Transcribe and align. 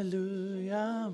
Халелуя! 0.00 1.12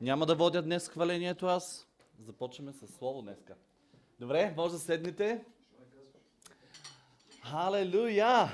Няма 0.00 0.26
да 0.26 0.34
водя 0.34 0.62
днес 0.62 0.88
хвалението 0.88 1.46
аз. 1.46 1.88
Започваме 2.18 2.72
с 2.72 2.88
слово 2.88 3.22
днеска. 3.22 3.54
Добре, 4.20 4.54
може 4.56 4.72
да 4.72 4.78
седнете. 4.78 5.44
Халелуя! 7.42 8.48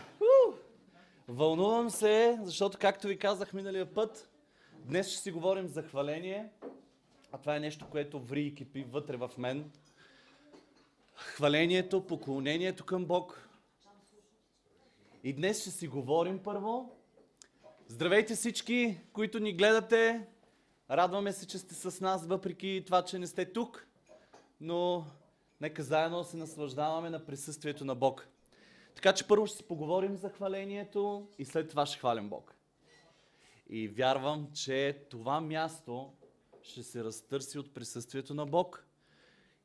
Вълнувам 1.29 1.91
се, 1.91 2.39
защото 2.43 2.79
както 2.79 3.07
ви 3.07 3.19
казах 3.19 3.53
миналия 3.53 3.95
път, 3.95 4.31
днес 4.79 5.09
ще 5.09 5.19
си 5.19 5.31
говорим 5.31 5.69
за 5.69 5.83
хваление. 5.83 6.51
А 7.33 7.39
това 7.39 7.57
е 7.57 7.61
нещо, 7.61 7.87
което 7.91 8.21
ври 8.21 8.43
и 8.43 8.55
кипи 8.55 8.85
вътре 8.85 9.17
в 9.17 9.31
мен. 9.39 9.71
Хвалението, 11.15 12.07
поклонението 12.07 12.85
към 12.85 13.05
Бог. 13.05 13.49
И 15.25 15.33
днес 15.33 15.61
ще 15.61 15.71
си 15.71 15.89
говорим 15.89 16.39
първо. 16.39 17.02
Здравейте 17.93 18.35
всички, 18.35 18.99
които 19.13 19.41
ни 19.41 19.53
гледате. 19.53 20.27
Радваме 20.91 21.33
се, 21.33 21.47
че 21.47 21.59
сте 21.59 21.75
с 21.75 22.01
нас, 22.01 22.27
въпреки 22.27 22.83
това, 22.87 23.05
че 23.05 23.19
не 23.19 23.27
сте 23.27 23.53
тук. 23.53 23.87
Но 24.61 25.07
нека 25.61 25.83
заедно 25.83 26.25
се 26.25 26.37
наслаждаваме 26.37 27.11
на 27.11 27.27
присъствието 27.27 27.85
на 27.85 27.95
Бог. 27.95 28.29
Така 28.95 29.13
че 29.13 29.29
първо 29.29 29.47
ще 29.47 29.57
си 29.57 29.65
поговорим 29.65 30.17
за 30.17 30.31
хвалението 30.31 31.29
и 31.39 31.45
след 31.45 31.71
това 31.71 31.87
ще 31.87 31.99
хвалим 31.99 32.29
Бог. 32.29 32.55
И 33.69 33.89
вярвам, 33.89 34.49
че 34.55 35.07
това 35.11 35.41
място 35.41 36.13
ще 36.63 36.83
се 36.83 37.05
разтърси 37.05 37.59
от 37.59 37.75
присъствието 37.75 38.35
на 38.35 38.47
Бог. 38.47 38.87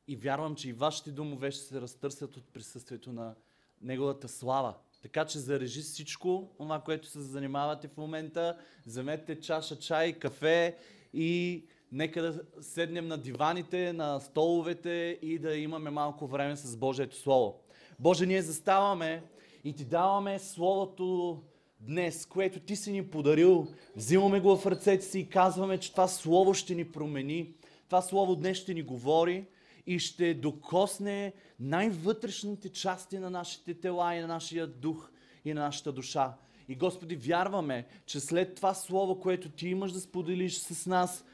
И 0.08 0.16
вярвам, 0.16 0.54
че 0.54 0.68
и 0.68 0.72
вашите 0.72 1.10
домове 1.10 1.50
ще 1.50 1.64
се 1.64 1.80
разтърсят 1.80 2.36
от 2.36 2.52
присъствието 2.52 3.12
на 3.12 3.34
Неговата 3.80 4.28
слава. 4.28 4.74
Така 5.02 5.24
че 5.24 5.38
зарежи 5.38 5.80
всичко, 5.80 6.48
това, 6.58 6.80
което 6.80 7.08
се 7.08 7.20
занимавате 7.20 7.88
в 7.88 7.96
момента. 7.96 8.56
Вземете 8.86 9.40
чаша 9.40 9.78
чай, 9.78 10.12
кафе 10.12 10.76
и 11.14 11.64
нека 11.92 12.22
да 12.22 12.40
седнем 12.60 13.08
на 13.08 13.18
диваните, 13.18 13.92
на 13.92 14.20
столовете 14.20 15.18
и 15.22 15.38
да 15.38 15.56
имаме 15.56 15.90
малко 15.90 16.26
време 16.26 16.56
с 16.56 16.76
Божието 16.76 17.16
Слово. 17.16 17.60
Боже, 17.98 18.26
ние 18.26 18.42
заставаме 18.42 19.22
и 19.64 19.72
ти 19.72 19.84
даваме 19.84 20.38
Словото 20.38 21.38
днес, 21.80 22.26
което 22.26 22.60
ти 22.60 22.76
си 22.76 22.92
ни 22.92 23.10
подарил. 23.10 23.66
Взимаме 23.96 24.40
го 24.40 24.56
в 24.56 24.66
ръцете 24.66 25.04
си 25.04 25.20
и 25.20 25.28
казваме, 25.28 25.78
че 25.78 25.92
това 25.92 26.08
Слово 26.08 26.54
ще 26.54 26.74
ни 26.74 26.92
промени. 26.92 27.54
Това 27.86 28.02
Слово 28.02 28.36
днес 28.36 28.58
ще 28.58 28.74
ни 28.74 28.82
говори 28.82 29.46
и 29.88 29.98
ще 29.98 30.34
докосне 30.34 31.32
най-вътрешните 31.60 32.68
части 32.68 33.18
на 33.18 33.30
нашите 33.30 33.74
тела 33.74 34.14
и 34.14 34.20
на 34.20 34.26
нашия 34.26 34.66
дух 34.66 35.10
и 35.44 35.54
на 35.54 35.60
нашата 35.60 35.92
душа. 35.92 36.34
И 36.68 36.74
Господи, 36.74 37.16
вярваме, 37.16 37.86
че 38.06 38.20
след 38.20 38.54
това 38.54 38.74
Слово, 38.74 39.20
което 39.20 39.48
Ти 39.48 39.68
имаш 39.68 39.92
да 39.92 40.00
споделиш 40.00 40.58
с 40.58 40.86
нас, 40.86 41.24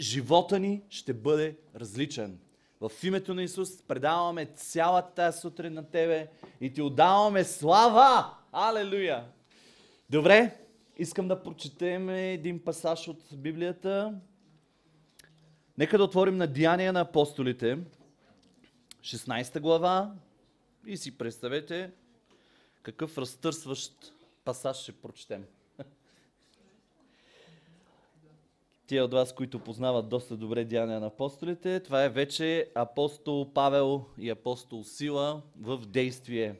живота 0.00 0.58
ни 0.58 0.82
ще 0.90 1.14
бъде 1.14 1.56
различен. 1.76 2.38
В 2.80 2.92
името 3.02 3.34
на 3.34 3.42
Исус 3.42 3.82
предаваме 3.82 4.46
цялата 4.46 5.14
тази 5.14 5.40
сутрин 5.40 5.72
на 5.72 5.90
Тебе 5.90 6.28
и 6.60 6.72
Ти 6.72 6.82
отдаваме 6.82 7.44
слава! 7.44 8.34
Алелуя! 8.52 9.24
Добре, 10.10 10.56
искам 10.98 11.28
да 11.28 11.42
прочетем 11.42 12.10
един 12.10 12.64
пасаж 12.64 13.08
от 13.08 13.22
Библията. 13.32 14.14
Нека 15.78 15.98
да 15.98 16.04
отворим 16.04 16.36
на 16.36 16.46
Деяния 16.46 16.92
на 16.92 17.00
апостолите, 17.00 17.78
16 19.00 19.60
глава 19.60 20.14
и 20.86 20.96
си 20.96 21.18
представете 21.18 21.90
какъв 22.82 23.18
разтърсващ 23.18 24.14
пасаж 24.44 24.76
ще 24.76 24.92
прочетем. 24.92 25.44
Тия 28.86 29.04
от 29.04 29.12
вас, 29.12 29.34
които 29.34 29.58
познават 29.58 30.08
доста 30.08 30.36
добре 30.36 30.64
Деяния 30.64 31.00
на 31.00 31.06
апостолите, 31.06 31.80
това 31.80 32.04
е 32.04 32.08
вече 32.08 32.70
апостол 32.74 33.52
Павел 33.52 34.04
и 34.18 34.30
апостол 34.30 34.84
Сила 34.84 35.42
в 35.60 35.78
действие. 35.78 36.54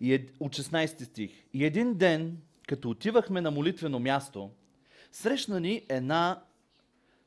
И 0.00 0.14
е, 0.14 0.28
от 0.40 0.56
16 0.56 1.04
стих. 1.04 1.44
И 1.52 1.64
един 1.64 1.94
ден, 1.94 2.38
като 2.68 2.90
отивахме 2.90 3.40
на 3.40 3.50
молитвено 3.50 3.98
място, 3.98 4.50
срещна 5.12 5.60
ни 5.60 5.86
една 5.88 6.42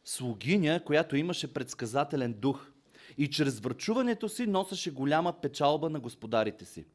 слугиня, 0.06 0.84
която 0.86 1.16
имаше 1.16 1.54
предсказателен 1.54 2.34
дух 2.34 2.72
и 3.18 3.30
чрез 3.30 3.60
врачуването 3.60 4.30
си 4.30 4.48
носеше 4.48 4.92
голяма 4.92 5.34
печалба 5.42 5.90
на 5.90 6.00
господарите 6.00 6.66
си. 6.66 6.86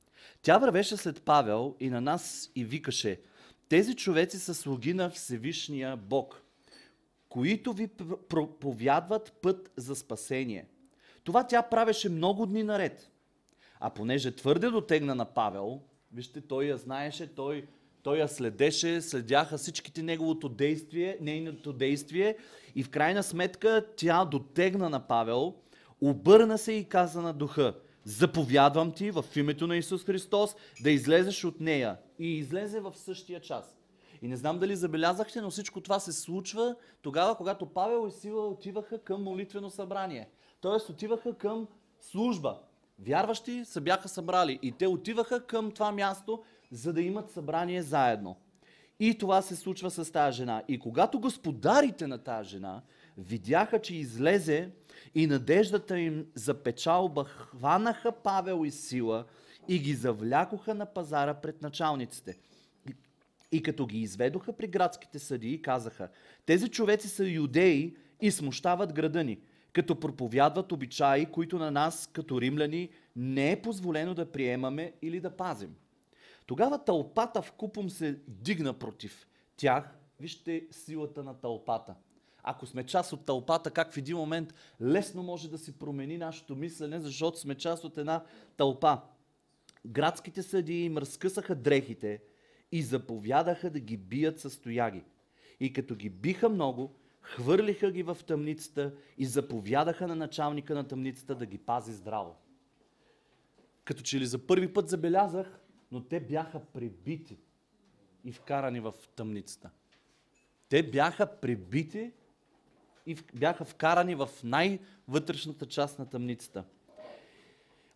Тя 0.43 0.59
вървеше 0.59 0.97
след 0.97 1.22
Павел 1.22 1.76
и 1.81 1.91
на 1.91 2.00
нас 2.00 2.50
и 2.56 2.65
викаше, 2.65 3.20
тези 3.69 3.97
човеци 3.97 4.38
са 4.38 4.54
слуги 4.54 4.94
на 4.94 5.10
Всевишния 5.10 5.97
Бог, 5.97 6.43
които 7.28 7.72
ви 7.72 7.88
проповядват 8.28 9.32
път 9.43 9.70
за 9.76 9.97
спасение. 9.97 10.66
Това 11.25 11.47
тя 11.47 11.62
правеше 11.62 12.09
много 12.09 12.47
дни 12.47 12.62
наред. 12.62 13.10
А 13.81 13.91
понеже 13.91 14.37
твърде 14.37 14.70
дотегна 14.70 15.15
на 15.15 15.25
Павел, 15.25 15.81
вижте, 16.12 16.41
той 16.41 16.65
я 16.65 16.76
знаеше, 16.76 17.34
той 17.34 17.66
той 18.03 18.19
я 18.19 18.28
следеше, 18.28 19.00
следяха 19.00 19.59
всичките 19.59 20.03
неговото 20.03 20.49
действие, 20.49 21.19
нейното 21.21 21.72
действие 21.72 22.37
и 22.75 22.83
в 22.83 22.91
крайна 22.91 23.22
сметка 23.22 23.87
тя 23.97 24.25
дотегна 24.25 24.91
на 24.91 25.00
Павел, 25.00 25.55
обърна 26.00 26.59
се 26.59 26.72
и 26.72 26.84
каза 26.84 27.22
на 27.22 27.33
духа, 27.33 27.75
заповядвам 28.05 28.93
ти 28.93 29.11
в 29.11 29.25
името 29.37 29.66
на 29.66 29.77
Исус 29.77 30.05
Христос 30.05 30.56
да 30.83 30.91
излезеш 30.91 31.44
от 31.44 31.61
нея. 31.61 31.97
И 32.19 32.38
излезе 32.38 32.81
в 32.81 32.93
същия 32.97 33.41
час. 33.41 33.77
И 34.22 34.28
не 34.28 34.37
знам 34.37 34.59
дали 34.59 34.77
забелязахте, 34.77 35.41
но 35.41 35.50
всичко 35.50 35.81
това 35.81 36.00
се 36.00 36.12
случва 36.12 36.77
тогава, 37.03 37.37
когато 37.37 37.67
Павел 37.67 38.09
и 38.09 38.12
Сила 38.12 38.49
отиваха 38.49 38.99
към 38.99 39.22
молитвено 39.22 39.71
събрание. 39.71 40.28
Тоест 40.61 40.88
отиваха 40.88 41.34
към 41.34 41.69
служба. 42.00 42.59
Вярващи 43.06 43.65
се 43.65 43.81
бяха 43.81 44.09
събрали 44.09 44.59
и 44.62 44.72
те 44.72 44.87
отиваха 44.87 45.47
към 45.47 45.71
това 45.71 45.93
място, 45.93 46.43
за 46.70 46.92
да 46.92 47.03
имат 47.03 47.31
събрание 47.31 47.82
заедно. 47.82 48.36
И 49.00 49.19
това 49.19 49.42
се 49.42 49.56
случва 49.56 49.91
с 49.91 50.12
тази 50.12 50.36
жена. 50.36 50.62
И 50.69 50.78
когато 50.78 51.20
господарите 51.20 52.06
на 52.06 52.19
тази 52.19 52.50
жена 52.50 52.82
видяха, 53.19 53.81
че 53.81 53.97
излезе 53.97 54.70
и 55.14 55.26
надеждата 55.26 55.98
им 55.98 56.26
за 56.34 56.54
печалба 56.54 57.25
хванаха 57.25 58.12
Павел 58.12 58.62
и 58.64 58.70
Сила 58.70 59.25
и 59.69 59.78
ги 59.78 59.94
завлякоха 59.94 60.75
на 60.75 60.86
пазара 60.86 61.34
пред 61.34 61.62
началниците. 61.62 62.38
И 63.52 63.62
като 63.62 63.87
ги 63.87 63.98
изведоха 63.98 64.52
при 64.52 64.66
градските 64.66 65.19
съдии, 65.19 65.62
казаха, 65.62 66.08
тези 66.47 66.69
човеци 66.69 67.08
са 67.08 67.25
юдеи 67.25 67.97
и 68.20 68.31
смущават 68.31 68.92
града 68.92 69.25
ни, 69.25 69.38
като 69.72 70.00
проповядват 70.00 70.72
обичаи, 70.72 71.26
които 71.26 71.58
на 71.58 71.70
нас, 71.70 72.10
като 72.12 72.41
римляни, 72.41 72.88
не 73.16 73.52
е 73.52 73.62
позволено 73.62 74.14
да 74.14 74.32
приемаме 74.32 74.92
или 75.02 75.20
да 75.20 75.31
пазим. 75.31 75.75
Тогава 76.50 76.84
тълпата 76.84 77.43
в 77.43 77.53
купом 77.53 77.91
се 77.91 78.19
дигна 78.28 78.72
против 78.72 79.28
тях. 79.56 79.99
Вижте 80.21 80.66
силата 80.71 81.25
на 81.25 81.34
тълпата. 81.34 81.94
Ако 82.43 82.66
сме 82.66 82.87
част 82.87 83.12
от 83.12 83.25
тълпата, 83.25 83.71
как 83.71 83.93
в 83.93 83.97
един 83.97 84.16
момент 84.16 84.55
лесно 84.81 85.22
може 85.22 85.50
да 85.50 85.59
се 85.59 85.78
промени 85.78 86.19
нашето 86.19 86.56
мислене, 86.56 87.00
защото 87.00 87.38
сме 87.38 87.55
част 87.55 87.84
от 87.84 87.99
една 87.99 88.25
тълпа. 88.56 89.00
Градските 89.87 90.43
съдии 90.43 90.84
им 90.84 90.99
разкъсаха 90.99 91.55
дрехите 91.55 92.22
и 92.72 92.82
заповядаха 92.82 93.71
да 93.71 93.81
ги 93.81 93.97
бият 93.97 94.41
с 94.41 94.50
стояги. 94.50 95.05
И 95.61 95.72
като 95.72 95.94
ги 95.94 96.11
биха 96.11 96.49
много, 96.49 96.94
хвърлиха 97.22 97.91
ги 97.91 98.03
в 98.03 98.19
тъмницата 98.27 98.94
и 99.19 99.27
заповядаха 99.27 100.09
на 100.09 100.15
началника 100.15 100.75
на 100.75 100.88
тъмницата 100.88 101.34
да 101.34 101.47
ги 101.47 101.59
пази 101.59 101.93
здраво. 101.93 102.37
Като 103.84 104.03
че 104.03 104.21
ли 104.21 104.27
за 104.27 104.47
първи 104.47 104.72
път 104.72 104.88
забелязах, 104.88 105.61
но 105.93 106.01
те 106.01 106.21
бяха 106.21 106.61
пребити 106.61 107.39
и 108.25 108.33
вкарани 108.33 108.81
в 108.81 108.95
тъмницата. 109.17 109.71
Те 110.69 110.83
бяха 110.83 111.26
пребити 111.26 112.12
и 113.06 113.17
бяха 113.35 113.64
вкарани 113.64 114.14
в 114.14 114.29
най-вътрешната 114.44 115.67
част 115.67 115.99
на 115.99 116.06
тъмницата. 116.06 116.64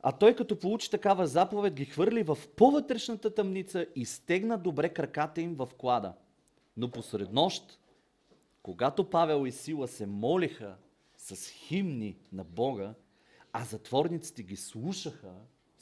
А 0.03 0.13
той 0.13 0.37
като 0.37 0.59
получи 0.59 0.91
такава 0.91 1.27
заповед, 1.27 1.75
ги 1.75 1.85
хвърли 1.85 2.23
в 2.23 2.39
по-вътрешната 2.57 3.35
тъмница 3.35 3.87
и 3.97 4.05
стегна 4.05 4.59
добре 4.59 4.89
краката 4.89 5.41
им 5.41 5.55
в 5.55 5.69
клада. 5.79 6.13
Но 6.77 6.91
посред 6.91 7.33
нощ, 7.33 7.79
когато 8.63 9.11
Павел 9.11 9.47
и 9.47 9.53
Сила 9.53 9.89
се 9.89 10.07
молиха 10.07 10.77
с 11.17 11.49
химни 11.49 12.17
на 12.33 12.45
Бога, 12.45 12.95
а 13.53 13.65
затворниците 13.65 14.43
ги 14.43 14.57
слушаха, 14.57 15.33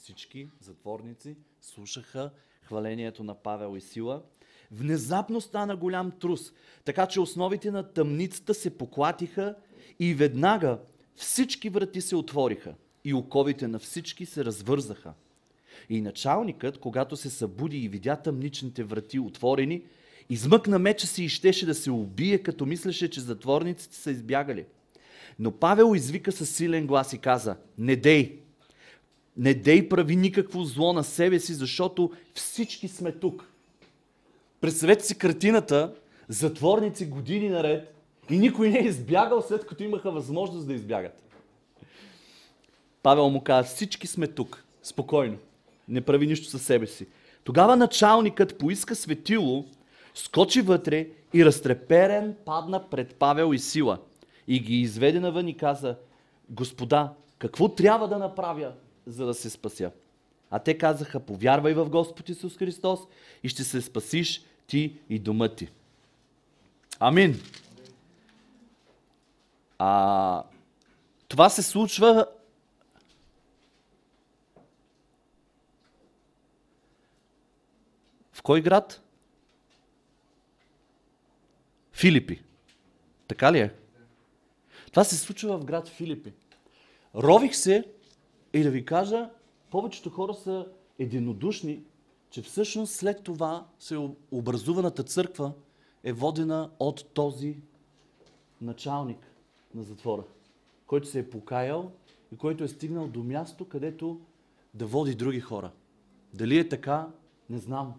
всички 0.03 0.47
затворници 0.61 1.35
слушаха 1.61 2.31
хвалението 2.61 3.23
на 3.23 3.35
Павел 3.35 3.77
и 3.77 3.81
Сила. 3.81 4.21
Внезапно 4.71 5.41
стана 5.41 5.75
голям 5.75 6.11
трус, 6.11 6.53
така 6.85 7.07
че 7.07 7.19
основите 7.19 7.71
на 7.71 7.83
тъмницата 7.93 8.53
се 8.53 8.77
поклатиха 8.77 9.55
и 9.99 10.13
веднага 10.13 10.79
всички 11.15 11.69
врати 11.69 12.01
се 12.01 12.15
отвориха 12.15 12.73
и 13.03 13.13
оковите 13.13 13.67
на 13.67 13.79
всички 13.79 14.25
се 14.25 14.45
развързаха. 14.45 15.13
И 15.89 16.01
началникът, 16.01 16.77
когато 16.77 17.17
се 17.17 17.29
събуди 17.29 17.77
и 17.77 17.89
видя 17.89 18.15
тъмничните 18.15 18.83
врати 18.83 19.19
отворени 19.19 19.83
Измъкна 20.29 20.79
меча 20.79 21.07
си 21.07 21.23
и 21.23 21.29
щеше 21.29 21.65
да 21.65 21.75
се 21.75 21.91
убие, 21.91 22.37
като 22.37 22.65
мислеше, 22.65 23.09
че 23.09 23.21
затворниците 23.21 23.95
са 23.95 24.11
избягали. 24.11 24.65
Но 25.39 25.51
Павел 25.51 25.95
извика 25.95 26.31
със 26.31 26.49
силен 26.49 26.87
глас 26.87 27.13
и 27.13 27.17
каза, 27.17 27.57
не 27.77 27.95
дей, 27.95 28.42
не 29.37 29.53
дей 29.53 29.89
прави 29.89 30.15
никакво 30.15 30.63
зло 30.63 30.93
на 30.93 31.03
себе 31.03 31.39
си, 31.39 31.53
защото 31.53 32.11
всички 32.33 32.87
сме 32.87 33.11
тук. 33.11 33.49
Представете 34.61 35.05
си 35.05 35.17
картината, 35.17 35.93
затворници 36.27 37.05
години 37.05 37.49
наред 37.49 37.95
и 38.29 38.37
никой 38.37 38.69
не 38.69 38.79
е 38.79 38.87
избягал 38.87 39.41
след 39.41 39.65
като 39.65 39.83
имаха 39.83 40.11
възможност 40.11 40.67
да 40.67 40.73
избягат. 40.73 41.23
Павел 43.03 43.29
му 43.29 43.41
каза, 43.41 43.67
всички 43.67 44.07
сме 44.07 44.27
тук, 44.27 44.63
спокойно, 44.83 45.37
не 45.87 46.01
прави 46.01 46.27
нищо 46.27 46.49
със 46.49 46.61
себе 46.61 46.87
си. 46.87 47.07
Тогава 47.43 47.75
началникът 47.75 48.57
поиска 48.57 48.95
светило, 48.95 49.65
скочи 50.13 50.61
вътре 50.61 51.07
и 51.33 51.45
разтреперен 51.45 52.35
падна 52.45 52.89
пред 52.89 53.15
Павел 53.15 53.53
и 53.53 53.59
Сила. 53.59 53.97
И 54.47 54.59
ги 54.59 54.75
изведе 54.75 55.19
навън 55.19 55.47
и 55.47 55.57
каза, 55.57 55.95
Господа, 56.49 57.13
какво 57.39 57.69
трябва 57.69 58.07
да 58.07 58.17
направя, 58.17 58.71
за 59.05 59.25
да 59.25 59.33
се 59.33 59.49
спася? 59.49 59.91
А 60.49 60.59
те 60.59 60.77
казаха, 60.77 61.19
повярвай 61.19 61.73
в 61.73 61.89
Господ 61.89 62.29
Исус 62.29 62.57
Христос 62.57 62.99
и 63.43 63.49
ще 63.49 63.63
се 63.63 63.81
спасиш 63.81 64.45
ти 64.67 64.99
и 65.09 65.19
дома 65.19 65.49
ти. 65.49 65.69
Амин. 66.99 67.41
А, 69.79 70.43
това 71.27 71.49
се 71.49 71.63
случва 71.63 72.27
в 78.31 78.41
кой 78.41 78.61
град? 78.61 79.01
Филипи. 81.91 82.43
Така 83.27 83.51
ли 83.51 83.59
е? 83.59 83.73
Това 84.91 85.03
се 85.03 85.17
случва 85.17 85.57
в 85.57 85.65
град 85.65 85.87
Филипи. 85.87 86.33
Рових 87.15 87.55
се 87.55 87.85
и 88.53 88.63
да 88.63 88.71
ви 88.71 88.85
кажа, 88.85 89.29
повечето 89.71 90.09
хора 90.09 90.33
са 90.33 90.67
единодушни, 90.99 91.83
че 92.29 92.41
всъщност 92.41 92.95
след 92.95 93.23
това 93.23 93.67
се 93.79 94.09
образуваната 94.31 95.03
църква 95.03 95.53
е 96.03 96.13
водена 96.13 96.69
от 96.79 97.05
този 97.13 97.57
началник 98.61 99.27
на 99.75 99.83
затвора, 99.83 100.23
който 100.87 101.07
се 101.07 101.19
е 101.19 101.29
покаял 101.29 101.91
и 102.31 102.37
който 102.37 102.63
е 102.63 102.67
стигнал 102.67 103.07
до 103.07 103.23
място, 103.23 103.65
където 103.65 104.19
да 104.73 104.85
води 104.85 105.15
други 105.15 105.39
хора. 105.39 105.71
Дали 106.33 106.57
е 106.57 106.69
така, 106.69 107.07
не 107.49 107.57
знам. 107.57 107.93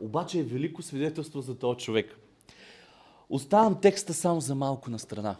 Обаче 0.00 0.38
е 0.38 0.42
велико 0.42 0.82
свидетелство 0.82 1.40
за 1.40 1.58
този 1.58 1.78
човек. 1.78 2.18
Оставам 3.30 3.80
текста 3.80 4.14
само 4.14 4.40
за 4.40 4.54
малко 4.54 4.90
на 4.90 4.98
страна. 4.98 5.36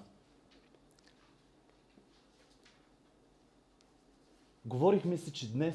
Говорихме 4.67 5.17
си, 5.17 5.31
че 5.31 5.53
днес, 5.53 5.75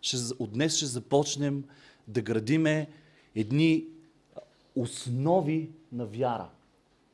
ще, 0.00 0.16
от 0.38 0.52
днес 0.52 0.76
ще 0.76 0.86
започнем 0.86 1.64
да 2.08 2.22
градиме 2.22 2.88
едни 3.34 3.86
основи 4.76 5.70
на 5.92 6.06
вяра. 6.06 6.48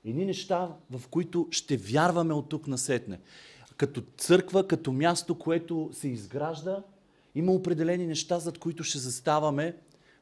Едни 0.04 0.24
неща, 0.24 0.76
в 0.90 1.08
които 1.08 1.48
ще 1.50 1.76
вярваме 1.76 2.34
от 2.34 2.48
тук 2.48 2.66
насетне. 2.66 3.20
Като 3.76 4.02
църква, 4.16 4.66
като 4.66 4.92
място, 4.92 5.38
което 5.38 5.90
се 5.92 6.08
изгражда, 6.08 6.82
има 7.34 7.52
определени 7.52 8.06
неща, 8.06 8.38
зад 8.38 8.58
които 8.58 8.84
ще 8.84 8.98
заставаме 8.98 9.76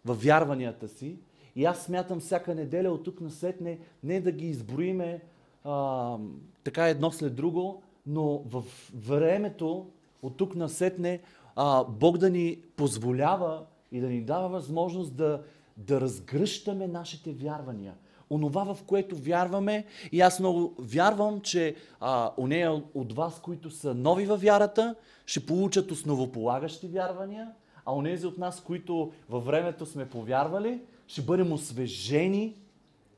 във 0.05 0.23
вярванията 0.23 0.89
си. 0.89 1.17
И 1.57 1.65
аз 1.65 1.85
смятам 1.85 2.21
всяка 2.21 2.55
неделя 2.55 2.91
от 2.91 3.05
тук 3.05 3.21
насетне 3.21 3.79
не 4.03 4.21
да 4.21 4.33
ги 4.33 4.47
изброиме 4.47 5.23
а, 5.65 6.19
така 6.65 6.89
едно 6.89 7.11
след 7.13 7.35
друго, 7.35 7.83
но 8.07 8.39
в 8.39 8.65
времето 8.95 9.87
от 10.27 10.37
тук 10.37 10.55
насетне 10.55 11.21
а, 11.57 11.85
Бог 11.85 12.19
да 12.19 12.31
ни 12.31 12.59
позволява 12.77 13.63
и 13.93 14.01
да 14.01 14.07
ни 14.07 14.21
дава 14.21 14.49
възможност 14.49 15.15
да, 15.15 15.43
да 15.77 16.01
разгръщаме 16.01 16.87
нашите 16.87 17.33
вярвания. 17.33 17.95
Онова, 18.31 18.75
в 18.75 18.83
което 18.87 19.17
вярваме, 19.17 19.85
и 20.13 20.21
аз 20.21 20.41
много 20.41 20.75
вярвам, 20.79 21.41
че 21.41 21.77
а, 22.01 22.33
нея 22.39 22.83
от 22.95 23.13
вас, 23.13 23.41
които 23.41 23.71
са 23.71 23.95
нови 23.95 24.27
във 24.27 24.43
вярата, 24.43 24.95
ще 25.27 25.47
получат 25.47 25.91
основополагащи 25.91 26.89
вярвания, 26.89 27.53
а 27.85 27.95
онези 27.95 28.27
от 28.27 28.39
нас, 28.39 28.61
които 28.61 29.13
във 29.29 29.47
времето 29.47 29.87
сме 29.87 30.09
повярвали, 30.09 30.81
ще 31.07 31.23
бъдем 31.23 31.53
освежени 31.53 32.55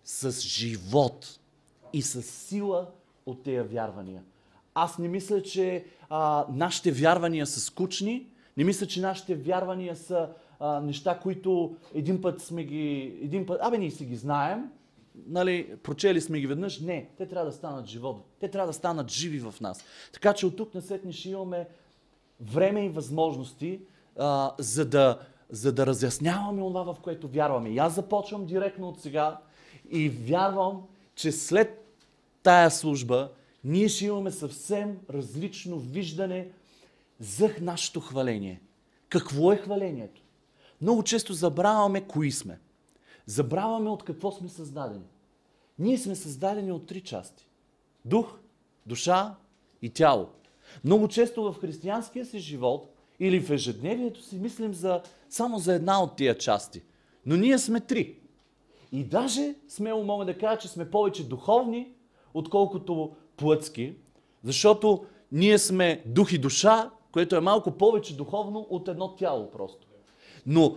с 0.05 0.41
живот 0.41 1.41
и 1.93 2.03
с 2.03 2.23
сила 2.23 2.87
от 3.27 3.43
тези 3.43 3.69
вярвания. 3.69 4.23
Аз 4.83 4.99
не 4.99 5.09
мисля, 5.09 5.43
че 5.43 5.85
а, 6.09 6.47
нашите 6.51 6.93
вярвания 6.93 7.47
са 7.47 7.61
скучни, 7.61 8.27
не 8.57 8.65
мисля, 8.65 8.87
че 8.87 9.01
нашите 9.01 9.35
вярвания 9.35 9.97
са 9.97 10.29
а, 10.61 10.81
неща, 10.81 11.19
които 11.19 11.77
един 11.95 12.21
път 12.21 12.41
сме 12.41 12.65
ги... 12.65 13.19
Един 13.23 13.47
път, 13.47 13.59
абе, 13.63 13.79
ние 13.79 13.91
си 13.91 14.05
ги 14.05 14.17
знаем, 14.17 14.71
нали, 15.27 15.77
прочели 15.83 16.21
сме 16.21 16.41
ги 16.41 16.47
веднъж. 16.47 16.81
Не, 16.81 17.09
те 17.17 17.29
трябва 17.29 17.47
да 17.47 17.57
станат 17.57 17.87
живот. 17.87 18.25
Те 18.41 18.49
трябва 18.49 18.67
да 18.67 18.73
станат 18.73 19.11
живи 19.11 19.39
в 19.39 19.55
нас. 19.61 19.85
Така 20.13 20.33
че 20.35 20.47
от 20.47 20.57
тук 20.57 20.75
на 20.75 20.83
сетни 20.83 21.13
ще 21.13 21.31
имаме 21.31 21.69
време 22.41 22.85
и 22.85 22.89
възможности, 22.89 23.81
а, 24.19 24.53
за, 24.59 24.85
да, 24.85 25.19
за 25.51 25.73
да 25.73 25.87
разясняваме 25.87 26.61
това, 26.61 26.83
в 26.83 26.97
което 27.03 27.29
вярваме. 27.29 27.69
И 27.69 27.79
аз 27.79 27.95
започвам 27.95 28.47
директно 28.47 28.89
от 28.89 29.01
сега 29.01 29.41
и 29.91 30.09
вярвам, 30.09 30.83
че 31.15 31.33
след 31.33 31.85
тая 32.43 32.71
служба 32.71 33.31
ние 33.65 33.89
ще 33.89 34.07
имаме 34.07 34.31
съвсем 34.31 34.99
различно 35.11 35.79
виждане 35.79 36.51
за 37.21 37.51
нашето 37.61 38.01
хваление. 38.01 38.61
Какво 39.09 39.53
е 39.53 39.57
хвалението? 39.57 40.23
Много 40.81 41.03
често 41.03 41.33
забравяме 41.33 42.01
кои 42.01 42.33
сме. 42.33 42.61
Забравяме 43.27 43.91
от 43.91 44.05
какво 44.05 44.33
сме 44.33 44.49
създадени. 44.49 45.05
Ние 45.79 45.99
сме 45.99 46.17
създадени 46.17 46.73
от 46.73 46.87
три 46.87 47.01
части. 47.01 47.49
Дух, 48.05 48.39
душа 48.87 49.35
и 49.83 49.91
тяло. 49.91 50.29
Много 50.85 51.09
често 51.09 51.43
в 51.43 51.61
християнския 51.61 52.27
си 52.27 52.39
живот 52.39 52.95
или 53.21 53.41
в 53.41 53.51
ежедневието 53.51 54.23
си 54.23 54.39
мислим 54.39 54.75
за, 54.75 55.03
само 55.29 55.59
за 55.59 55.75
една 55.75 56.03
от 56.03 56.17
тия 56.17 56.39
части. 56.39 56.83
Но 57.27 57.37
ние 57.37 57.59
сме 57.59 57.81
три. 57.81 58.19
И 58.93 59.05
даже 59.05 59.55
смело 59.69 60.05
мога 60.05 60.25
да 60.25 60.39
кажа, 60.39 60.59
че 60.59 60.69
сме 60.69 60.91
повече 60.91 61.29
духовни, 61.29 61.93
отколкото 62.35 63.17
плътски, 63.39 63.95
защото 64.45 65.05
ние 65.33 65.59
сме 65.59 66.03
дух 66.07 66.33
и 66.33 66.39
душа, 66.39 66.91
което 67.13 67.37
е 67.37 67.41
малко 67.41 67.71
повече 67.71 68.17
духовно 68.17 68.67
от 68.71 68.89
едно 68.89 69.15
тяло 69.15 69.51
просто. 69.51 69.87
Но 70.47 70.77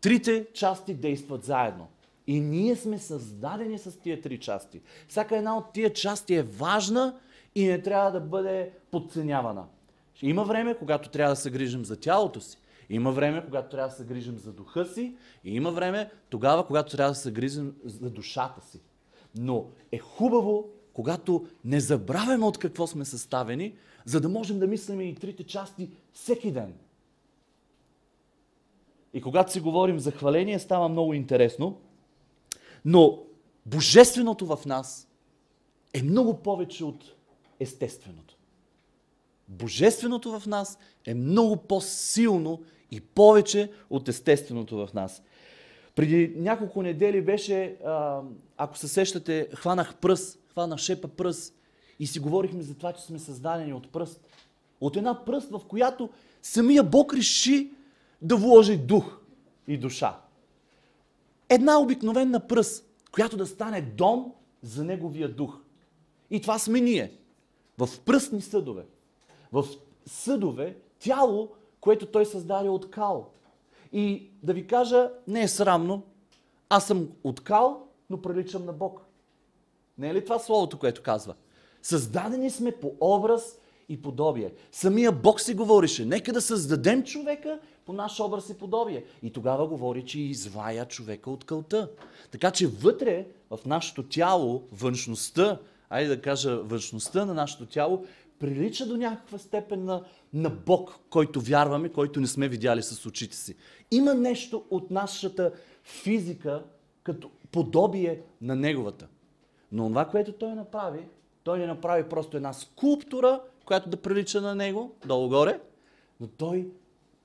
трите 0.00 0.46
части 0.54 0.94
действат 0.94 1.44
заедно. 1.44 1.88
И 2.26 2.40
ние 2.40 2.76
сме 2.76 2.98
създадени 2.98 3.78
с 3.78 4.00
тия 4.00 4.20
три 4.20 4.38
части. 4.38 4.80
Всяка 5.08 5.36
една 5.36 5.56
от 5.56 5.72
тия 5.72 5.92
части 5.92 6.34
е 6.34 6.42
важна 6.42 7.18
и 7.54 7.66
не 7.66 7.82
трябва 7.82 8.10
да 8.10 8.20
бъде 8.20 8.70
подценявана. 8.90 9.64
Има 10.22 10.44
време, 10.44 10.74
когато 10.78 11.08
трябва 11.08 11.32
да 11.32 11.40
се 11.40 11.50
грижим 11.50 11.84
за 11.84 12.00
тялото 12.00 12.40
си. 12.40 12.58
Има 12.90 13.12
време, 13.12 13.44
когато 13.44 13.68
трябва 13.68 13.88
да 13.88 13.94
се 13.94 14.04
грижим 14.04 14.38
за 14.38 14.52
духа 14.52 14.86
си. 14.86 15.16
И 15.44 15.54
има 15.56 15.70
време 15.70 16.10
тогава, 16.30 16.66
когато 16.66 16.96
трябва 16.96 17.10
да 17.10 17.18
се 17.18 17.32
грижим 17.32 17.74
за 17.84 18.10
душата 18.10 18.60
си. 18.60 18.80
Но 19.34 19.66
е 19.92 19.98
хубаво, 19.98 20.68
когато 20.92 21.46
не 21.64 21.80
забравяме 21.80 22.46
от 22.46 22.58
какво 22.58 22.86
сме 22.86 23.04
съставени, 23.04 23.74
за 24.04 24.20
да 24.20 24.28
можем 24.28 24.58
да 24.58 24.66
мислим 24.66 25.00
и 25.00 25.14
трите 25.14 25.44
части 25.44 25.90
всеки 26.12 26.52
ден. 26.52 26.74
И 29.14 29.22
когато 29.22 29.52
си 29.52 29.60
говорим 29.60 29.98
за 29.98 30.10
хваление, 30.10 30.58
става 30.58 30.88
много 30.88 31.14
интересно. 31.14 31.80
Но 32.84 33.22
божественото 33.66 34.46
в 34.46 34.66
нас 34.66 35.08
е 35.94 36.02
много 36.02 36.38
повече 36.38 36.84
от 36.84 37.04
естественото. 37.60 38.36
Божественото 39.48 40.40
в 40.40 40.46
нас 40.46 40.78
е 41.06 41.14
много 41.14 41.56
по-силно 41.56 42.62
и 42.90 43.00
повече 43.00 43.70
от 43.90 44.08
естественото 44.08 44.86
в 44.86 44.94
нас. 44.94 45.22
Преди 45.94 46.34
няколко 46.36 46.82
недели 46.82 47.22
беше, 47.22 47.76
ако 48.56 48.78
се 48.78 48.88
сещате, 48.88 49.48
хванах 49.54 49.96
пръст, 49.96 50.41
хванах 50.52 50.78
шепа 50.78 51.08
пръст 51.08 51.54
и 51.98 52.06
си 52.06 52.20
говорихме 52.20 52.62
за 52.62 52.74
това, 52.74 52.92
че 52.92 53.02
сме 53.02 53.18
създадени 53.18 53.72
от 53.72 53.92
пръст. 53.92 54.20
От 54.80 54.96
една 54.96 55.24
пръст, 55.24 55.50
в 55.50 55.60
която 55.68 56.08
самия 56.42 56.82
Бог 56.82 57.14
реши 57.14 57.70
да 58.22 58.36
вложи 58.36 58.76
дух 58.76 59.20
и 59.68 59.78
душа. 59.78 60.20
Една 61.48 61.80
обикновена 61.80 62.46
пръст, 62.46 62.86
която 63.12 63.36
да 63.36 63.46
стане 63.46 63.80
дом 63.82 64.32
за 64.62 64.84
неговия 64.84 65.34
дух. 65.34 65.58
И 66.30 66.40
това 66.40 66.58
сме 66.58 66.80
ние. 66.80 67.12
В 67.78 67.88
пръстни 68.04 68.40
съдове. 68.40 68.86
В 69.52 69.64
съдове, 70.06 70.76
тяло, 70.98 71.48
което 71.80 72.06
той 72.06 72.26
създаде 72.26 72.68
от 72.68 72.90
кал. 72.90 73.30
И 73.92 74.30
да 74.42 74.52
ви 74.52 74.66
кажа, 74.66 75.10
не 75.26 75.42
е 75.42 75.48
срамно, 75.48 76.02
Аз 76.68 76.86
съм 76.86 77.08
откал, 77.24 77.86
но 78.10 78.22
приличам 78.22 78.64
на 78.64 78.72
Бог. 78.72 79.00
Не 80.02 80.08
е 80.08 80.14
ли 80.14 80.24
това 80.24 80.38
словото, 80.38 80.78
което 80.78 81.02
казва? 81.02 81.34
Създадени 81.82 82.50
сме 82.50 82.72
по 82.72 82.92
образ 83.00 83.58
и 83.88 84.02
подобие. 84.02 84.52
Самия 84.72 85.12
Бог 85.12 85.40
си 85.40 85.54
говореше, 85.54 86.04
нека 86.04 86.32
да 86.32 86.40
създадем 86.40 87.04
човека 87.04 87.58
по 87.86 87.92
наш 87.92 88.20
образ 88.20 88.50
и 88.50 88.58
подобие. 88.58 89.04
И 89.22 89.30
тогава 89.30 89.66
говори, 89.66 90.04
че 90.04 90.20
извая 90.20 90.88
човека 90.88 91.30
от 91.30 91.44
кълта. 91.44 91.90
Така 92.30 92.50
че 92.50 92.66
вътре, 92.66 93.26
в 93.50 93.58
нашето 93.66 94.02
тяло, 94.02 94.62
външността, 94.72 95.58
айде 95.90 96.08
да 96.08 96.22
кажа 96.22 96.56
външността 96.56 97.24
на 97.24 97.34
нашето 97.34 97.66
тяло, 97.66 98.04
прилича 98.38 98.86
до 98.86 98.96
някаква 98.96 99.38
степен 99.38 99.84
на, 99.84 100.04
на 100.32 100.50
Бог, 100.50 100.98
който 101.10 101.40
вярваме, 101.40 101.88
който 101.88 102.20
не 102.20 102.26
сме 102.26 102.48
видяли 102.48 102.82
с 102.82 103.06
очите 103.06 103.36
си. 103.36 103.54
Има 103.90 104.14
нещо 104.14 104.64
от 104.70 104.90
нашата 104.90 105.52
физика 105.84 106.62
като 107.02 107.30
подобие 107.52 108.22
на 108.40 108.56
Неговата. 108.56 109.08
Но 109.72 109.88
това, 109.88 110.08
което 110.08 110.32
Той 110.32 110.54
направи, 110.54 111.06
Той 111.42 111.58
не 111.58 111.66
направи 111.66 112.08
просто 112.08 112.36
една 112.36 112.52
скулптура, 112.52 113.40
която 113.64 113.90
да 113.90 114.02
прилича 114.02 114.40
на 114.40 114.54
Него, 114.54 114.94
долу-горе, 115.06 115.60
но 116.20 116.26
Той 116.26 116.68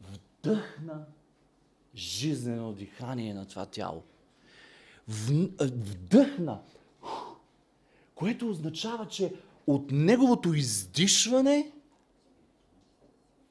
вдъхна 0.01 1.05
жизнено 1.95 2.73
дихание 2.73 3.33
на 3.33 3.45
това 3.45 3.65
тяло. 3.65 4.03
Вдъхна, 5.07 6.59
което 8.15 8.49
означава, 8.49 9.07
че 9.07 9.33
от 9.67 9.91
неговото 9.91 10.53
издишване 10.53 11.71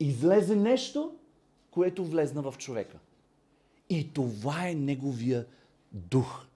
излезе 0.01 0.57
нещо, 0.57 1.15
което 1.71 2.05
влезна 2.05 2.43
в 2.43 2.55
човека. 2.59 2.99
И 3.91 4.13
това 4.13 4.69
е 4.69 4.75
неговия 4.75 5.47
дух. 5.93 6.47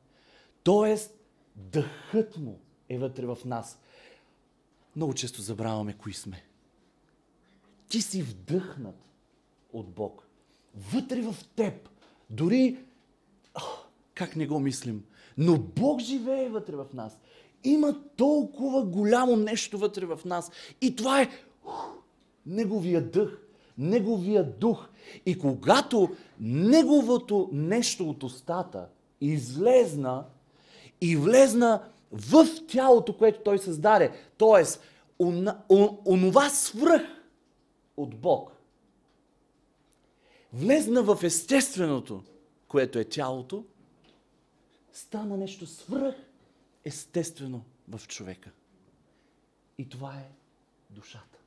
Тоест, 0.62 1.20
дъхът 1.73 2.37
му 2.37 2.61
е 2.88 2.99
вътре 2.99 3.26
в 3.26 3.38
нас. 3.45 3.81
Много 4.97 5.14
често 5.14 5.43
забравяме 5.43 5.93
кои 5.93 6.12
сме. 6.12 6.43
Ти 7.88 8.02
си 8.02 8.23
вдъхнат 8.23 8.97
от 9.73 9.88
Бог. 9.88 10.26
Вътре 10.93 11.23
в 11.23 11.37
теб. 11.57 11.88
Дори, 12.31 12.79
как 14.14 14.37
не 14.37 14.47
го 14.47 14.61
мислим, 14.61 15.05
но 15.38 15.59
Бог 15.59 16.00
живее 16.00 16.49
вътре 16.49 16.76
в 16.76 16.87
нас. 16.95 17.19
Има 17.64 18.00
толкова 18.17 18.83
голямо 18.83 19.37
нещо 19.37 19.79
вътре 19.79 20.07
в 20.07 20.21
нас. 20.25 20.50
И 20.81 20.97
това 20.97 21.23
е 21.23 21.29
Неговия 22.47 23.11
дъх, 23.11 23.38
Неговия 23.79 24.45
дух. 24.45 24.88
И 25.26 25.38
когато 25.38 26.17
Неговото 26.40 27.49
нещо 27.52 28.11
от 28.11 28.23
устата 28.23 28.88
излезна 29.21 30.25
и 31.00 31.16
влезна 31.16 31.88
в 32.12 32.47
тялото, 32.69 33.16
което 33.16 33.42
Той 33.42 33.59
създаде, 33.59 34.12
т.е. 34.38 34.64
онова 36.07 36.50
свръх 36.50 37.02
от 37.97 38.16
Бог, 38.16 38.52
влезна 40.52 41.02
в 41.02 41.19
естественото, 41.23 42.23
което 42.69 42.99
е 42.99 43.04
тялото, 43.04 43.64
стана 44.92 45.37
нещо 45.37 45.66
свръх 45.66 46.14
естествено 46.85 47.64
в 47.88 48.09
човека. 48.09 48.50
И 49.78 49.88
това 49.88 50.14
е 50.14 50.33
душата. 50.90 51.38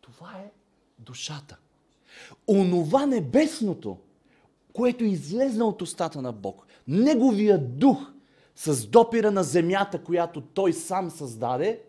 Това 0.00 0.32
е 0.32 0.52
душата. 0.98 1.58
Онова 2.48 3.06
небесното, 3.06 3.98
което 4.72 5.04
излезна 5.04 5.64
от 5.64 5.82
устата 5.82 6.22
на 6.22 6.32
Бог, 6.32 6.66
Неговия 6.88 7.58
дух 7.58 8.12
с 8.56 8.86
допира 8.86 9.30
на 9.30 9.42
земята, 9.44 10.04
която 10.04 10.40
Той 10.40 10.72
сам 10.72 11.10
създаде, 11.10 11.82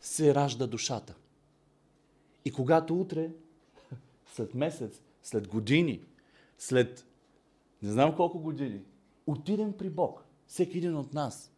се 0.00 0.34
ражда 0.34 0.66
душата. 0.66 1.14
И 2.44 2.52
когато 2.52 3.00
утре, 3.00 3.30
след 4.34 4.54
месец, 4.54 5.02
след 5.22 5.48
години, 5.48 6.00
след 6.58 7.06
не 7.82 7.92
знам 7.92 8.16
колко 8.16 8.38
години, 8.38 8.80
отидем 9.26 9.72
при 9.72 9.90
Бог, 9.90 10.24
всеки 10.46 10.78
един 10.78 10.96
от 10.96 11.14
нас, 11.14 11.52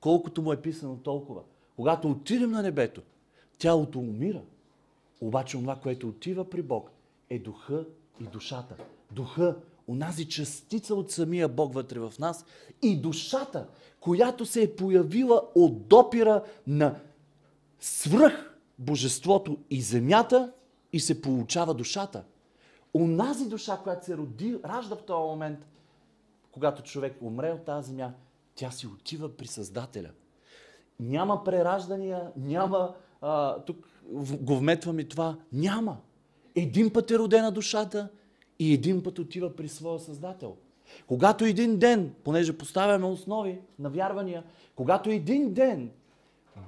колкото 0.00 0.42
му 0.42 0.52
е 0.52 0.62
писано 0.62 0.96
толкова. 0.96 1.42
Когато 1.76 2.10
отидем 2.10 2.50
на 2.50 2.62
небето, 2.62 3.02
тялото 3.58 3.98
умира. 3.98 4.42
Обаче 5.20 5.58
това, 5.58 5.76
което 5.76 6.08
отива 6.08 6.50
при 6.50 6.62
Бог, 6.62 6.90
е 7.30 7.38
духа 7.38 7.86
и 8.20 8.24
душата. 8.24 8.76
Духа, 9.12 9.56
онази 9.88 10.28
частица 10.28 10.94
от 10.94 11.10
самия 11.10 11.48
Бог 11.48 11.74
вътре 11.74 11.98
в 11.98 12.12
нас 12.18 12.44
и 12.82 12.96
душата, 12.96 13.68
която 14.00 14.46
се 14.46 14.62
е 14.62 14.76
появила 14.76 15.42
от 15.54 15.86
допира 15.88 16.42
на 16.66 17.00
свръх 17.80 18.58
божеството 18.78 19.58
и 19.70 19.82
земята 19.82 20.52
и 20.92 21.00
се 21.00 21.22
получава 21.22 21.74
душата. 21.74 22.24
Онази 22.94 23.48
душа, 23.48 23.80
която 23.82 24.04
се 24.04 24.16
роди, 24.16 24.58
ражда 24.64 24.96
в 24.96 25.02
този 25.02 25.22
момент, 25.22 25.66
когато 26.52 26.82
човек 26.82 27.16
умре 27.22 27.52
от 27.52 27.64
тази 27.64 27.88
земя, 27.88 28.12
тя 28.54 28.70
си 28.70 28.86
отива 28.86 29.36
при 29.36 29.46
Създателя. 29.46 30.10
Няма 31.00 31.44
прераждания, 31.44 32.30
няма, 32.36 32.94
а, 33.20 33.58
тук 33.58 33.88
го 34.40 34.56
вметваме 34.56 35.04
това, 35.04 35.36
няма. 35.52 35.96
Един 36.54 36.92
път 36.92 37.10
е 37.10 37.18
родена 37.18 37.52
душата 37.52 38.08
и 38.58 38.72
един 38.74 39.02
път 39.02 39.18
отива 39.18 39.56
при 39.56 39.68
своя 39.68 39.98
Създател. 39.98 40.56
Когато 41.06 41.44
един 41.44 41.78
ден, 41.78 42.14
понеже 42.24 42.58
поставяме 42.58 43.06
основи 43.06 43.58
на 43.78 43.90
вярвания, 43.90 44.44
когато 44.74 45.10
един 45.10 45.52
ден 45.52 45.90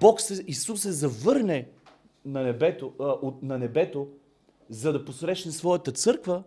Бог 0.00 0.20
се, 0.20 0.44
Исус 0.46 0.80
се 0.80 0.92
завърне 0.92 1.68
на 2.24 2.42
небето, 2.42 2.92
а, 3.00 3.04
от, 3.04 3.42
на 3.42 3.58
небето, 3.58 4.08
за 4.70 4.92
да 4.92 5.04
посрещне 5.04 5.52
своята 5.52 5.92
църква, 5.92 6.42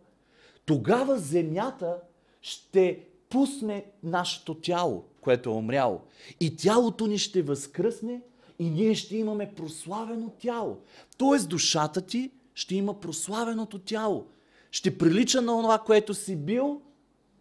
тогава 0.66 1.18
земята 1.18 1.98
ще 2.42 3.06
пусне 3.30 3.86
нашето 4.04 4.54
тяло, 4.54 5.04
което 5.22 5.50
е 5.50 5.54
умряло. 5.54 6.02
И 6.40 6.56
тялото 6.56 7.08
ни 7.08 7.18
ще 7.18 7.42
възкръсне 7.42 8.22
и 8.60 8.70
ние 8.70 8.96
ще 8.96 9.18
имаме 9.18 9.54
прославено 9.56 10.30
тяло. 10.30 10.78
Тоест 11.18 11.50
душата 11.50 12.02
ти 12.02 12.32
ще 12.54 12.76
има 12.76 13.00
прославеното 13.00 13.80
тяло. 13.80 14.26
Ще 14.72 14.98
прилича 14.98 15.42
на 15.42 15.62
това, 15.62 15.80
което 15.80 16.14
си 16.14 16.36
бил, 16.36 16.82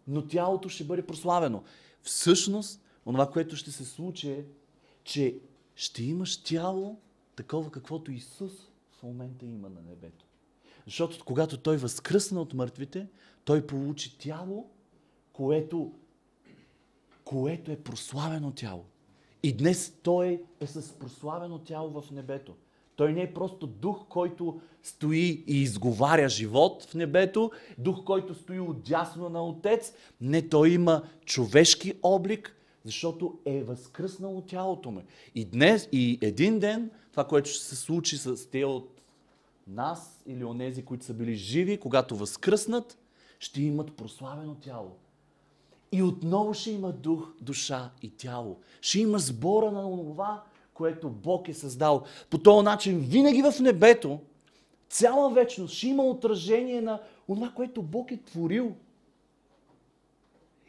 но 0.07 0.27
тялото 0.27 0.69
ще 0.69 0.83
бъде 0.83 1.05
прославено. 1.05 1.63
Всъщност, 2.01 2.81
това, 3.05 3.31
което 3.31 3.55
ще 3.55 3.71
се 3.71 3.85
случи 3.85 4.29
е, 4.29 4.45
че 5.03 5.39
ще 5.75 6.03
имаш 6.03 6.43
тяло, 6.43 6.99
такова 7.35 7.71
каквото 7.71 8.11
Исус 8.11 8.51
в 8.91 9.03
момента 9.03 9.45
има 9.45 9.69
на 9.69 9.81
небето. 9.81 10.25
Защото 10.85 11.25
когато 11.25 11.57
Той 11.57 11.77
възкръсна 11.77 12.41
от 12.41 12.53
мъртвите, 12.53 13.07
Той 13.45 13.67
получи 13.67 14.17
тяло, 14.17 14.69
което, 15.33 15.93
което 17.23 17.71
е 17.71 17.83
прославено 17.83 18.51
тяло. 18.51 18.85
И 19.43 19.57
днес 19.57 19.93
Той 20.03 20.43
е 20.59 20.67
с 20.67 20.93
прославено 20.99 21.59
тяло 21.59 22.01
в 22.01 22.11
небето. 22.11 22.55
Той 22.95 23.13
не 23.13 23.21
е 23.21 23.33
просто 23.33 23.67
дух, 23.67 24.05
който 24.09 24.61
стои 24.83 25.43
и 25.47 25.61
изговаря 25.61 26.29
живот 26.29 26.83
в 26.83 26.93
небето, 26.93 27.51
дух, 27.77 28.03
който 28.03 28.35
стои 28.35 28.59
отдясно 28.59 29.29
на 29.29 29.45
Отец. 29.45 29.93
Не, 30.21 30.49
той 30.49 30.69
има 30.69 31.03
човешки 31.25 31.93
облик, 32.03 32.55
защото 32.85 33.39
е 33.45 33.63
възкръснало 33.63 34.41
тялото 34.41 34.91
му. 34.91 35.01
И 35.35 35.45
днес, 35.45 35.89
и 35.91 36.19
един 36.21 36.59
ден, 36.59 36.91
това, 37.11 37.23
което 37.23 37.49
ще 37.49 37.63
се 37.63 37.75
случи 37.75 38.17
с 38.17 38.49
те 38.49 38.65
от 38.65 39.01
нас 39.67 40.23
или 40.27 40.43
онези, 40.43 40.85
които 40.85 41.05
са 41.05 41.13
били 41.13 41.35
живи, 41.35 41.79
когато 41.79 42.15
възкръснат, 42.15 42.97
ще 43.39 43.61
имат 43.61 43.93
прославено 43.93 44.55
тяло. 44.55 44.91
И 45.91 46.03
отново 46.03 46.53
ще 46.53 46.71
има 46.71 46.91
дух, 46.91 47.33
душа 47.41 47.91
и 48.01 48.09
тяло. 48.09 48.59
Ще 48.81 48.99
има 48.99 49.19
сбора 49.19 49.71
на 49.71 49.81
това, 49.81 50.43
което 50.73 51.09
Бог 51.09 51.47
е 51.47 51.53
създал. 51.53 52.03
По 52.29 52.37
този 52.37 52.65
начин 52.65 52.99
винаги 52.99 53.41
в 53.41 53.53
небето, 53.59 54.19
цяла 54.89 55.33
вечност 55.33 55.73
ще 55.73 55.87
има 55.87 56.03
отражение 56.03 56.81
на 56.81 56.99
това, 57.27 57.51
което 57.55 57.81
Бог 57.81 58.11
е 58.11 58.17
творил. 58.17 58.75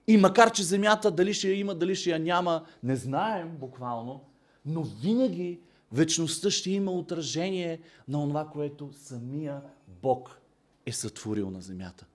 И 0.07 0.17
макар, 0.17 0.53
че 0.53 0.63
земята 0.63 1.11
дали 1.11 1.35
ще 1.35 1.49
я 1.49 1.59
има, 1.59 1.75
дали 1.75 1.95
ще 1.95 2.11
я 2.11 2.19
няма, 2.19 2.65
не 2.83 2.97
знаем 2.97 3.57
буквално, 3.61 4.21
но 4.67 4.83
винаги 4.83 5.61
вечността 5.93 6.51
ще 6.51 6.71
има 6.71 6.93
отражение 6.93 7.81
на 8.09 8.29
това, 8.29 8.47
което 8.47 8.91
самия 8.93 9.63
Бог 10.03 10.41
е 10.87 10.93
сътворил 10.93 11.51
на 11.51 11.61
земята. 11.61 12.07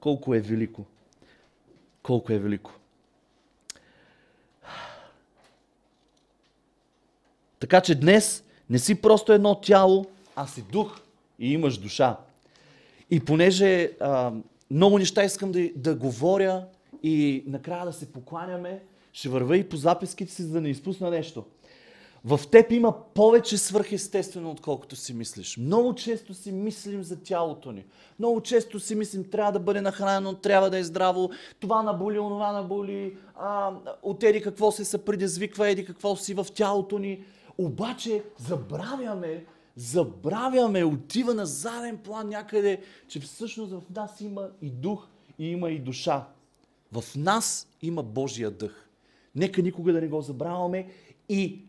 Колко 0.00 0.34
е 0.34 0.40
велико! 0.40 0.84
Колко 2.02 2.32
е 2.32 2.38
велико! 2.38 2.79
Така 7.60 7.80
че 7.80 7.94
днес 7.94 8.44
не 8.70 8.78
си 8.78 8.94
просто 8.94 9.32
едно 9.32 9.54
тяло, 9.54 10.06
а 10.36 10.46
си 10.46 10.64
дух 10.72 11.00
и 11.38 11.52
имаш 11.52 11.78
душа. 11.78 12.16
И 13.10 13.20
понеже 13.20 13.90
а, 14.00 14.32
много 14.70 14.98
неща 14.98 15.24
искам 15.24 15.52
да, 15.52 15.70
да 15.76 15.94
говоря 15.94 16.64
и 17.02 17.44
накрая 17.46 17.86
да 17.86 17.92
се 17.92 18.12
покланяме. 18.12 18.82
Ще 19.12 19.28
върва 19.28 19.56
и 19.56 19.68
по 19.68 19.76
записките 19.76 20.32
си, 20.32 20.42
за 20.42 20.52
да 20.52 20.60
не 20.60 20.68
изпусна 20.68 21.10
нещо. 21.10 21.44
В 22.24 22.40
теб 22.50 22.72
има 22.72 22.94
повече 23.14 23.58
свърхестествено, 23.58 24.50
отколкото 24.50 24.96
си 24.96 25.14
мислиш. 25.14 25.56
Много 25.56 25.94
често 25.94 26.34
си 26.34 26.52
мислим 26.52 27.02
за 27.02 27.22
тялото 27.22 27.72
ни. 27.72 27.84
Много 28.18 28.40
често 28.40 28.80
си 28.80 28.94
мислим, 28.94 29.30
трябва 29.30 29.52
да 29.52 29.60
бъде 29.60 29.80
нахранено, 29.80 30.34
трябва 30.34 30.70
да 30.70 30.78
е 30.78 30.84
здраво, 30.84 31.30
това 31.60 31.82
наболи, 31.82 32.18
онова 32.18 32.52
наболи, 32.52 33.16
а, 33.36 33.72
от 34.02 34.22
еди 34.22 34.42
какво 34.42 34.72
се 34.72 34.84
се 34.84 35.04
предизвиква, 35.04 35.68
еди 35.68 35.84
какво 35.84 36.16
си 36.16 36.34
в 36.34 36.46
тялото 36.54 36.98
ни. 36.98 37.24
Обаче 37.60 38.24
забравяме, 38.38 39.46
забравяме, 39.76 40.84
отива 40.84 41.34
на 41.34 41.46
заден 41.46 41.98
план 41.98 42.28
някъде, 42.28 42.82
че 43.08 43.20
всъщност 43.20 43.72
в 43.72 43.82
нас 43.94 44.20
има 44.20 44.50
и 44.62 44.70
дух, 44.70 45.08
и 45.38 45.50
има 45.50 45.70
и 45.70 45.78
душа. 45.78 46.28
В 46.92 47.04
нас 47.16 47.68
има 47.82 48.02
Божия 48.02 48.50
дъх. 48.50 48.88
Нека 49.34 49.62
никога 49.62 49.92
да 49.92 50.00
не 50.00 50.08
го 50.08 50.20
забравяме 50.20 50.90
и 51.28 51.64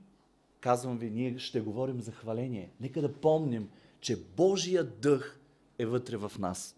казвам 0.60 0.98
ви, 0.98 1.10
ние 1.10 1.38
ще 1.38 1.62
говорим 1.62 2.02
за 2.02 2.12
хваление. 2.12 2.70
Нека 2.82 3.02
да 3.02 3.14
помним, 3.14 3.70
че 4.00 4.24
Божия 4.38 4.84
дъх 4.84 5.40
е 5.80 5.86
вътре 5.86 6.18
в 6.18 6.32
нас. 6.40 6.76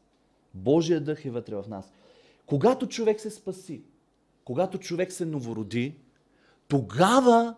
Божия 0.54 1.02
дъх 1.02 1.26
е 1.26 1.32
вътре 1.32 1.56
в 1.56 1.66
нас. 1.70 1.94
Когато 2.46 2.88
човек 2.88 3.20
се 3.20 3.30
спаси, 3.30 3.82
когато 4.46 4.78
човек 4.78 5.12
се 5.12 5.26
новороди, 5.26 5.96
тогава, 6.68 7.56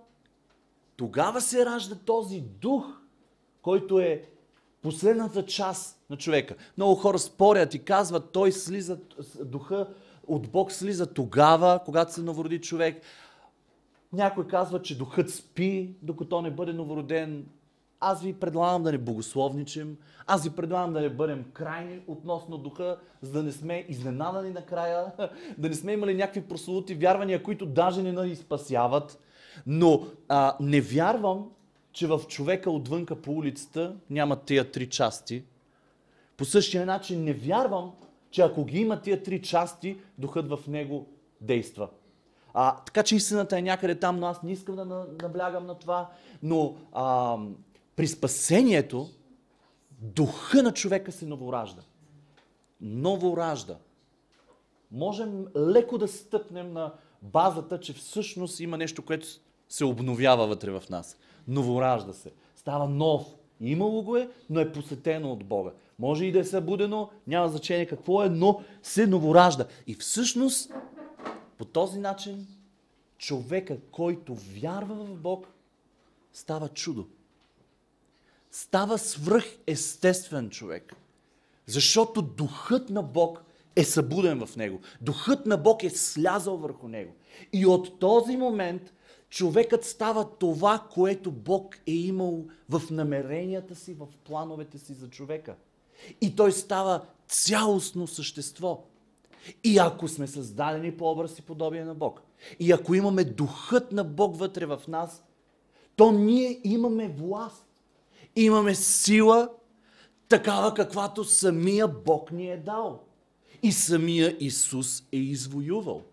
тогава 0.98 1.42
се 1.42 1.66
ражда 1.66 1.96
този 1.96 2.42
дух, 2.42 2.86
който 3.62 4.00
е 4.00 4.30
последната 4.82 5.46
част 5.46 6.06
на 6.10 6.18
човека. 6.18 6.56
Много 6.78 6.96
хора 6.96 7.20
спорят 7.20 7.74
и 7.74 7.84
казват, 7.84 8.32
той 8.32 8.52
слиза, 8.52 9.00
духа 9.40 9.88
от 10.28 10.50
Бог 10.50 10.72
слиза 10.72 11.14
тогава, 11.14 11.80
когато 11.86 12.14
се 12.14 12.22
новороди 12.22 12.62
човек. 12.62 13.02
Някой 14.14 14.48
казва, 14.48 14.82
че 14.82 14.98
духът 14.98 15.30
спи, 15.30 15.96
докато 16.02 16.42
не 16.42 16.52
бъде 16.52 16.74
новороден. 16.74 17.46
Аз 18.00 18.22
ви 18.22 18.34
предлагам 18.34 18.84
да 18.84 18.92
не 18.92 18.98
богословничим. 18.98 19.98
Аз 20.28 20.44
ви 20.44 20.50
предлагам 20.50 20.94
да 20.94 21.02
не 21.02 21.10
бъдем 21.10 21.46
крайни 21.54 22.02
относно 22.08 22.58
духа, 22.58 22.98
за 23.22 23.32
да 23.32 23.44
не 23.44 23.52
сме 23.52 23.86
изненадани 23.90 24.50
накрая, 24.50 25.12
да 25.58 25.70
не 25.70 25.76
сме 25.76 25.94
имали 25.94 26.14
някакви 26.14 26.42
прословути 26.42 26.96
вярвания, 26.96 27.44
които 27.44 27.66
даже 27.66 28.04
не 28.04 28.26
ни 28.26 28.36
спасяват. 28.36 29.20
Но 29.68 30.08
а, 30.30 30.58
не 30.60 30.82
вярвам, 30.82 31.50
че 31.92 32.08
в 32.08 32.22
човека 32.28 32.72
отвънка 32.72 33.22
по 33.22 33.32
улицата 33.32 33.96
няма 34.10 34.36
тия 34.36 34.72
три 34.72 34.90
части. 34.90 35.44
По 36.38 36.46
същия 36.46 36.86
начин 36.86 37.24
не 37.24 37.34
вярвам, 37.34 37.92
че 38.32 38.42
ако 38.42 38.66
ги 38.66 38.80
има 38.80 39.02
тия 39.02 39.24
три 39.24 39.42
части, 39.42 39.98
духът 40.18 40.50
в 40.50 40.60
него 40.68 41.08
действа. 41.42 41.90
А, 42.54 42.76
така 42.76 43.04
че 43.04 43.16
истината 43.16 43.58
е 43.58 43.62
някъде 43.62 44.00
там, 44.00 44.20
но 44.20 44.28
аз 44.28 44.44
не 44.44 44.52
искам 44.52 44.76
да 44.76 44.86
наблягам 45.22 45.66
на 45.66 45.76
това. 45.76 46.10
Но 46.44 46.76
а, 46.94 47.38
при 47.96 48.08
спасението, 48.08 49.10
духа 49.92 50.64
на 50.64 50.74
човека 50.74 51.12
се 51.12 51.26
новоражда. 51.26 51.82
Новоражда. 52.82 53.78
Можем 54.92 55.48
леко 55.58 55.98
да 55.98 56.08
стъпнем 56.08 56.74
на 56.74 56.94
базата, 57.22 57.80
че 57.80 57.94
всъщност 57.94 58.60
има 58.60 58.78
нещо, 58.78 59.06
което 59.06 59.28
се 59.70 59.86
обновява 59.86 60.48
вътре 60.48 60.72
в 60.72 60.84
нас. 60.90 61.18
Новоражда 61.48 62.14
се. 62.14 62.32
Става 62.56 62.90
нов. 62.90 63.26
Имало 63.62 64.04
го 64.04 64.18
е, 64.18 64.30
но 64.50 64.60
е 64.60 64.72
посетено 64.72 65.32
от 65.32 65.44
Бога. 65.44 65.72
Може 66.00 66.26
и 66.26 66.32
да 66.32 66.40
е 66.40 66.44
събудено, 66.44 67.10
няма 67.28 67.50
значение 67.50 67.86
какво 67.86 68.24
е, 68.24 68.30
но 68.30 68.62
се 68.84 69.08
новоражда. 69.08 69.68
И 69.88 69.96
всъщност 69.96 70.72
по 71.58 71.66
този 71.66 72.00
начин 72.00 72.48
човека, 73.18 73.78
който 73.92 74.36
вярва 74.36 74.96
в 74.96 75.16
Бог, 75.16 75.48
става 76.34 76.70
чудо. 76.70 77.08
Става 78.52 78.98
свръхестествен 78.98 80.50
човек. 80.50 80.96
Защото 81.66 82.22
духът 82.22 82.90
на 82.90 83.04
Бог 83.04 83.44
е 83.76 83.84
събуден 83.84 84.46
в 84.46 84.56
него. 84.56 84.80
Духът 85.02 85.46
на 85.46 85.58
Бог 85.58 85.84
е 85.84 85.90
слязал 85.90 86.58
върху 86.58 86.88
него. 86.88 87.14
И 87.54 87.66
от 87.66 88.00
този 88.00 88.38
момент 88.38 88.94
човекът 89.36 89.86
става 89.86 90.30
това, 90.30 90.88
което 90.94 91.32
Бог 91.32 91.78
е 91.88 91.92
имал 91.92 92.46
в 92.70 92.82
намеренията 92.92 93.76
си, 93.76 93.94
в 93.94 94.08
плановете 94.24 94.78
си 94.78 94.94
за 94.94 95.10
човека. 95.10 95.56
И 96.22 96.36
той 96.36 96.52
става 96.52 97.06
цялостно 97.28 98.08
същество. 98.08 98.84
И 99.64 99.78
ако 99.78 100.08
сме 100.08 100.28
създадени 100.28 100.92
по 100.92 101.12
образ 101.12 101.40
и 101.40 101.42
подобие 101.42 101.84
на 101.84 101.96
Бог, 101.96 102.22
и 102.60 102.72
ако 102.72 102.96
имаме 102.96 103.24
духът 103.24 103.92
на 103.92 104.04
Бог 104.04 104.38
вътре 104.38 104.66
в 104.66 104.82
нас, 104.88 105.24
то 105.96 106.12
ние 106.12 106.62
имаме 106.64 107.08
власт. 107.08 107.66
Имаме 108.36 108.76
сила, 108.76 109.50
такава 110.30 110.74
каквато 110.74 111.24
самия 111.24 111.88
Бог 111.88 112.32
ни 112.32 112.52
е 112.52 112.58
дал. 112.58 113.04
И 113.64 113.72
самия 113.72 114.38
Исус 114.40 115.04
е 115.12 115.18
извоювал. 115.18 116.04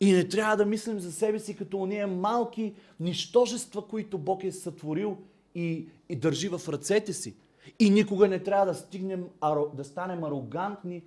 И 0.00 0.12
не 0.12 0.28
трябва 0.28 0.56
да 0.56 0.66
мислим 0.66 1.00
за 1.00 1.12
себе 1.12 1.38
си 1.38 1.56
като 1.56 1.78
ония 1.78 2.06
малки 2.06 2.74
нищожества, 3.00 3.88
които 3.88 4.18
Бог 4.18 4.44
е 4.44 4.52
сътворил 4.52 5.18
и, 5.54 5.88
и 6.08 6.16
държи 6.16 6.48
в 6.48 6.60
ръцете 6.68 7.12
си. 7.12 7.34
И 7.78 7.90
никога 7.90 8.28
не 8.28 8.42
трябва 8.42 8.66
да, 8.66 8.74
стигнем, 8.74 9.24
да 9.74 9.84
станем 9.84 10.24
арогантни 10.24 11.02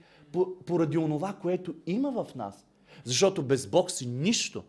поради 0.65 0.97
онова, 0.97 1.33
което 1.41 1.75
има 1.85 2.23
в 2.23 2.35
нас. 2.35 2.65
Защото 3.03 3.43
без 3.43 3.67
Бог 3.67 3.91
си 3.91 4.07
нищо. 4.07 4.63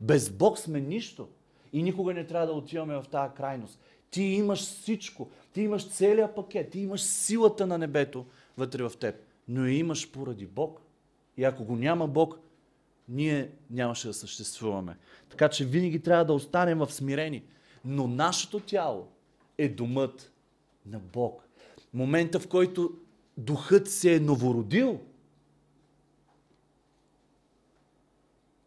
Без 0.00 0.30
Бог 0.30 0.58
сме 0.58 0.80
нищо. 0.80 1.28
И 1.72 1.82
никога 1.82 2.14
не 2.14 2.26
трябва 2.26 2.46
да 2.46 2.52
отиваме 2.52 2.94
в 2.94 3.04
тази 3.10 3.34
крайност. 3.34 3.80
Ти 4.10 4.22
имаш 4.22 4.60
всичко. 4.60 5.30
Ти 5.52 5.60
имаш 5.60 5.88
целият 5.88 6.34
пакет. 6.34 6.70
Ти 6.70 6.80
имаш 6.80 7.02
силата 7.02 7.66
на 7.66 7.78
небето 7.78 8.24
вътре 8.56 8.82
в 8.82 8.92
теб. 9.00 9.14
Но 9.48 9.66
имаш 9.66 10.10
поради 10.10 10.46
Бог. 10.46 10.80
И 11.36 11.44
ако 11.44 11.64
го 11.64 11.76
няма 11.76 12.08
Бог, 12.08 12.38
ние 13.08 13.50
нямаше 13.70 14.06
да 14.06 14.14
съществуваме. 14.14 14.96
Така 15.28 15.48
че 15.48 15.64
винаги 15.64 16.02
трябва 16.02 16.24
да 16.24 16.32
останем 16.32 16.78
в 16.78 16.92
смирени. 16.92 17.42
Но 17.84 18.06
нашето 18.06 18.60
тяло 18.60 19.08
е 19.58 19.68
думът 19.68 20.32
на 20.86 20.98
Бог. 20.98 21.48
Момента, 21.94 22.40
в 22.40 22.48
който 22.48 22.98
духът 23.36 23.90
се 23.90 24.14
е 24.14 24.20
новородил, 24.20 25.00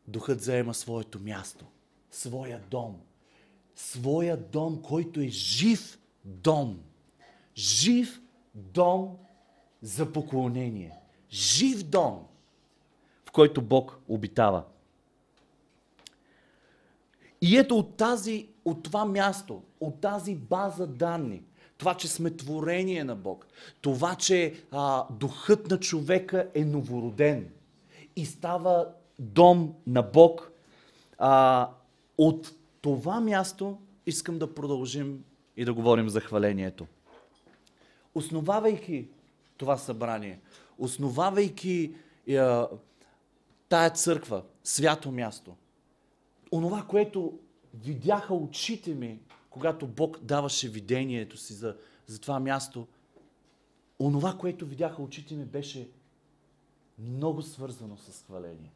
духът 0.07 0.41
заема 0.41 0.73
своето 0.73 1.19
място, 1.19 1.65
своя 2.11 2.61
дом. 2.71 3.01
Своя 3.75 4.37
дом, 4.37 4.81
който 4.81 5.19
е 5.19 5.27
жив 5.27 5.99
дом. 6.25 6.79
Жив 7.55 8.21
дом 8.55 9.17
за 9.81 10.13
поклонение. 10.13 10.99
Жив 11.31 11.83
дом, 11.83 12.27
в 13.29 13.31
който 13.31 13.61
Бог 13.61 13.99
обитава. 14.07 14.63
И 17.41 17.57
ето 17.57 17.77
от, 17.77 17.97
тази, 17.97 18.47
от 18.65 18.83
това 18.83 19.05
място, 19.05 19.61
от 19.79 20.01
тази 20.01 20.35
база 20.35 20.87
данни, 20.87 21.41
това, 21.77 21.93
че 21.93 22.07
сме 22.07 22.31
творение 22.31 23.03
на 23.03 23.15
Бог, 23.15 23.47
това, 23.81 24.15
че 24.15 24.53
а, 24.71 25.05
духът 25.11 25.69
на 25.69 25.79
човека 25.79 26.47
е 26.53 26.65
новороден 26.65 27.49
и 28.15 28.25
става 28.25 28.87
дом 29.19 29.73
на 29.87 30.01
Бог, 30.01 30.51
а, 31.17 31.69
от 32.17 32.53
това 32.81 33.21
място 33.21 33.77
искам 34.05 34.39
да 34.39 34.53
продължим 34.53 35.23
и 35.57 35.65
да 35.65 35.73
говорим 35.73 36.09
за 36.09 36.21
хвалението. 36.21 36.87
Основавайки 38.15 39.07
това 39.57 39.77
събрание, 39.77 40.39
основавайки 40.77 41.93
а, 42.29 42.67
тая 43.69 43.89
църква, 43.89 44.43
свято 44.63 45.11
място, 45.11 45.55
онова, 46.51 46.85
което 46.87 47.39
видяха 47.73 48.33
очите 48.33 48.95
ми 48.95 49.19
когато 49.49 49.87
Бог 49.87 50.19
даваше 50.19 50.69
видението 50.69 51.37
си 51.37 51.53
за, 51.53 51.75
за 52.07 52.21
това 52.21 52.39
място, 52.39 52.87
онова, 53.99 54.37
което 54.37 54.65
видяха 54.65 55.01
очите 55.01 55.35
ми, 55.35 55.45
беше 55.45 55.89
много 56.99 57.41
свързано 57.41 57.97
с 57.97 58.23
хваление. 58.25 58.71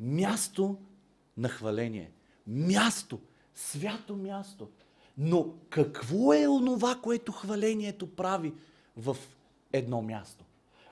Място 0.00 0.78
на 1.36 1.48
хваление. 1.48 2.12
Място. 2.46 3.20
Свято 3.54 4.16
място. 4.16 4.68
Но 5.18 5.54
какво 5.70 6.32
е 6.32 6.48
онова, 6.48 7.00
което 7.02 7.32
хвалението 7.32 8.14
прави 8.14 8.54
в 8.96 9.16
едно 9.72 10.02
място? 10.02 10.44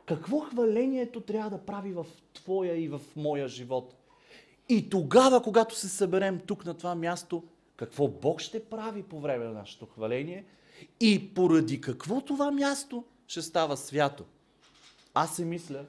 Какво 0.08 0.40
хвалението 0.40 1.20
трябва 1.20 1.50
да 1.50 1.64
прави 1.64 1.92
в 1.92 2.06
твоя 2.34 2.76
и 2.76 2.88
в 2.88 3.00
моя 3.16 3.48
живот? 3.48 3.94
И 4.68 4.90
тогава, 4.90 5.42
когато 5.42 5.76
се 5.76 5.88
съберем 5.88 6.40
тук 6.46 6.64
на 6.64 6.74
това 6.74 6.94
място, 6.94 7.44
какво 7.76 8.08
Бог 8.08 8.40
ще 8.40 8.64
прави 8.64 9.02
по 9.02 9.20
време 9.20 9.44
на 9.44 9.52
нашето 9.52 9.86
хваление 9.86 10.44
и 11.00 11.34
поради 11.34 11.80
какво 11.80 12.20
това 12.20 12.50
място 12.50 13.04
ще 13.26 13.42
става 13.42 13.76
свято. 13.76 14.24
Аз 15.14 15.36
се 15.36 15.44
мисля, 15.44 15.84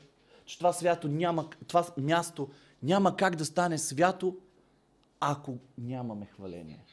че 0.45 0.58
това 0.58 0.73
свято 0.73 1.08
няма, 1.08 1.49
това 1.67 1.86
място 1.97 2.49
няма 2.84 3.15
как 3.15 3.36
да 3.36 3.45
стане 3.45 3.77
свято, 3.77 4.38
ако 5.19 5.58
нямаме 5.77 6.25
хваление. 6.25 6.86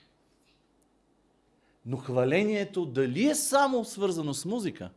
Но 1.87 1.97
хвалението 1.97 2.87
дали 2.87 3.27
е 3.27 3.35
само 3.35 3.85
свързано 3.85 4.35
с 4.35 4.45
музика? 4.45 4.91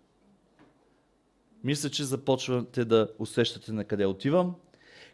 Мисля, 1.63 1.89
че 1.89 2.03
започвате 2.03 2.85
да 2.85 3.09
усещате 3.19 3.71
на 3.71 3.83
къде 3.83 4.05
отивам. 4.05 4.55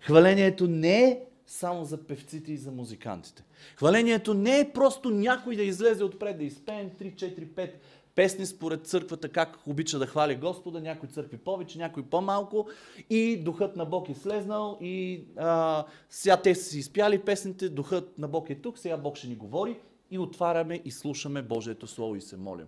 Хвалението 0.01 0.67
не 0.67 1.03
е 1.03 1.19
само 1.47 1.85
за 1.85 1.97
певците 1.97 2.51
и 2.51 2.57
за 2.57 2.71
музикантите. 2.71 3.43
Хвалението 3.75 4.33
не 4.33 4.59
е 4.59 4.71
просто 4.73 5.09
някой 5.09 5.55
да 5.55 5.63
излезе 5.63 6.03
отпред, 6.03 6.37
да 6.37 6.43
изпеем 6.43 6.89
3, 6.89 7.15
4, 7.15 7.47
5 7.47 7.71
песни 8.15 8.45
според 8.45 8.87
църквата, 8.87 9.29
как 9.29 9.59
обича 9.67 9.99
да 9.99 10.07
хвали 10.07 10.35
Господа, 10.35 10.81
някои 10.81 11.09
църкви 11.09 11.37
повече, 11.37 11.77
някои 11.77 12.03
по-малко 12.03 12.67
и 13.09 13.37
духът 13.37 13.75
на 13.75 13.85
Бог 13.85 14.09
е 14.09 14.13
слезнал 14.13 14.77
и 14.81 15.23
а, 15.37 15.85
сега 16.09 16.41
те 16.41 16.55
са 16.55 16.63
си 16.63 16.79
изпяли 16.79 17.19
песните, 17.19 17.69
духът 17.69 18.17
на 18.17 18.27
Бог 18.27 18.49
е 18.49 18.55
тук, 18.55 18.77
сега 18.77 18.97
Бог 18.97 19.17
ще 19.17 19.27
ни 19.27 19.35
говори 19.35 19.79
и 20.11 20.19
отваряме 20.19 20.81
и 20.85 20.91
слушаме 20.91 21.41
Божието 21.41 21.87
Слово 21.87 22.15
и 22.15 22.21
се 22.21 22.37
молим. 22.37 22.67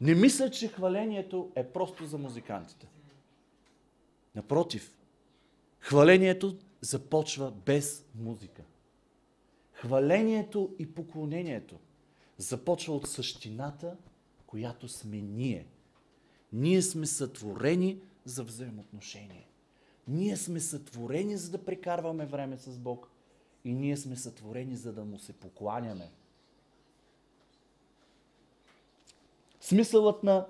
Не 0.00 0.14
мисля, 0.14 0.50
че 0.50 0.68
хвалението 0.68 1.52
е 1.54 1.66
просто 1.72 2.06
за 2.06 2.18
музикантите. 2.18 2.88
Напротив, 4.34 4.96
хвалението 5.80 6.56
започва 6.80 7.50
без 7.50 8.06
музика. 8.14 8.62
Хвалението 9.72 10.74
и 10.78 10.94
поклонението 10.94 11.78
започва 12.38 12.94
от 12.94 13.08
същината, 13.08 13.96
която 14.46 14.88
сме 14.88 15.16
ние. 15.16 15.66
Ние 16.52 16.82
сме 16.82 17.06
сътворени 17.06 18.00
за 18.24 18.44
взаимоотношение. 18.44 19.48
Ние 20.08 20.36
сме 20.36 20.60
сътворени, 20.60 21.36
за 21.36 21.50
да 21.50 21.64
прекарваме 21.64 22.26
време 22.26 22.56
с 22.56 22.78
Бог. 22.78 23.08
И 23.64 23.74
ние 23.74 23.96
сме 23.96 24.16
сътворени, 24.16 24.76
за 24.76 24.92
да 24.92 25.04
му 25.04 25.18
се 25.18 25.32
покланяме. 25.32 26.10
Смисълът 29.66 30.22
на 30.22 30.46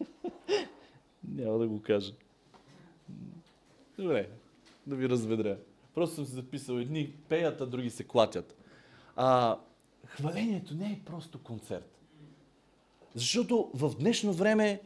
Няма 1.28 1.58
да 1.58 1.68
го 1.68 1.82
кажа. 1.82 2.12
Добре, 3.98 4.28
да 4.86 4.96
ви 4.96 5.08
разведря. 5.08 5.58
Просто 5.94 6.14
съм 6.14 6.24
си 6.24 6.32
записал 6.32 6.74
едни 6.74 7.12
пеят, 7.28 7.60
а 7.60 7.66
други 7.66 7.90
се 7.90 8.04
клатят. 8.04 8.56
А, 9.16 9.58
хвалението 10.06 10.74
не 10.74 10.86
е 10.86 11.00
просто 11.04 11.42
концерт. 11.42 11.98
Защото 13.14 13.70
в 13.74 13.94
днешно 13.98 14.32
време 14.32 14.82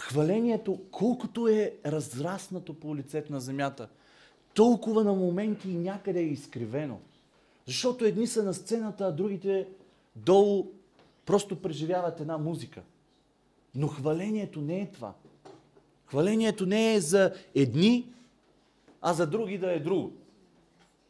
хвалението, 0.00 0.80
колкото 0.90 1.48
е 1.48 1.74
разраснато 1.86 2.74
по 2.74 2.96
лицето 2.96 3.32
на 3.32 3.40
земята, 3.40 3.88
толкова 4.54 5.04
на 5.04 5.12
моменти 5.12 5.70
и 5.70 5.78
някъде 5.78 6.20
е 6.20 6.26
изкривено. 6.26 7.00
Защото 7.66 8.04
едни 8.04 8.26
са 8.26 8.42
на 8.42 8.54
сцената, 8.54 9.04
а 9.04 9.12
другите 9.12 9.68
долу 10.16 10.72
просто 11.26 11.62
преживяват 11.62 12.20
една 12.20 12.38
музика. 12.38 12.82
Но 13.74 13.88
хвалението 13.88 14.60
не 14.60 14.80
е 14.80 14.90
това. 14.90 15.14
Хвалението 16.06 16.66
не 16.66 16.94
е 16.94 17.00
за 17.00 17.34
едни, 17.54 18.12
а 19.00 19.12
за 19.12 19.26
други 19.26 19.58
да 19.58 19.72
е 19.72 19.80
друго. 19.80 20.12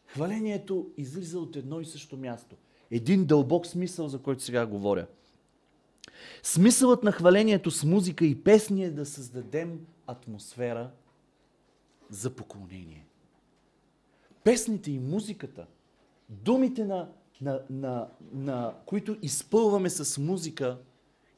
Хвалението 0.07 0.91
излиза 0.97 1.39
от 1.39 1.57
едно 1.57 1.81
и 1.81 1.85
също 1.85 2.17
място. 2.17 2.57
Един 2.91 3.25
дълбок 3.25 3.67
смисъл, 3.67 4.09
за 4.09 4.19
който 4.19 4.43
сега 4.43 4.67
говоря. 4.67 5.07
Смисълът 6.43 7.03
на 7.03 7.13
хвалението 7.13 7.71
с 7.71 7.85
музика 7.85 8.27
и 8.27 8.43
песни 8.43 8.85
е 8.85 8.91
да 8.91 9.07
създадем 9.07 9.87
атмосфера 10.07 10.91
за 12.11 12.31
поклонение. 12.31 13.07
Песните 14.45 14.91
и 14.91 14.99
музиката, 14.99 15.67
думите 16.29 16.85
на, 16.85 17.09
на, 17.41 17.61
на, 17.71 18.09
на 18.33 18.75
които 18.87 19.17
изпълваме 19.23 19.91
с 19.91 20.21
музика 20.21 20.79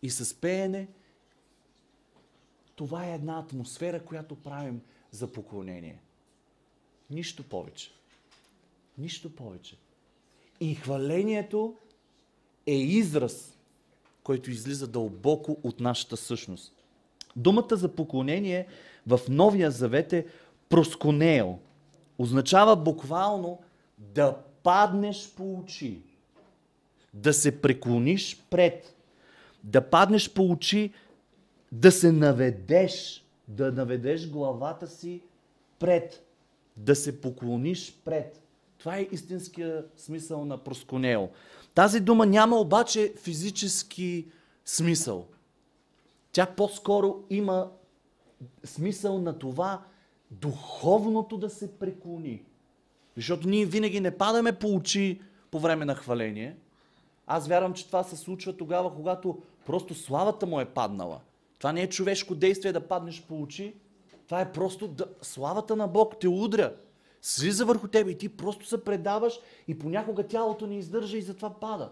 и 0.03 0.11
с 0.11 0.41
пеене, 0.41 0.89
това 2.75 3.07
е 3.07 3.15
една 3.15 3.39
атмосфера, 3.39 4.05
която 4.05 4.35
правим 4.35 4.81
за 5.11 5.33
поклонение. 5.33 6.01
Нищо 7.11 7.43
повече. 7.43 7.91
Нищо 8.99 9.37
повече. 9.37 9.77
И 10.61 10.75
хвалението 10.75 11.77
е 12.67 12.75
израз, 12.75 13.59
който 14.23 14.51
излиза 14.51 14.87
дълбоко 14.87 15.57
от 15.63 15.81
нашата 15.81 16.17
същност. 16.17 16.75
Думата 17.37 17.77
за 17.77 17.95
поклонение 17.95 18.67
в 19.07 19.21
Новия 19.29 19.71
Завет 19.71 20.13
е 20.13 20.27
просконео. 20.69 21.55
Означава 22.19 22.77
буквално 22.77 23.59
да 23.99 24.37
паднеш 24.62 25.33
по 25.37 25.59
очи, 25.59 26.03
да 27.14 27.33
се 27.33 27.61
преклониш 27.61 28.42
пред, 28.51 28.97
да 29.64 29.90
паднеш 29.90 30.33
по 30.33 30.51
очи, 30.51 30.92
да 31.73 31.92
се 31.92 32.12
наведеш, 32.12 33.25
да 33.49 33.73
наведеш 33.73 34.29
главата 34.31 34.87
си 34.87 35.23
пред, 35.79 36.25
да 36.77 36.97
се 36.97 37.21
поклониш 37.21 37.99
пред. 38.05 38.42
Това 38.79 38.97
е 38.97 39.09
истинския 39.12 39.85
смисъл 39.97 40.44
на 40.44 40.59
просконео. 40.64 41.29
Тази 41.75 42.01
дума 42.01 42.27
няма 42.27 42.57
обаче 42.57 43.12
физически 43.16 44.27
смисъл. 44.64 45.27
Тя 46.33 46.47
по-скоро 46.47 47.25
има 47.31 47.71
смисъл 48.64 49.18
на 49.18 49.38
това 49.38 49.85
духовното 50.31 51.37
да 51.37 51.51
се 51.51 51.79
преклони. 51.79 52.42
Защото 53.18 53.48
ние 53.48 53.66
винаги 53.66 54.00
не 54.00 54.11
падаме 54.11 54.52
по 54.52 54.74
очи 54.74 55.20
по 55.50 55.59
време 55.59 55.85
на 55.85 55.94
хваление. 55.94 56.57
Аз 57.26 57.48
вярвам, 57.48 57.74
че 57.74 57.87
това 57.87 58.04
се 58.04 58.16
случва 58.16 58.57
тогава, 58.57 58.94
когато 58.94 59.38
просто 59.66 59.94
славата 59.94 60.46
му 60.46 60.61
е 60.61 60.64
паднала. 60.64 61.20
Това 61.59 61.72
не 61.72 61.83
е 61.83 61.88
човешко 61.88 62.35
действие 62.35 62.72
да 62.72 62.88
паднеш 62.88 63.22
по 63.22 63.42
очи. 63.42 63.74
Това 64.26 64.40
е 64.40 64.52
просто 64.52 64.88
да, 64.88 65.04
славата 65.22 65.76
на 65.76 65.88
Бог 65.88 66.14
те 66.20 66.28
удря. 66.28 66.74
Слиза 67.22 67.64
върху 67.64 67.88
тебе 67.88 68.11
и 68.11 68.18
ти 68.18 68.28
просто 68.28 68.66
се 68.66 68.85
предаваш 68.85 69.40
и 69.68 69.78
понякога 69.78 70.26
тялото 70.26 70.66
не 70.66 70.78
издържа 70.78 71.18
и 71.18 71.22
затова 71.22 71.50
пада. 71.50 71.90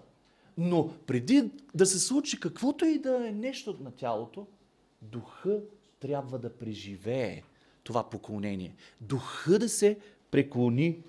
Но 0.58 0.90
преди 1.06 1.50
да 1.74 1.86
се 1.86 1.98
случи 1.98 2.40
каквото 2.40 2.84
и 2.84 2.98
да 2.98 3.28
е 3.28 3.32
нещо 3.32 3.76
на 3.80 3.90
тялото, 3.90 4.46
духа 5.02 5.60
трябва 6.00 6.38
да 6.38 6.56
преживее 6.56 7.42
това 7.84 8.10
поклонение. 8.10 8.74
Духа 9.00 9.58
да 9.58 9.68
се 9.68 9.98
преклони. 10.30 11.02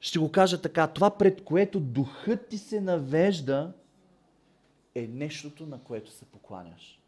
Ще 0.00 0.18
го 0.18 0.32
кажа 0.32 0.62
така, 0.62 0.86
това 0.86 1.18
пред 1.18 1.44
което 1.44 1.80
духът 1.80 2.48
ти 2.48 2.58
се 2.58 2.80
навежда 2.80 3.72
е 4.94 5.06
нещото, 5.06 5.66
на 5.66 5.78
което 5.78 6.10
се 6.10 6.24
покланяш 6.24 7.00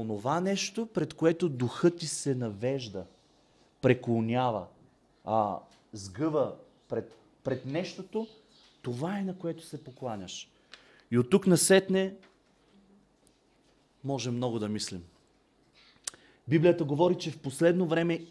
онова 0.00 0.40
нещо, 0.40 0.86
пред 0.86 1.14
което 1.14 1.48
духът 1.48 1.96
ти 1.96 2.06
се 2.06 2.34
навежда, 2.34 3.06
преклонява, 3.80 4.66
а, 5.24 5.58
сгъва 5.92 6.54
пред, 6.88 7.16
пред 7.44 7.66
нещото, 7.66 8.26
това 8.82 9.18
е 9.18 9.22
на 9.22 9.38
което 9.38 9.66
се 9.66 9.84
покланяш. 9.84 10.50
И 11.10 11.18
от 11.18 11.30
тук 11.30 11.46
насетне 11.46 12.14
може 14.04 14.30
много 14.30 14.58
да 14.58 14.68
мислим. 14.68 15.04
Библията 16.48 16.84
говори, 16.84 17.18
че 17.18 17.30
в 17.30 17.38
последно 17.38 17.86
време 17.86 18.26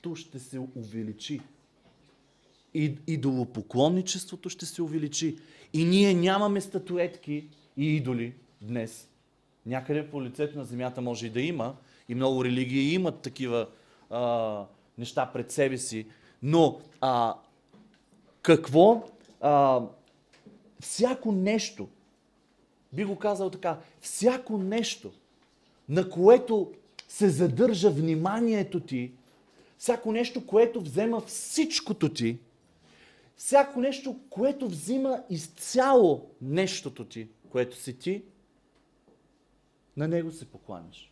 идолопоклонничеството 0.00 0.16
ще 0.16 0.38
се 0.38 0.58
увеличи. 0.58 1.40
И, 2.74 2.96
идолопоклонничеството 3.06 4.50
ще 4.50 4.66
се 4.66 4.82
увеличи. 4.82 5.38
И 5.72 5.84
ние 5.84 6.14
нямаме 6.14 6.60
статуетки 6.60 7.48
и 7.76 7.96
идоли 7.96 8.34
днес. 8.60 9.08
Някъде 9.66 10.10
по 10.10 10.22
лицето 10.22 10.58
на 10.58 10.64
земята 10.64 11.00
може 11.00 11.26
и 11.26 11.30
да 11.30 11.40
има, 11.40 11.76
и 12.08 12.14
много 12.14 12.44
религии 12.44 12.94
имат 12.94 13.20
такива 13.20 13.68
а, 14.10 14.66
неща 14.98 15.30
пред 15.32 15.50
себе 15.50 15.78
си, 15.78 16.06
но 16.42 16.80
а, 17.00 17.34
какво? 18.42 19.10
А, 19.40 19.82
всяко 20.80 21.32
нещо, 21.32 21.88
би 22.92 23.04
го 23.04 23.16
казал 23.16 23.50
така, 23.50 23.78
всяко 24.00 24.58
нещо, 24.58 25.12
на 25.88 26.10
което 26.10 26.72
се 27.08 27.28
задържа 27.28 27.90
вниманието 27.90 28.80
ти, 28.80 29.12
всяко 29.80 30.12
нещо, 30.12 30.46
което 30.46 30.80
взема 30.80 31.20
всичкото 31.20 32.08
ти, 32.08 32.38
всяко 33.36 33.80
нещо, 33.80 34.16
което 34.30 34.68
взима 34.68 35.22
изцяло 35.30 36.30
нещото 36.42 37.04
ти, 37.04 37.28
което 37.50 37.76
си 37.76 37.98
ти, 37.98 38.22
на 39.96 40.08
него 40.08 40.30
се 40.30 40.44
покланяш. 40.44 41.10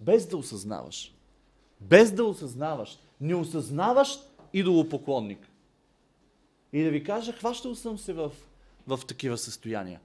Без 0.00 0.26
да 0.26 0.36
осъзнаваш. 0.36 1.14
Без 1.80 2.12
да 2.12 2.24
осъзнаваш. 2.24 2.98
Не 3.20 3.34
осъзнаваш 3.34 4.18
идолопоклонник. 4.52 5.48
И 6.72 6.82
да 6.82 6.90
ви 6.90 7.04
кажа, 7.04 7.32
хващал 7.32 7.74
съм 7.74 7.98
се 7.98 8.12
в, 8.12 8.32
в 8.86 9.00
такива 9.06 9.38
състояния. 9.38 10.00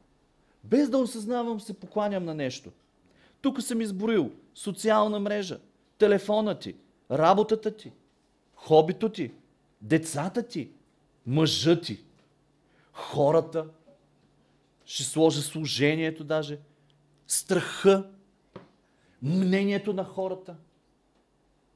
Без 0.63 0.89
да 0.89 0.97
осъзнавам, 0.97 1.59
се 1.59 1.79
покланям 1.79 2.25
на 2.25 2.33
нещо. 2.33 2.71
Тук 3.41 3.61
съм 3.61 3.81
изброил 3.81 4.31
социална 4.55 5.19
мрежа, 5.19 5.59
телефона 5.97 6.59
ти, 6.59 6.75
работата 7.11 7.77
ти, 7.77 7.91
хобито 8.55 9.09
ти, 9.09 9.33
децата 9.81 10.47
ти, 10.47 10.71
мъжът 11.25 11.83
ти, 11.83 12.03
хората, 12.93 13.67
ще 14.85 15.03
сложа 15.03 15.41
служението 15.41 16.23
даже, 16.23 16.59
страха, 17.27 18.09
мнението 19.21 19.93
на 19.93 20.03
хората. 20.03 20.55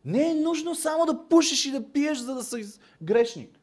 Не 0.05 0.31
е 0.31 0.35
нужно 0.35 0.75
само 0.75 1.05
да 1.05 1.27
пушиш 1.29 1.65
и 1.65 1.71
да 1.71 1.91
пиеш, 1.91 2.17
за 2.17 2.35
да 2.35 2.43
си 2.43 2.79
грешник. 3.01 3.59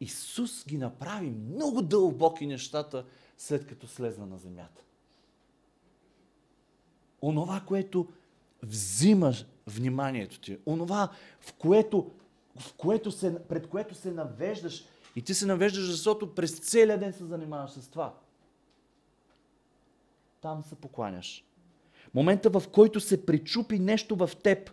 Исус 0.00 0.66
ги 0.66 0.78
направи 0.78 1.30
много 1.30 1.82
дълбоки 1.82 2.46
нещата, 2.46 3.04
след 3.38 3.66
като 3.66 3.86
слезна 3.86 4.26
на 4.26 4.38
земята. 4.38 4.82
Онова, 7.22 7.62
което 7.66 8.08
взимаш 8.62 9.46
вниманието 9.66 10.40
ти, 10.40 10.58
онова, 10.66 11.08
в 11.40 11.52
което, 11.52 12.10
в 12.58 12.74
което 12.74 13.12
се, 13.12 13.38
пред 13.48 13.66
което 13.66 13.94
се 13.94 14.10
навеждаш 14.10 14.84
и 15.16 15.22
ти 15.22 15.34
се 15.34 15.46
навеждаш, 15.46 15.90
защото 15.90 16.34
през 16.34 16.58
целия 16.58 16.98
ден 16.98 17.12
се 17.12 17.24
занимаваш 17.24 17.70
с 17.70 17.88
това. 17.88 18.14
Там 20.40 20.64
се 20.64 20.74
покланяш. 20.74 21.44
Момента, 22.14 22.50
в 22.50 22.62
който 22.72 23.00
се 23.00 23.26
причупи 23.26 23.78
нещо 23.78 24.16
в 24.16 24.30
теб, 24.42 24.70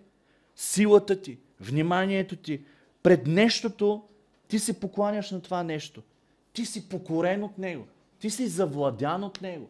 силата 0.55 1.21
ти, 1.21 1.37
вниманието 1.59 2.35
ти, 2.35 2.65
пред 3.03 3.27
нещото, 3.27 4.03
ти 4.47 4.59
се 4.59 4.79
покланяш 4.79 5.31
на 5.31 5.41
това 5.41 5.63
нещо. 5.63 6.03
Ти 6.53 6.65
си 6.65 6.89
покорен 6.89 7.43
от 7.43 7.57
него. 7.57 7.87
Ти 8.19 8.29
си 8.29 8.47
завладян 8.47 9.23
от 9.23 9.41
него. 9.41 9.69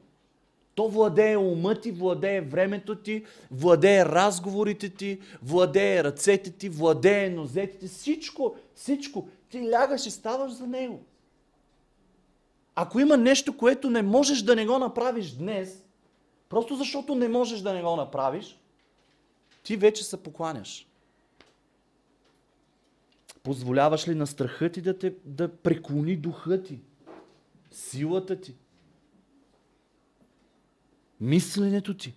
То 0.76 0.88
владее 0.88 1.38
ума 1.38 1.76
ти, 1.76 1.92
владее 1.92 2.42
времето 2.42 2.96
ти, 2.96 3.26
владее 3.52 4.06
разговорите 4.06 4.90
ти, 4.90 5.20
владее 5.42 6.04
ръцете 6.04 6.52
ти, 6.52 6.70
владее 6.70 7.30
нозете 7.30 7.78
ти. 7.78 7.88
Всичко, 7.88 8.56
всичко. 8.76 9.28
Ти 9.50 9.72
лягаш 9.72 10.06
и 10.06 10.12
ставаш 10.12 10.52
за 10.52 10.68
него. 10.68 11.02
Ако 12.76 13.00
има 13.00 13.18
нещо, 13.18 13.58
което 13.58 13.90
не 13.90 14.02
можеш 14.02 14.42
да 14.42 14.56
не 14.56 14.66
го 14.66 14.80
направиш 14.80 15.32
днес, 15.32 15.84
просто 16.50 16.76
защото 16.76 17.16
не 17.16 17.28
можеш 17.28 17.60
да 17.60 17.74
не 17.74 17.82
го 17.82 17.96
направиш, 17.96 18.60
ти 19.64 19.78
вече 19.78 20.04
се 20.04 20.24
покланяш. 20.24 20.88
Позволяваш 23.44 24.08
ли 24.08 24.16
на 24.16 24.28
страха 24.28 24.72
ти 24.72 24.82
да, 24.82 24.98
те, 24.98 25.14
да 25.26 25.56
преклони 25.56 26.16
духа 26.18 26.64
ти, 26.64 26.80
силата 27.72 28.42
ти, 28.42 28.56
мисленето 31.24 31.98
ти? 31.98 32.14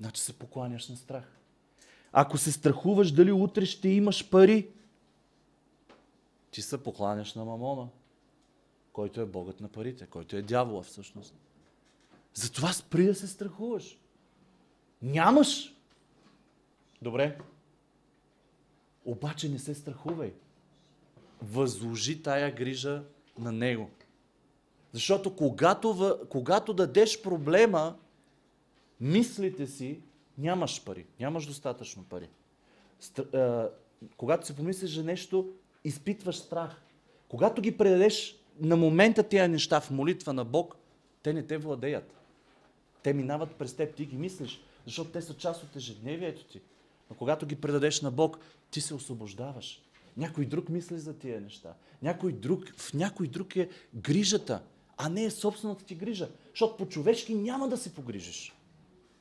Значи 0.00 0.20
се 0.20 0.38
покланяш 0.38 0.88
на 0.88 0.96
страх. 0.96 1.24
Ако 2.12 2.38
се 2.38 2.52
страхуваш 2.52 3.12
дали 3.12 3.32
утре 3.32 3.66
ще 3.66 3.88
имаш 3.88 4.30
пари, 4.30 4.68
ти 6.50 6.62
се 6.62 6.82
покланяш 6.82 7.34
на 7.34 7.44
мамона, 7.44 7.88
който 8.92 9.20
е 9.20 9.26
богът 9.26 9.60
на 9.60 9.68
парите, 9.68 10.06
който 10.06 10.36
е 10.36 10.42
дявола 10.42 10.82
всъщност. 10.82 11.34
Затова 12.34 12.72
спри 12.72 13.06
да 13.06 13.14
се 13.14 13.28
страхуваш. 13.28 13.98
Нямаш. 15.02 15.74
Добре. 17.02 17.38
Обаче 19.04 19.48
не 19.48 19.58
се 19.58 19.74
страхувай. 19.74 20.34
Възложи 21.42 22.22
тая 22.22 22.54
грижа 22.54 23.02
на 23.38 23.52
Него. 23.52 23.90
Защото 24.96 25.36
когато, 25.36 26.18
когато 26.28 26.74
дадеш 26.74 27.22
проблема, 27.22 27.96
мислите 29.00 29.66
си, 29.66 30.00
нямаш 30.38 30.84
пари, 30.84 31.06
нямаш 31.20 31.46
достатъчно 31.46 32.04
пари. 32.04 32.28
Стр... 33.00 33.22
когато 34.16 34.46
си 34.46 34.56
помислиш 34.56 34.94
за 34.94 35.04
нещо, 35.04 35.52
изпитваш 35.84 36.36
страх. 36.36 36.82
Когато 37.28 37.62
ги 37.62 37.76
предадеш 37.76 38.36
на 38.60 38.76
момента 38.76 39.22
тези 39.22 39.48
неща 39.48 39.80
в 39.80 39.90
молитва 39.90 40.32
на 40.32 40.44
Бог, 40.44 40.76
те 41.22 41.32
не 41.32 41.42
те 41.42 41.58
владеят. 41.58 42.14
Те 43.02 43.12
минават 43.12 43.54
през 43.54 43.74
теб, 43.74 43.94
ти 43.94 44.06
ги 44.06 44.16
мислиш, 44.16 44.60
защото 44.84 45.10
те 45.10 45.22
са 45.22 45.36
част 45.36 45.62
от 45.62 45.76
ежедневието 45.76 46.44
ти. 46.44 46.60
Но 47.10 47.16
когато 47.16 47.46
ги 47.46 47.56
предадеш 47.56 48.00
на 48.00 48.10
Бог, 48.10 48.38
ти 48.70 48.80
се 48.80 48.94
освобождаваш. 48.94 49.82
Някой 50.16 50.46
друг 50.46 50.68
мисли 50.68 50.98
за 50.98 51.18
тия 51.18 51.40
неща. 51.40 51.74
Някой 52.02 52.32
друг, 52.32 52.72
в 52.76 52.94
някой 52.94 53.26
друг 53.26 53.56
е 53.56 53.68
грижата, 53.94 54.62
а 54.96 55.08
не 55.08 55.24
е 55.24 55.30
собствената 55.30 55.84
ти 55.84 55.94
грижа. 55.94 56.28
Защото 56.50 56.76
по-човешки 56.76 57.34
няма 57.34 57.68
да 57.68 57.76
се 57.76 57.94
погрижиш. 57.94 58.54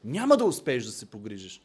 Няма 0.03 0.37
да 0.37 0.45
успееш 0.45 0.85
да 0.85 0.91
се 0.91 1.05
погрижиш. 1.05 1.61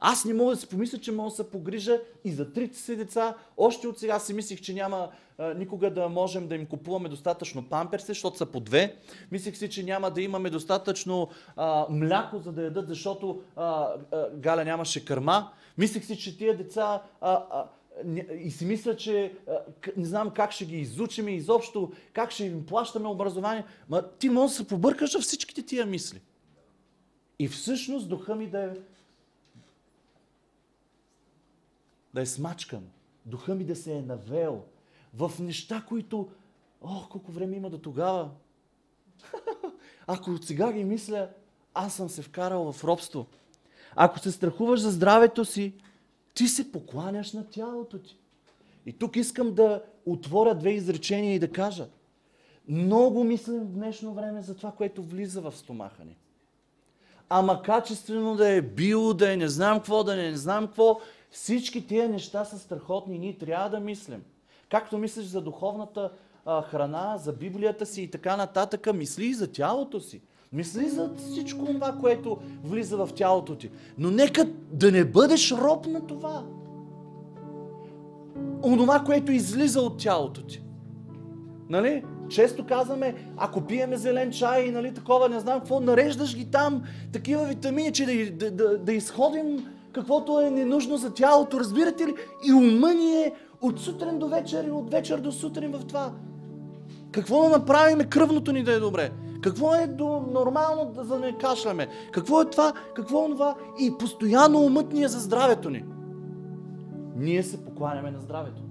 Аз 0.00 0.24
не 0.24 0.34
мога 0.34 0.54
да 0.54 0.60
си 0.60 0.66
помисля, 0.66 0.98
че 0.98 1.12
мога 1.12 1.30
да 1.30 1.36
се 1.36 1.50
погрижа 1.50 2.00
и 2.24 2.32
за 2.32 2.52
трите 2.52 2.78
си 2.78 2.96
деца. 2.96 3.34
Още 3.56 3.88
от 3.88 3.98
сега 3.98 4.18
си 4.18 4.34
мислих, 4.34 4.60
че 4.60 4.74
няма 4.74 5.08
а, 5.38 5.54
никога 5.54 5.90
да 5.90 6.08
можем 6.08 6.48
да 6.48 6.54
им 6.54 6.66
купуваме 6.66 7.08
достатъчно 7.08 7.68
памперси, 7.68 8.06
защото 8.06 8.36
са 8.36 8.46
по 8.46 8.60
две. 8.60 8.96
Мислих 9.32 9.56
си, 9.56 9.70
че 9.70 9.82
няма 9.82 10.10
да 10.10 10.22
имаме 10.22 10.50
достатъчно 10.50 11.28
а, 11.56 11.86
мляко, 11.90 12.38
за 12.38 12.52
да 12.52 12.62
ядат, 12.62 12.88
защото 12.88 13.42
а, 13.56 13.88
а, 14.12 14.30
Галя 14.34 14.64
нямаше 14.64 15.04
кърма. 15.04 15.50
Мислих 15.78 16.04
си, 16.04 16.18
че 16.18 16.38
тия 16.38 16.56
деца 16.56 17.02
а, 17.20 17.32
а, 17.50 17.64
и 18.38 18.50
си 18.50 18.64
мисля, 18.64 18.96
че 18.96 19.36
не 19.96 20.04
знам 20.04 20.30
как 20.30 20.52
ще 20.52 20.64
ги 20.64 20.76
изучим 20.76 21.28
и 21.28 21.34
изобщо 21.34 21.92
как 22.12 22.30
ще 22.30 22.44
им 22.44 22.66
плащаме 22.66 23.08
образование. 23.08 23.64
Ма 23.88 24.10
ти 24.18 24.28
можеш 24.28 24.56
да 24.56 24.62
се 24.62 24.68
побъркаш 24.68 25.14
във 25.14 25.22
всичките 25.22 25.62
тия 25.62 25.86
мисли. 25.86 26.20
И 27.38 27.48
всъщност 27.48 28.08
духа 28.08 28.34
ми 28.34 28.46
да 28.46 28.64
е 28.64 28.70
да 32.14 32.20
е 32.20 32.26
смачкан, 32.26 32.82
духа 33.26 33.54
ми 33.54 33.64
да 33.64 33.76
се 33.76 33.92
е 33.92 34.02
навел 34.02 34.64
в 35.14 35.32
неща, 35.40 35.84
които, 35.88 36.28
ох, 36.82 37.08
колко 37.08 37.32
време 37.32 37.56
има 37.56 37.70
до 37.70 37.78
тогава. 37.78 38.30
Ако 40.06 40.30
от 40.30 40.44
сега 40.44 40.72
ги 40.72 40.84
мисля, 40.84 41.28
аз 41.74 41.94
съм 41.94 42.08
се 42.08 42.22
вкарал 42.22 42.72
в 42.72 42.84
робство. 42.84 43.26
Ако 43.96 44.18
се 44.18 44.32
страхуваш 44.32 44.80
за 44.80 44.90
здравето 44.90 45.44
си, 45.44 45.74
ти 46.40 46.48
се 46.48 46.72
покланяш 46.72 47.32
на 47.32 47.46
тялото 47.50 47.98
ти. 47.98 48.18
И 48.86 48.92
тук 48.92 49.16
искам 49.16 49.54
да 49.54 49.82
отворя 50.06 50.54
две 50.54 50.70
изречения 50.70 51.34
и 51.34 51.38
да 51.38 51.52
кажа. 51.52 51.88
Много 52.68 53.24
мислим 53.24 53.60
в 53.60 53.72
днешно 53.72 54.14
време 54.14 54.42
за 54.42 54.56
това, 54.56 54.72
което 54.72 55.02
влиза 55.02 55.40
в 55.40 55.52
стомаха 55.56 56.04
ни. 56.04 56.16
Ама 57.28 57.62
качествено 57.62 58.36
да 58.36 58.48
е 58.48 58.62
било, 58.62 59.14
да 59.14 59.32
е 59.32 59.36
не 59.36 59.48
знам 59.48 59.78
какво, 59.78 60.04
да 60.04 60.16
не, 60.16 60.30
не 60.30 60.36
знам 60.36 60.66
какво. 60.66 61.00
Всички 61.30 61.86
тия 61.86 62.08
неща 62.08 62.44
са 62.44 62.58
страхотни. 62.58 63.18
Ние 63.18 63.38
трябва 63.38 63.70
да 63.70 63.80
мислим. 63.80 64.24
Както 64.68 64.98
мислиш 64.98 65.26
за 65.26 65.40
духовната 65.40 66.12
а, 66.44 66.62
храна, 66.62 67.18
за 67.18 67.32
Библията 67.32 67.86
си 67.86 68.02
и 68.02 68.10
така 68.10 68.36
нататък, 68.36 68.94
мисли 68.94 69.26
и 69.26 69.34
за 69.34 69.52
тялото 69.52 70.00
си. 70.00 70.22
Мисли 70.52 70.88
за 70.88 71.10
всичко 71.16 71.64
това, 71.64 71.92
което 71.92 72.38
влиза 72.64 72.96
в 72.96 73.08
тялото 73.14 73.56
ти. 73.56 73.70
Но 73.98 74.10
нека 74.10 74.44
да 74.72 74.92
не 74.92 75.04
бъдеш 75.04 75.52
роб 75.52 75.86
на 75.86 76.06
това. 76.06 76.44
Онова, 78.62 79.02
което 79.06 79.32
излиза 79.32 79.80
от 79.80 79.98
тялото 79.98 80.42
ти. 80.42 80.62
Нали? 81.68 82.04
Често 82.28 82.66
казваме, 82.66 83.14
ако 83.36 83.60
пиеме 83.60 83.96
зелен 83.96 84.30
чай 84.30 84.62
и 84.62 84.70
нали, 84.70 84.94
такова, 84.94 85.28
не 85.28 85.40
знам 85.40 85.58
какво, 85.58 85.80
нареждаш 85.80 86.36
ги 86.36 86.50
там, 86.50 86.82
такива 87.12 87.44
витамини, 87.44 87.92
че 87.92 88.06
да, 88.06 88.30
да, 88.30 88.50
да, 88.50 88.78
да 88.78 88.92
изходим 88.92 89.66
каквото 89.92 90.40
е 90.40 90.50
ненужно 90.50 90.96
за 90.96 91.14
тялото, 91.14 91.60
разбирате 91.60 92.06
ли? 92.06 92.14
И 92.48 92.52
ума 92.52 92.94
ни 92.94 93.22
е 93.22 93.32
от 93.60 93.80
сутрин 93.80 94.18
до 94.18 94.28
вечер 94.28 94.64
и 94.64 94.70
от 94.70 94.90
вечер 94.90 95.18
до 95.18 95.32
сутрин 95.32 95.72
в 95.72 95.86
това. 95.86 96.12
Какво 97.12 97.42
да 97.42 97.48
направим 97.48 98.08
кръвното 98.08 98.52
ни 98.52 98.62
да 98.62 98.72
е 98.72 98.78
добре? 98.78 99.10
Какво 99.40 99.74
е 99.74 99.86
до 99.86 100.24
нормално 100.32 100.84
да, 100.84 101.18
не 101.18 101.38
кашляме? 101.38 101.88
Какво 102.12 102.42
е 102.42 102.50
това? 102.50 102.72
Какво 102.94 103.26
е 103.26 103.30
това? 103.30 103.54
И 103.80 103.98
постоянно 103.98 104.58
умът 104.58 104.92
ни 104.92 105.02
е 105.02 105.08
за 105.08 105.20
здравето 105.20 105.70
ни. 105.70 105.84
Ние 107.16 107.42
се 107.42 107.64
покланяме 107.64 108.10
на 108.10 108.20
здравето. 108.20 108.62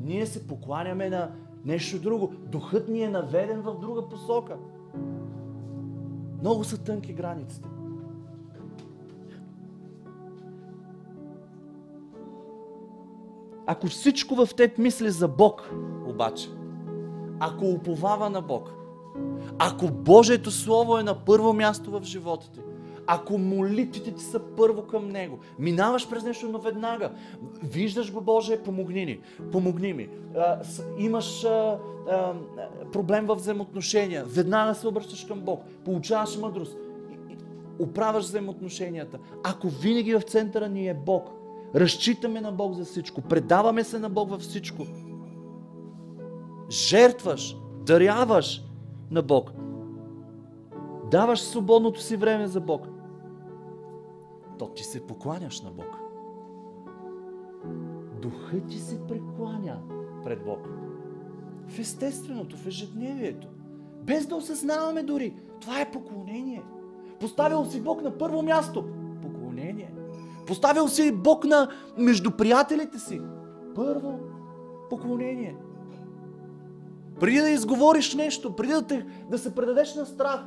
Ние 0.00 0.26
се 0.26 0.46
покланяме 0.46 1.10
на 1.10 1.30
нещо 1.64 1.98
друго. 1.98 2.32
Духът 2.46 2.88
ни 2.88 3.02
е 3.02 3.10
наведен 3.10 3.60
в 3.60 3.74
друга 3.80 4.08
посока. 4.08 4.56
Много 6.40 6.64
са 6.64 6.84
тънки 6.84 7.12
границите. 7.12 7.68
Ако 13.66 13.86
всичко 13.86 14.34
в 14.34 14.48
теб 14.56 14.78
мисли 14.78 15.10
за 15.10 15.28
Бог, 15.28 15.70
обаче, 16.06 16.48
ако 17.40 17.64
уповава 17.64 18.30
на 18.30 18.42
Бог, 18.42 18.72
ако 19.58 19.88
Божието 19.88 20.50
Слово 20.50 20.98
е 20.98 21.02
на 21.02 21.14
първо 21.14 21.52
място 21.52 21.90
в 21.90 22.02
живота 22.04 22.50
ти, 22.52 22.60
ако 23.06 23.38
молитвите 23.38 24.14
ти 24.14 24.22
са 24.22 24.40
първо 24.56 24.82
към 24.82 25.08
Него, 25.08 25.38
минаваш 25.58 26.08
през 26.08 26.24
нещо, 26.24 26.48
но 26.48 26.58
веднага, 26.58 27.10
виждаш 27.62 28.12
го, 28.12 28.20
Боже, 28.20 28.62
помогни 28.62 29.06
ни, 29.06 29.20
помогни 29.52 29.92
ми. 29.92 30.08
А, 30.36 30.64
с, 30.64 30.84
имаш 30.98 31.44
а, 31.44 31.78
а, 32.10 32.32
проблем 32.92 33.26
в 33.26 33.34
взаимоотношения, 33.34 34.24
веднага 34.24 34.74
се 34.74 34.88
обръщаш 34.88 35.24
към 35.24 35.40
Бог, 35.40 35.64
получаваш 35.84 36.36
мъдрост, 36.36 36.76
управяш 37.78 38.24
взаимоотношенията. 38.24 39.18
Ако 39.44 39.68
винаги 39.68 40.14
в 40.14 40.20
центъра 40.20 40.68
ни 40.68 40.88
е 40.88 40.94
Бог, 40.94 41.30
разчитаме 41.74 42.40
на 42.40 42.52
Бог 42.52 42.74
за 42.74 42.84
всичко, 42.84 43.20
предаваме 43.20 43.84
се 43.84 43.98
на 43.98 44.08
Бог 44.08 44.30
във 44.30 44.40
всичко, 44.40 44.86
жертваш, 46.70 47.56
даряваш 47.86 48.62
на 49.10 49.22
Бог, 49.22 49.52
даваш 51.10 51.40
свободното 51.40 52.00
си 52.00 52.16
време 52.16 52.46
за 52.46 52.60
Бог, 52.60 52.88
то 54.58 54.68
ти 54.68 54.84
се 54.84 55.06
покланяш 55.06 55.60
на 55.60 55.70
Бог. 55.70 55.98
Духът 58.22 58.66
ти 58.68 58.78
се 58.78 59.06
прекланя 59.06 59.78
пред 60.24 60.44
Бог. 60.44 60.68
В 61.68 61.78
естественото, 61.78 62.56
в 62.56 62.66
ежедневието. 62.66 63.48
Без 64.02 64.26
да 64.26 64.36
осъзнаваме 64.36 65.02
дори. 65.02 65.34
Това 65.60 65.80
е 65.80 65.90
поклонение. 65.90 66.62
Поставил 67.20 67.64
си 67.64 67.80
Бог 67.80 68.02
на 68.02 68.18
първо 68.18 68.42
място. 68.42 68.84
Поклонение. 69.22 69.92
Поставил 70.46 70.88
си 70.88 71.12
Бог 71.12 71.44
на 71.44 71.68
между 71.98 72.30
приятелите 72.30 72.98
си. 72.98 73.20
Първо 73.74 74.18
поклонение. 74.90 75.56
Преди 77.20 77.40
да 77.40 77.50
изговориш 77.50 78.14
нещо, 78.14 78.56
преди 78.56 78.72
да, 78.72 78.82
те, 78.82 79.06
да 79.30 79.38
се 79.38 79.54
предадеш 79.54 79.94
на 79.94 80.06
страх. 80.06 80.40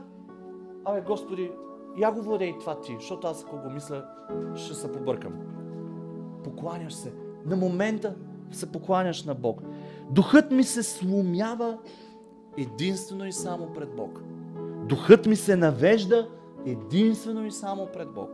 Абе, 0.85 1.01
Господи, 1.01 1.51
я 1.97 2.11
го 2.11 2.21
владей 2.21 2.55
това 2.59 2.81
ти, 2.81 2.95
защото 2.99 3.27
аз 3.27 3.43
ако 3.43 3.57
го 3.57 3.69
мисля, 3.69 4.05
ще 4.55 4.73
се 4.73 4.91
побъркам. 4.91 5.33
Покланяш 6.43 6.93
се. 6.93 7.13
На 7.45 7.55
момента 7.55 8.15
се 8.51 8.71
покланяш 8.71 9.23
на 9.23 9.35
Бог. 9.35 9.61
Духът 10.11 10.51
ми 10.51 10.63
се 10.63 10.83
сломява 10.83 11.77
единствено 12.57 13.25
и 13.25 13.31
само 13.31 13.73
пред 13.73 13.95
Бог. 13.95 14.21
Духът 14.85 15.25
ми 15.25 15.35
се 15.35 15.55
навежда 15.55 16.29
единствено 16.65 17.45
и 17.45 17.51
само 17.51 17.85
пред 17.85 18.13
Бог. 18.13 18.29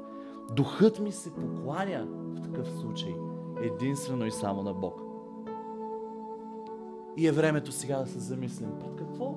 Духът 0.51 0.99
ми 0.99 1.11
се 1.11 1.33
покланя 1.33 2.07
в 2.35 2.41
такъв 2.41 2.69
случай 2.81 3.15
единствено 3.61 4.25
и 4.25 4.31
само 4.31 4.63
на 4.63 4.73
Бог. 4.73 5.04
И 7.17 7.27
е 7.27 7.31
времето 7.31 7.71
сега 7.71 7.97
да 7.97 8.05
се 8.05 8.19
замислим 8.19 8.69
пред 8.79 8.95
какво 8.95 9.35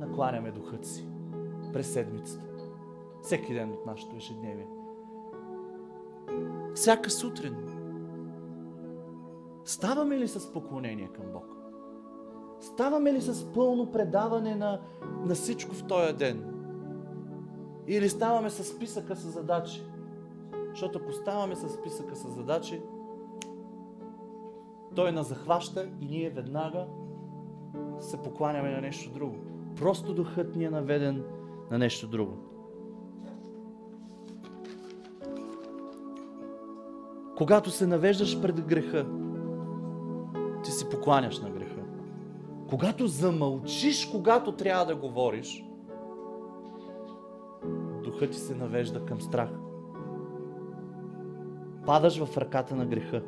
накланяме 0.00 0.50
духът 0.50 0.86
си 0.86 1.08
през 1.72 1.92
седмицата. 1.92 2.44
Всеки 3.22 3.54
ден 3.54 3.70
от 3.72 3.86
нашето 3.86 4.16
ежедневие. 4.16 4.66
Всяка 6.74 7.10
сутрин. 7.10 7.56
Ставаме 9.64 10.18
ли 10.18 10.28
с 10.28 10.52
поклонение 10.52 11.08
към 11.08 11.24
Бог? 11.32 11.44
Ставаме 12.60 13.12
ли 13.12 13.20
с 13.20 13.52
пълно 13.52 13.90
предаване 13.92 14.54
на, 14.54 14.80
на 15.24 15.34
всичко 15.34 15.74
в 15.74 15.86
този 15.86 16.12
ден? 16.12 16.54
Или 17.86 18.08
ставаме 18.08 18.50
с 18.50 18.64
списъка 18.64 19.16
с 19.16 19.30
задачи? 19.30 19.82
Защото 20.70 20.98
ако 21.02 21.12
ставаме 21.12 21.54
с 21.54 21.68
списъка 21.68 22.16
с 22.16 22.28
задачи, 22.28 22.82
той 24.98 25.12
на 25.12 25.22
захваща 25.22 25.88
и 26.00 26.06
ние 26.06 26.30
веднага 26.30 26.86
се 28.00 28.22
покланяме 28.22 28.70
на 28.70 28.80
нещо 28.80 29.10
друго. 29.10 29.36
Просто 29.76 30.14
духът 30.14 30.56
ни 30.56 30.64
е 30.64 30.70
наведен 30.70 31.24
на 31.70 31.78
нещо 31.78 32.06
друго. 32.06 32.36
Когато 37.36 37.70
се 37.70 37.86
навеждаш 37.86 38.40
пред 38.42 38.60
греха, 38.60 39.06
ти 40.64 40.70
си 40.70 40.88
покланяш 40.88 41.40
на 41.40 41.50
греха. 41.50 41.82
Когато 42.68 43.06
замълчиш, 43.06 44.06
когато 44.06 44.52
трябва 44.52 44.86
да 44.86 44.96
говориш, 44.96 45.64
духът 48.04 48.30
ти 48.30 48.38
се 48.38 48.54
навежда 48.54 49.04
към 49.04 49.20
страх. 49.20 49.50
Падаш 51.86 52.24
в 52.24 52.38
ръката 52.38 52.74
на 52.74 52.86
греха. 52.86 53.22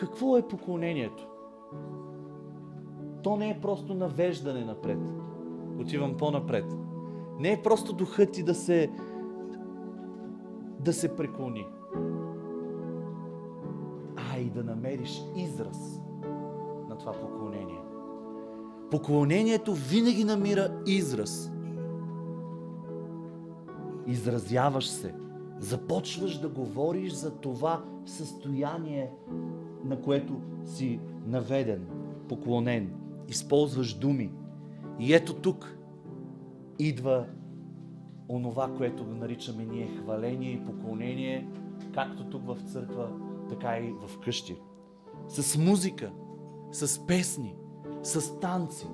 Какво 0.00 0.36
е 0.36 0.48
поклонението? 0.48 1.28
То 3.22 3.36
не 3.36 3.50
е 3.50 3.60
просто 3.60 3.94
навеждане 3.94 4.64
напред. 4.64 4.98
Отивам 5.80 6.16
по-напред. 6.16 6.64
Не 7.38 7.52
е 7.52 7.62
просто 7.62 7.92
духът 7.92 8.32
ти 8.32 8.42
да 8.42 8.54
се 8.54 8.90
да 10.80 10.92
се 10.92 11.16
преклони. 11.16 11.66
А 14.16 14.38
и 14.38 14.50
да 14.50 14.64
намериш 14.64 15.22
израз 15.36 16.00
на 16.88 16.98
това 16.98 17.12
поклонение. 17.12 17.80
Поклонението 18.90 19.74
винаги 19.74 20.24
намира 20.24 20.82
израз. 20.86 21.52
Изразяваш 24.06 24.88
се. 24.88 25.14
Започваш 25.58 26.38
да 26.38 26.48
говориш 26.48 27.12
за 27.12 27.30
това 27.30 27.84
състояние, 28.06 29.12
на 29.84 30.00
което 30.00 30.40
си 30.64 31.00
наведен, 31.26 31.86
поклонен. 32.28 32.90
Използваш 33.28 33.94
думи. 33.94 34.30
И 34.98 35.14
ето 35.14 35.34
тук 35.34 35.78
идва 36.78 37.26
онова, 38.28 38.74
което 38.76 39.04
го 39.04 39.14
наричаме 39.14 39.64
ние 39.64 39.86
хваление 39.86 40.52
и 40.52 40.64
поклонение, 40.64 41.48
както 41.94 42.24
тук 42.24 42.46
в 42.46 42.56
църква, 42.72 43.08
така 43.48 43.78
и 43.78 43.92
в 44.06 44.18
къщи. 44.18 44.56
С 45.28 45.58
музика, 45.58 46.10
с 46.72 47.06
песни, 47.06 47.54
с 48.02 48.40
танци, 48.40 48.86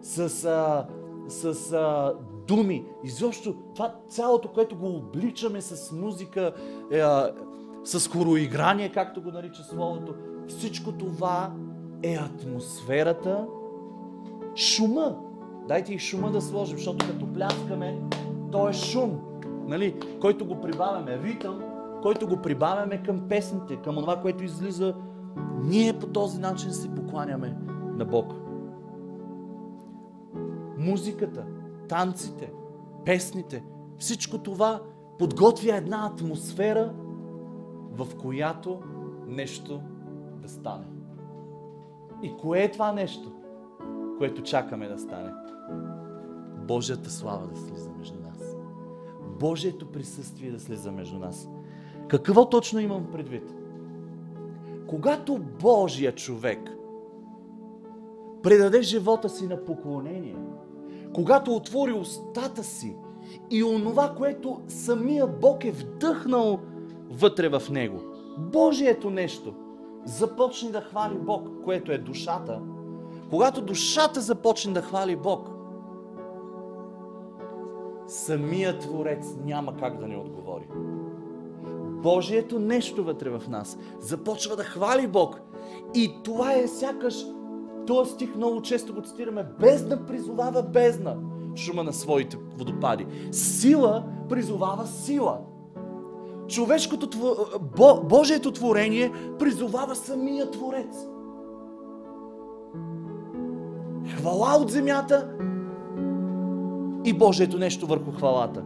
с, 0.00 0.44
а, 0.44 0.86
с 1.28 1.72
а, 1.72 2.14
думи. 2.46 2.84
Изобщо 3.04 3.54
това 3.74 3.94
цялото, 4.08 4.52
което 4.52 4.76
го 4.76 4.96
обличаме 4.96 5.60
с 5.60 5.92
музика, 5.92 6.54
е, 6.92 7.02
с 7.84 8.08
хороиграние, 8.08 8.92
както 8.92 9.22
го 9.22 9.30
нарича 9.30 9.62
Словото, 9.62 10.14
всичко 10.48 10.92
това 10.92 11.52
е 12.02 12.14
атмосферата, 12.14 13.46
шума. 14.56 15.16
Дайте 15.68 15.94
и 15.94 15.98
шума 15.98 16.30
да 16.30 16.40
сложим, 16.40 16.78
защото 16.78 17.06
като 17.06 17.32
пляскаме, 17.32 18.00
то 18.52 18.68
е 18.68 18.72
шум, 18.72 19.20
нали, 19.66 20.00
който 20.20 20.46
го 20.46 20.60
прибавяме, 20.60 21.18
ритъм, 21.22 21.62
който 22.02 22.28
го 22.28 22.36
прибавяме 22.36 23.02
към 23.02 23.28
песните, 23.28 23.76
към 23.76 23.94
това, 23.94 24.20
което 24.20 24.44
излиза. 24.44 24.94
Ние 25.62 25.98
по 25.98 26.06
този 26.06 26.40
начин 26.40 26.72
се 26.72 26.94
покланяме 26.94 27.56
на 27.96 28.04
Бог. 28.04 28.34
Музиката, 30.78 31.44
танците, 31.88 32.52
песните, 33.04 33.64
всичко 33.98 34.38
това 34.38 34.80
подготвя 35.18 35.76
една 35.76 36.06
атмосфера, 36.12 36.92
в 37.96 38.16
която 38.22 38.80
нещо 39.26 39.80
да 40.42 40.48
стане. 40.48 40.84
И 42.22 42.36
кое 42.36 42.62
е 42.62 42.70
това 42.70 42.92
нещо, 42.92 43.32
което 44.18 44.42
чакаме 44.42 44.88
да 44.88 44.98
стане? 44.98 45.30
Божията 46.66 47.10
слава 47.10 47.46
да 47.46 47.56
слиза 47.56 47.90
между 47.98 48.20
нас. 48.20 48.56
Божието 49.38 49.92
присъствие 49.92 50.50
да 50.50 50.60
слиза 50.60 50.92
между 50.92 51.18
нас. 51.18 51.48
Какво 52.08 52.48
точно 52.48 52.80
имам 52.80 53.06
предвид? 53.12 53.54
Когато 54.86 55.38
Божия 55.38 56.14
човек 56.14 56.70
предаде 58.42 58.82
живота 58.82 59.28
си 59.28 59.46
на 59.46 59.64
поклонение, 59.64 60.36
когато 61.14 61.56
отвори 61.56 61.92
устата 61.92 62.64
си 62.64 62.96
и 63.50 63.64
онова, 63.64 64.14
което 64.16 64.60
самия 64.68 65.26
Бог 65.26 65.64
е 65.64 65.72
вдъхнал 65.72 66.60
вътре 67.10 67.48
в 67.48 67.62
него, 67.70 68.00
Божието 68.38 69.10
нещо, 69.10 69.54
започне 70.04 70.70
да 70.70 70.80
хвали 70.80 71.18
Бог, 71.18 71.48
което 71.64 71.92
е 71.92 71.98
душата, 71.98 72.60
когато 73.30 73.62
душата 73.62 74.20
започне 74.20 74.72
да 74.72 74.82
хвали 74.82 75.16
Бог, 75.16 75.48
самият 78.06 78.80
Творец 78.80 79.36
няма 79.44 79.76
как 79.76 79.98
да 79.98 80.08
не 80.08 80.16
отговори. 80.16 80.68
Божието 82.02 82.58
нещо 82.58 83.04
вътре 83.04 83.30
в 83.30 83.42
нас 83.48 83.78
започва 84.00 84.56
да 84.56 84.64
хвали 84.64 85.06
Бог. 85.06 85.40
И 85.94 86.12
това 86.24 86.52
е 86.52 86.68
сякаш, 86.68 87.26
този 87.86 88.10
стих 88.10 88.34
много 88.36 88.62
често 88.62 88.94
го 88.94 89.02
цитираме, 89.02 89.46
без 89.60 89.88
да 89.88 90.06
призовава 90.06 90.62
бездна 90.62 91.16
шума 91.56 91.84
на 91.84 91.92
своите 91.92 92.36
водопади. 92.56 93.06
Сила 93.32 94.04
призовава 94.28 94.86
сила. 94.86 95.40
Човешкото, 96.48 97.08
Бо, 97.76 98.00
Божието 98.02 98.52
творение 98.52 99.12
призовава 99.38 99.94
самия 99.94 100.50
Творец. 100.50 101.06
Хвала 104.16 104.56
от 104.60 104.70
земята 104.70 105.28
и 107.04 107.12
Божието 107.12 107.58
нещо 107.58 107.86
върху 107.86 108.12
хвалата. 108.12 108.62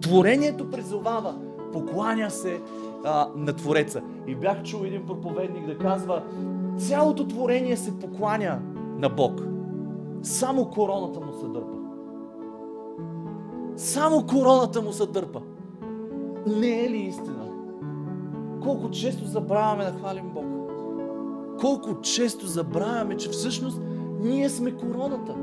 Творението 0.00 0.70
призовава, 0.70 1.34
покланя 1.72 2.30
се 2.30 2.60
а, 3.04 3.28
на 3.36 3.52
Твореца. 3.52 4.02
И 4.26 4.34
бях 4.34 4.62
чул 4.62 4.84
един 4.84 5.06
проповедник 5.06 5.66
да 5.66 5.78
казва, 5.78 6.22
цялото 6.78 7.26
творение 7.26 7.76
се 7.76 7.98
покланя 7.98 8.58
на 8.98 9.08
Бог. 9.08 9.40
Само 10.22 10.70
короната 10.70 11.20
му 11.20 11.32
се 11.32 11.46
дърпа. 11.46 11.78
Само 13.76 14.26
короната 14.26 14.82
му 14.82 14.92
се 14.92 15.06
дърпа. 15.06 15.40
Не 16.48 16.84
е 16.84 16.90
ли 16.90 16.96
истина? 16.96 17.48
Колко 18.62 18.90
често 18.90 19.24
забравяме 19.24 19.84
да 19.84 19.98
хвалим 19.98 20.30
Бог. 20.34 20.44
Колко 21.60 22.00
често 22.00 22.46
забравяме, 22.46 23.16
че 23.16 23.28
всъщност 23.28 23.80
ние 24.20 24.48
сме 24.48 24.70
короната. 24.70 25.34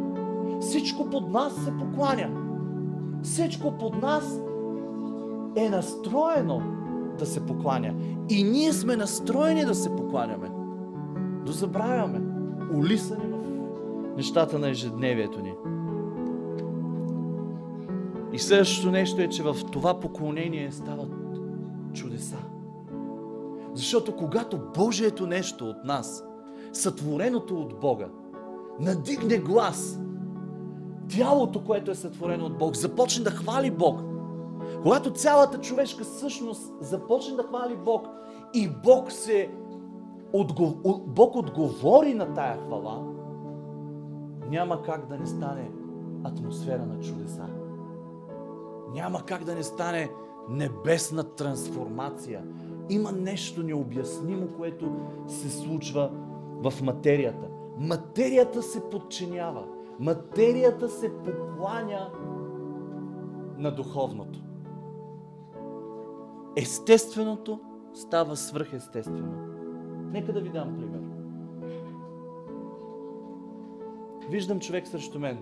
Всичко 0.61 1.09
под 1.09 1.31
нас 1.31 1.55
се 1.55 1.77
покланя. 1.77 2.29
Всичко 3.23 3.77
под 3.77 4.01
нас 4.01 4.39
е 5.55 5.69
настроено 5.69 6.61
да 7.19 7.25
се 7.25 7.45
покланя. 7.45 7.93
И 8.29 8.43
ние 8.43 8.73
сме 8.73 8.95
настроени 8.95 9.65
да 9.65 9.75
се 9.75 9.95
покланяме. 9.95 10.49
Да 11.45 11.51
забравяме. 11.51 12.21
Улисани 12.73 13.25
в 14.13 14.17
нещата 14.17 14.59
на 14.59 14.69
ежедневието 14.69 15.41
ни. 15.41 15.53
И 18.35 18.39
следващото 18.39 18.91
нещо 18.91 19.21
е, 19.21 19.29
че 19.29 19.43
в 19.43 19.55
това 19.71 19.99
поклонение 19.99 20.71
стават 20.71 21.11
чудеса. 21.93 22.37
Защото 23.73 24.15
когато 24.15 24.59
Божието 24.75 25.27
нещо 25.27 25.65
от 25.65 25.83
нас, 25.83 26.23
сътвореното 26.73 27.61
от 27.61 27.79
Бога, 27.79 28.07
надигне 28.79 29.37
глас, 29.37 29.99
тялото, 31.09 31.63
което 31.63 31.91
е 31.91 31.95
сътворено 31.95 32.45
от 32.45 32.57
Бог, 32.57 32.75
започне 32.75 33.23
да 33.23 33.31
хвали 33.31 33.71
Бог. 33.71 34.01
Когато 34.81 35.11
цялата 35.11 35.57
човешка 35.57 36.05
същност 36.05 36.73
започне 36.81 37.35
да 37.35 37.43
хвали 37.43 37.75
Бог 37.75 38.07
и 38.53 38.69
Бог 38.83 39.11
се 39.11 39.49
Бог 41.05 41.35
отговори 41.35 42.13
на 42.13 42.33
тая 42.33 42.57
хвала, 42.65 43.03
няма 44.49 44.81
как 44.81 45.07
да 45.07 45.17
не 45.17 45.25
стане 45.25 45.71
атмосфера 46.23 46.85
на 46.85 46.99
чудеса. 46.99 47.64
Няма 48.95 49.21
как 49.25 49.43
да 49.43 49.55
не 49.55 49.63
стане 49.63 50.09
небесна 50.49 51.23
трансформация. 51.23 52.43
Има 52.89 53.11
нещо 53.11 53.63
необяснимо, 53.63 54.47
което 54.57 54.91
се 55.27 55.49
случва 55.49 56.11
в 56.63 56.73
материята. 56.81 57.47
Материята 57.77 58.61
се 58.61 58.89
подчинява. 58.89 59.63
Материята 59.99 60.89
се 60.89 61.13
покланя 61.13 62.11
на 63.57 63.71
духовното. 63.75 64.39
Естественото 66.55 67.59
става 67.93 68.35
свръхестествено. 68.35 69.33
Нека 70.11 70.33
да 70.33 70.41
ви 70.41 70.49
дам 70.49 70.75
пример. 70.77 71.01
Виждам 74.29 74.59
човек 74.59 74.87
срещу 74.87 75.19
мен. 75.19 75.37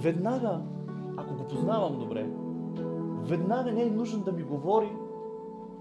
Веднага, 0.00 0.60
ако 1.16 1.34
го 1.34 1.44
познавам 1.44 1.98
добре, 1.98 2.30
веднага 3.28 3.72
не 3.72 3.82
е 3.82 3.90
нужно 3.90 4.24
да 4.24 4.32
ми 4.32 4.42
говори, 4.42 4.96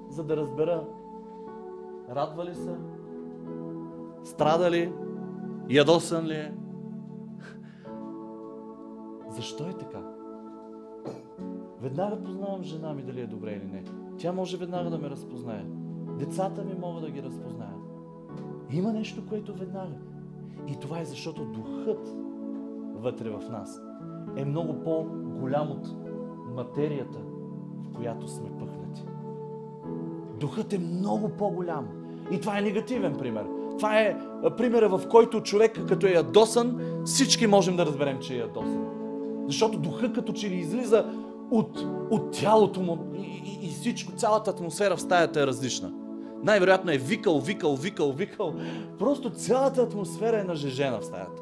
за 0.10 0.24
да 0.24 0.38
разбера 0.38 0.84
радва 2.10 2.46
ли 2.46 2.56
се, 2.56 2.76
страда 4.24 4.72
ли, 4.72 4.94
ядосан 5.70 6.26
ли 6.26 6.34
е. 6.34 6.54
Защо 9.30 9.64
е 9.64 9.74
така? 9.74 10.02
Веднага 11.82 12.24
познавам 12.24 12.64
жена 12.64 12.94
ми 12.94 13.02
дали 13.02 13.22
е 13.22 13.28
добре 13.28 13.52
или 13.52 13.72
не. 13.72 13.84
Тя 14.18 14.32
може 14.32 14.58
веднага 14.58 14.90
да 14.90 14.98
ме 14.98 15.10
разпознае. 15.10 15.66
Децата 16.20 16.64
ми 16.64 16.74
могат 16.74 17.04
да 17.04 17.12
ги 17.12 17.24
разпознаят. 17.24 17.80
Има 18.72 18.94
нещо, 18.94 19.28
което 19.30 19.54
веднага. 19.54 19.96
И 20.68 20.80
това 20.80 21.00
е 21.00 21.06
защото 21.06 21.46
духът 21.46 22.16
вътре 22.94 23.30
в 23.30 23.50
нас 23.50 23.82
е 24.36 24.46
много 24.46 24.84
по-голям 25.36 25.72
от 25.72 25.88
материята, 26.56 27.20
в 27.84 27.96
която 27.96 28.28
сме 28.28 28.50
пъхнати. 28.60 29.06
Духът 30.40 30.74
е 30.74 30.78
много 30.78 31.30
по-голям. 31.30 31.88
И 32.32 32.40
това 32.40 32.58
е 32.58 32.62
негативен 32.62 33.16
пример. 33.16 33.46
Това 33.78 34.00
е 34.00 34.18
примера, 34.58 34.98
в 34.98 35.08
който 35.10 35.42
човек, 35.42 35.80
като 35.88 36.08
е 36.08 36.12
ядосан, 36.12 36.80
всички 37.06 37.48
можем 37.48 37.76
да 37.76 37.86
разберем, 37.86 38.20
че 38.20 38.36
е 38.36 38.38
ядосан. 38.38 38.86
Защото 39.48 39.78
духът 39.80 40.14
като 40.14 40.34
че 40.34 40.50
ли 40.50 40.56
излиза 40.56 41.06
от, 41.52 41.86
от 42.10 42.32
тялото 42.32 42.82
му 42.82 42.98
и, 43.16 43.20
и, 43.20 43.68
и 43.68 43.70
всичко, 43.70 44.12
цялата 44.12 44.52
атмосфера 44.52 44.96
в 44.96 45.02
стаята 45.02 45.42
е 45.42 45.48
различна. 45.48 45.94
Най-вероятно 46.44 46.92
е 46.92 46.98
викал, 46.98 47.40
викал, 47.40 47.76
викал, 47.76 48.12
викал. 48.12 48.54
Просто 49.00 49.30
цялата 49.30 49.82
атмосфера 49.82 50.40
е 50.40 50.44
нажежена 50.44 51.00
в 51.00 51.06
стаята. 51.06 51.42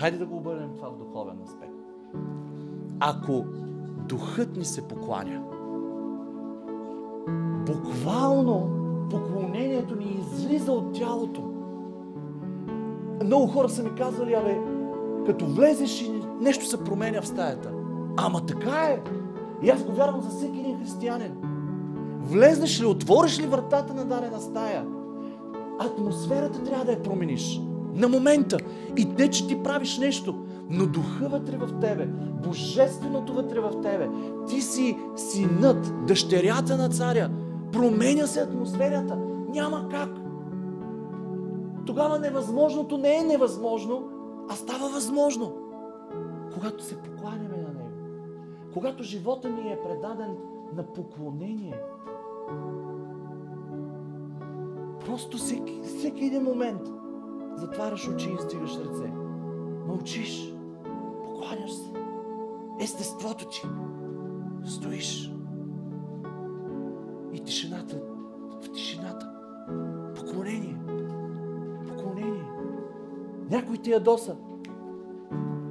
Хайде 0.00 0.18
да 0.18 0.26
го 0.26 0.36
обърнем 0.36 0.70
това 0.76 0.88
в 0.88 0.98
духовен 0.98 1.42
аспект. 1.44 1.73
Ако 3.06 3.44
духът 4.08 4.56
ни 4.56 4.64
се 4.64 4.82
покланя, 4.82 5.42
буквално 7.66 8.68
поклонението 9.10 9.96
ни 9.96 10.18
излиза 10.20 10.72
от 10.72 10.94
тялото. 10.94 11.42
Много 13.24 13.46
хора 13.46 13.68
са 13.68 13.82
ми 13.82 13.94
казвали, 13.94 14.34
абе, 14.34 14.58
като 15.26 15.46
влезеш 15.46 16.02
и 16.02 16.22
нещо 16.40 16.66
се 16.66 16.84
променя 16.84 17.20
в 17.20 17.26
стаята. 17.26 17.70
Ама 18.16 18.46
така 18.46 18.88
е. 18.88 19.00
И 19.62 19.70
аз 19.70 19.84
го 19.84 19.92
вярвам 19.92 20.20
за 20.20 20.28
всеки 20.28 20.60
един 20.60 20.78
християнин. 20.78 21.32
Влезнеш 22.20 22.80
ли, 22.80 22.86
отвориш 22.86 23.40
ли 23.40 23.46
вратата 23.46 23.94
на 23.94 24.04
дадена 24.04 24.40
стая, 24.40 24.86
атмосферата 25.78 26.62
трябва 26.62 26.84
да 26.84 26.92
я 26.92 27.02
промениш. 27.02 27.60
На 27.94 28.08
момента. 28.08 28.58
И 28.96 29.04
не, 29.04 29.30
че 29.30 29.46
ти 29.46 29.62
правиш 29.62 29.98
нещо, 29.98 30.34
но 30.70 30.86
духа 30.86 31.28
вътре 31.28 31.56
в 31.56 31.80
тебе, 31.80 32.06
божественото 32.46 33.32
вътре 33.32 33.60
в 33.60 33.82
тебе. 33.82 34.08
Ти 34.48 34.60
си 34.60 34.98
синът, 35.16 36.06
дъщерята 36.06 36.76
на 36.76 36.88
царя. 36.88 37.30
Променя 37.72 38.26
се 38.26 38.40
атмосферата. 38.40 39.16
Няма 39.48 39.88
как. 39.90 40.10
Тогава 41.86 42.18
невъзможното 42.18 42.98
не 42.98 43.18
е 43.18 43.22
невъзможно, 43.22 44.08
а 44.50 44.54
става 44.54 44.88
възможно. 44.88 45.52
Когато 46.54 46.84
се 46.84 46.96
покланяме 46.96 47.56
на 47.56 47.68
Него. 47.68 47.90
Когато 48.72 49.02
живота 49.02 49.50
ни 49.50 49.72
е 49.72 49.78
предаден 49.82 50.36
на 50.76 50.82
поклонение. 50.82 51.80
Просто 55.06 55.36
всеки, 55.36 55.80
всеки 55.84 56.24
един 56.24 56.42
момент 56.42 56.80
затваряш 57.56 58.08
очи 58.08 58.30
и 58.30 58.42
стигаш 58.42 58.76
ръце. 58.76 59.12
Мълчиш. 59.86 60.53
Покланяш 61.44 61.72
се. 61.72 61.90
Естеството 62.80 63.48
ти. 63.48 63.62
Стоиш. 64.64 65.32
И 67.32 67.40
тишината. 67.40 68.00
В 68.62 68.72
тишината. 68.72 69.30
Поклонение. 70.14 70.76
Поклонение. 71.88 72.44
Някой 73.50 73.76
ти 73.76 73.90
ядоса. 73.90 74.36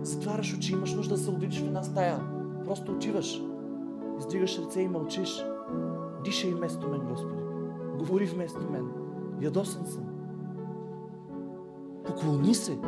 Затваряш 0.02 0.58
очи, 0.58 0.74
имаш 0.74 0.94
нужда 0.94 1.16
да 1.16 1.22
се 1.22 1.30
отидеш 1.30 1.62
в 1.62 1.68
една 1.68 1.84
стая. 1.84 2.20
Просто 2.66 2.92
отиваш. 2.92 3.42
Издигаш 4.20 4.60
ръце 4.60 4.82
и 4.82 4.88
мълчиш. 4.88 5.46
Дишай 6.24 6.54
вместо 6.54 6.88
мен, 6.90 7.02
Господи. 7.10 7.42
Говори 8.00 8.26
вместо 8.26 8.72
мен. 8.72 8.88
Ядосан 9.42 9.86
съм. 9.86 10.04
Поклони 12.06 12.56
се. 12.56 12.80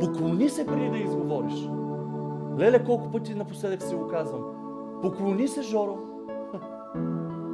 Поклони 0.00 0.48
се 0.48 0.66
преди 0.66 0.90
да 0.90 0.98
изговориш. 0.98 1.68
Леле, 2.58 2.84
колко 2.84 3.10
пъти 3.10 3.34
напоследък 3.34 3.82
си 3.82 3.94
го 3.94 4.08
казвам. 4.08 4.42
Поклони 5.02 5.48
се, 5.48 5.62
Жоро. 5.62 5.98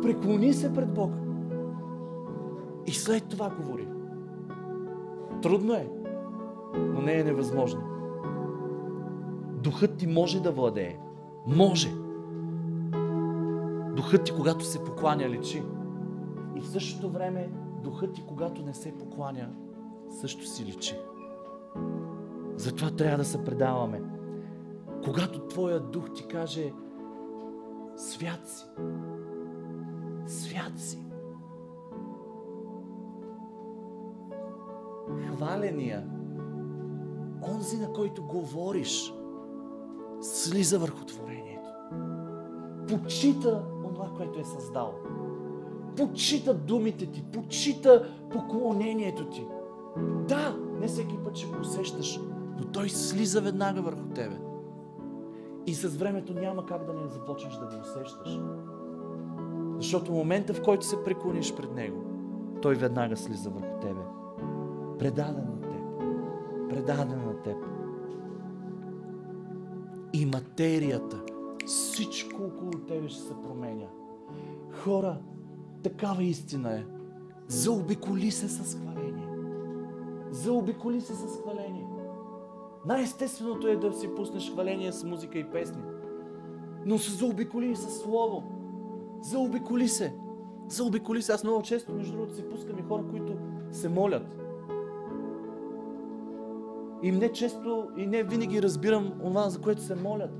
Преклони 0.02 0.52
се 0.52 0.74
пред 0.74 0.94
Бог. 0.94 1.12
И 2.86 2.90
след 2.90 3.28
това 3.28 3.50
говори. 3.50 3.88
Трудно 5.42 5.74
е, 5.74 5.90
но 6.76 7.02
не 7.02 7.12
е 7.12 7.24
невъзможно. 7.24 7.80
Духът 9.62 9.96
ти 9.96 10.06
може 10.06 10.42
да 10.42 10.52
владее. 10.52 10.98
Може. 11.46 11.88
Духът 13.96 14.24
ти, 14.24 14.32
когато 14.32 14.64
се 14.64 14.84
покланя, 14.84 15.28
лечи. 15.28 15.62
И 16.56 16.60
в 16.60 16.68
същото 16.68 17.10
време, 17.10 17.50
духът 17.82 18.12
ти, 18.12 18.24
когато 18.26 18.62
не 18.62 18.74
се 18.74 18.98
покланя, 18.98 19.48
също 20.20 20.46
си 20.46 20.64
личи. 20.64 20.96
Затова 22.56 22.90
трябва 22.90 23.16
да 23.16 23.24
се 23.24 23.44
предаваме. 23.44 24.02
Когато 25.04 25.40
Твоя 25.40 25.80
дух 25.80 26.04
ти 26.14 26.26
каже 26.26 26.72
свят 27.96 28.48
си, 28.48 28.64
свят 30.26 30.72
си, 30.76 30.98
хваления, 35.26 36.06
онзи 37.54 37.76
на 37.76 37.92
който 37.92 38.22
говориш, 38.22 39.14
слиза 40.20 40.78
върху 40.78 41.04
творението. 41.04 41.70
Почита 42.88 43.64
това, 44.00 44.10
което 44.16 44.40
е 44.40 44.44
създал. 44.44 44.94
Почита 45.96 46.54
думите 46.54 47.06
ти, 47.06 47.22
почита 47.22 48.14
поклонението 48.32 49.24
ти. 49.30 49.46
Да, 50.28 50.56
не 50.80 50.88
всеки 50.88 51.18
път 51.24 51.36
ще 51.36 51.46
го 51.46 51.60
усещаш, 51.60 52.20
но 52.58 52.64
той 52.64 52.88
слиза 52.88 53.40
веднага 53.40 53.82
върху 53.82 54.04
тебе. 54.14 54.49
И 55.70 55.74
с 55.74 55.96
времето 55.96 56.34
няма 56.34 56.66
как 56.66 56.84
да 56.84 56.92
не 56.92 57.08
започнеш 57.08 57.54
да 57.54 57.66
го 57.66 57.80
усещаш. 57.80 58.40
Защото 59.76 60.12
момента, 60.12 60.54
в 60.54 60.62
който 60.62 60.86
се 60.86 61.04
преклониш 61.04 61.54
пред 61.54 61.74
него, 61.74 62.04
той 62.62 62.74
веднага 62.74 63.16
слиза 63.16 63.50
върху 63.50 63.80
тебе. 63.80 64.00
Предаден 64.98 65.44
на 65.44 65.60
теб. 65.60 65.82
Предаден 66.68 67.24
на 67.24 67.42
теб. 67.42 67.56
И 70.12 70.26
материята, 70.26 71.22
всичко 71.66 72.42
около 72.42 72.70
тебе 72.70 73.08
ще 73.08 73.22
се 73.22 73.34
променя. 73.42 73.86
Хора, 74.70 75.18
такава 75.82 76.22
истина 76.22 76.74
е. 76.74 76.84
Заобиколи 77.48 78.30
се 78.30 78.48
с 78.48 78.78
хваление. 78.78 79.28
Заобиколи 80.30 81.00
се 81.00 81.14
с 81.14 81.40
хваление. 81.42 81.89
Най-естественото 82.86 83.68
е 83.68 83.76
да 83.76 83.92
си 83.92 84.14
пуснеш 84.14 84.52
хваление 84.52 84.92
с 84.92 85.04
музика 85.04 85.38
и 85.38 85.44
песни. 85.44 85.82
Но 86.86 86.98
се 86.98 87.10
заобиколи 87.10 87.70
и 87.70 87.76
с 87.76 87.90
слово. 87.90 88.42
Заобиколи 89.22 89.88
се. 89.88 90.14
Заобиколи 90.68 91.22
се. 91.22 91.32
Аз 91.32 91.44
много 91.44 91.62
често, 91.62 91.92
между 91.92 92.12
другото, 92.12 92.34
си 92.34 92.48
пускам 92.48 92.78
и 92.78 92.82
хора, 92.82 93.02
които 93.10 93.32
се 93.72 93.88
молят. 93.88 94.36
И 97.02 97.12
не 97.12 97.32
често 97.32 97.88
и 97.96 98.06
не 98.06 98.22
винаги 98.22 98.62
разбирам 98.62 99.12
това, 99.24 99.48
за 99.48 99.60
което 99.60 99.82
се 99.82 99.94
молят. 99.94 100.30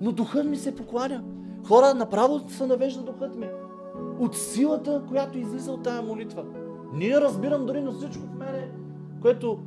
Но 0.00 0.12
духът 0.12 0.46
ми 0.46 0.56
се 0.56 0.74
покланя. 0.74 1.24
Хора, 1.68 1.94
направо 1.94 2.48
се 2.48 2.66
навежда 2.66 3.02
духът 3.02 3.36
ми. 3.36 3.48
От 4.18 4.36
силата, 4.36 5.02
която 5.08 5.38
излиза 5.38 5.72
от 5.72 5.82
тая 5.82 6.02
молитва. 6.02 6.44
Ние 6.92 7.20
разбирам 7.20 7.66
дори 7.66 7.80
на 7.80 7.92
всичко 7.92 8.22
в 8.26 8.38
мене, 8.38 8.70
което 9.22 9.58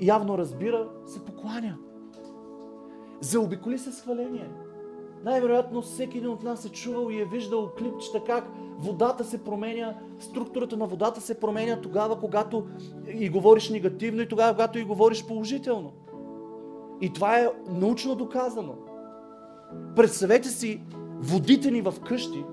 явно 0.00 0.38
разбира, 0.38 0.88
се 1.06 1.24
покланя. 1.24 1.76
Заобиколи 3.20 3.78
се 3.78 3.92
с 3.92 4.02
хваление. 4.02 4.50
Най-вероятно 5.24 5.82
всеки 5.82 6.18
един 6.18 6.30
от 6.30 6.42
нас 6.42 6.64
е 6.64 6.68
чувал 6.68 7.10
и 7.10 7.20
е 7.20 7.24
виждал 7.24 7.70
клипчета 7.78 8.24
как 8.24 8.50
водата 8.78 9.24
се 9.24 9.44
променя, 9.44 9.94
структурата 10.18 10.76
на 10.76 10.86
водата 10.86 11.20
се 11.20 11.40
променя 11.40 11.80
тогава, 11.80 12.20
когато 12.20 12.66
и 13.08 13.28
говориш 13.28 13.70
негативно 13.70 14.22
и 14.22 14.28
тогава, 14.28 14.52
когато 14.52 14.78
и 14.78 14.84
говориш 14.84 15.26
положително. 15.26 15.92
И 17.00 17.12
това 17.12 17.38
е 17.38 17.48
научно 17.68 18.14
доказано. 18.14 18.74
Представете 19.96 20.48
си 20.48 20.82
водите 21.20 21.70
ни 21.70 21.82
в 21.82 21.94
къщи 22.06 22.44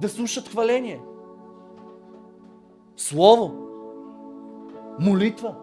да 0.00 0.08
слушат 0.08 0.48
хваление. 0.48 1.00
Слово. 2.96 3.52
Молитва. 5.00 5.54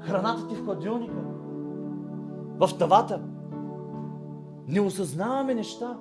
Храната 0.00 0.48
ти 0.48 0.54
в 0.54 0.64
хладилника. 0.64 1.22
В 2.58 2.78
тавата. 2.78 3.20
Не 4.68 4.80
осъзнаваме 4.80 5.54
неща, 5.54 5.98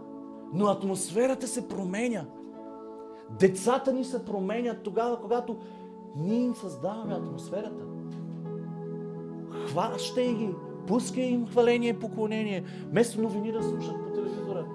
но 0.53 0.65
атмосферата 0.65 1.47
се 1.47 1.67
променя. 1.67 2.25
Децата 3.39 3.93
ни 3.93 4.03
се 4.03 4.25
променят 4.25 4.83
тогава, 4.83 5.21
когато 5.21 5.57
ние 6.15 6.41
им 6.41 6.55
създаваме 6.55 7.13
атмосферата. 7.13 7.83
Хващай 9.67 10.33
ги, 10.33 10.55
Пускай 10.89 11.23
им 11.23 11.47
хваление 11.47 11.89
и 11.89 11.99
поклонение. 11.99 12.63
Вместо 12.91 13.21
новини 13.21 13.51
да 13.51 13.63
слушат 13.63 13.95
по 14.03 14.13
телевизора. 14.13 14.65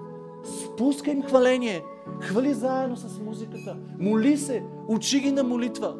Спускай 0.43 1.13
им 1.13 1.23
хваление. 1.23 1.83
Хвали 2.21 2.53
заедно 2.53 2.95
с 2.95 3.19
музиката. 3.19 3.77
Моли 3.99 4.37
се. 4.37 4.63
Учи 4.87 5.19
ги 5.19 5.31
на 5.31 5.43
молитва. 5.43 5.95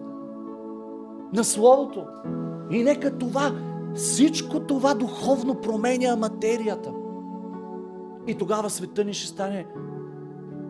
На 1.33 1.43
Словото. 1.43 2.05
И 2.71 2.83
нека 2.83 3.17
това, 3.17 3.51
всичко 3.95 4.59
това 4.59 4.93
духовно 4.93 5.61
променя 5.61 6.15
материята. 6.15 6.93
И 8.27 8.35
тогава 8.35 8.69
света 8.69 9.03
ни 9.03 9.13
ще 9.13 9.27
стане 9.27 9.67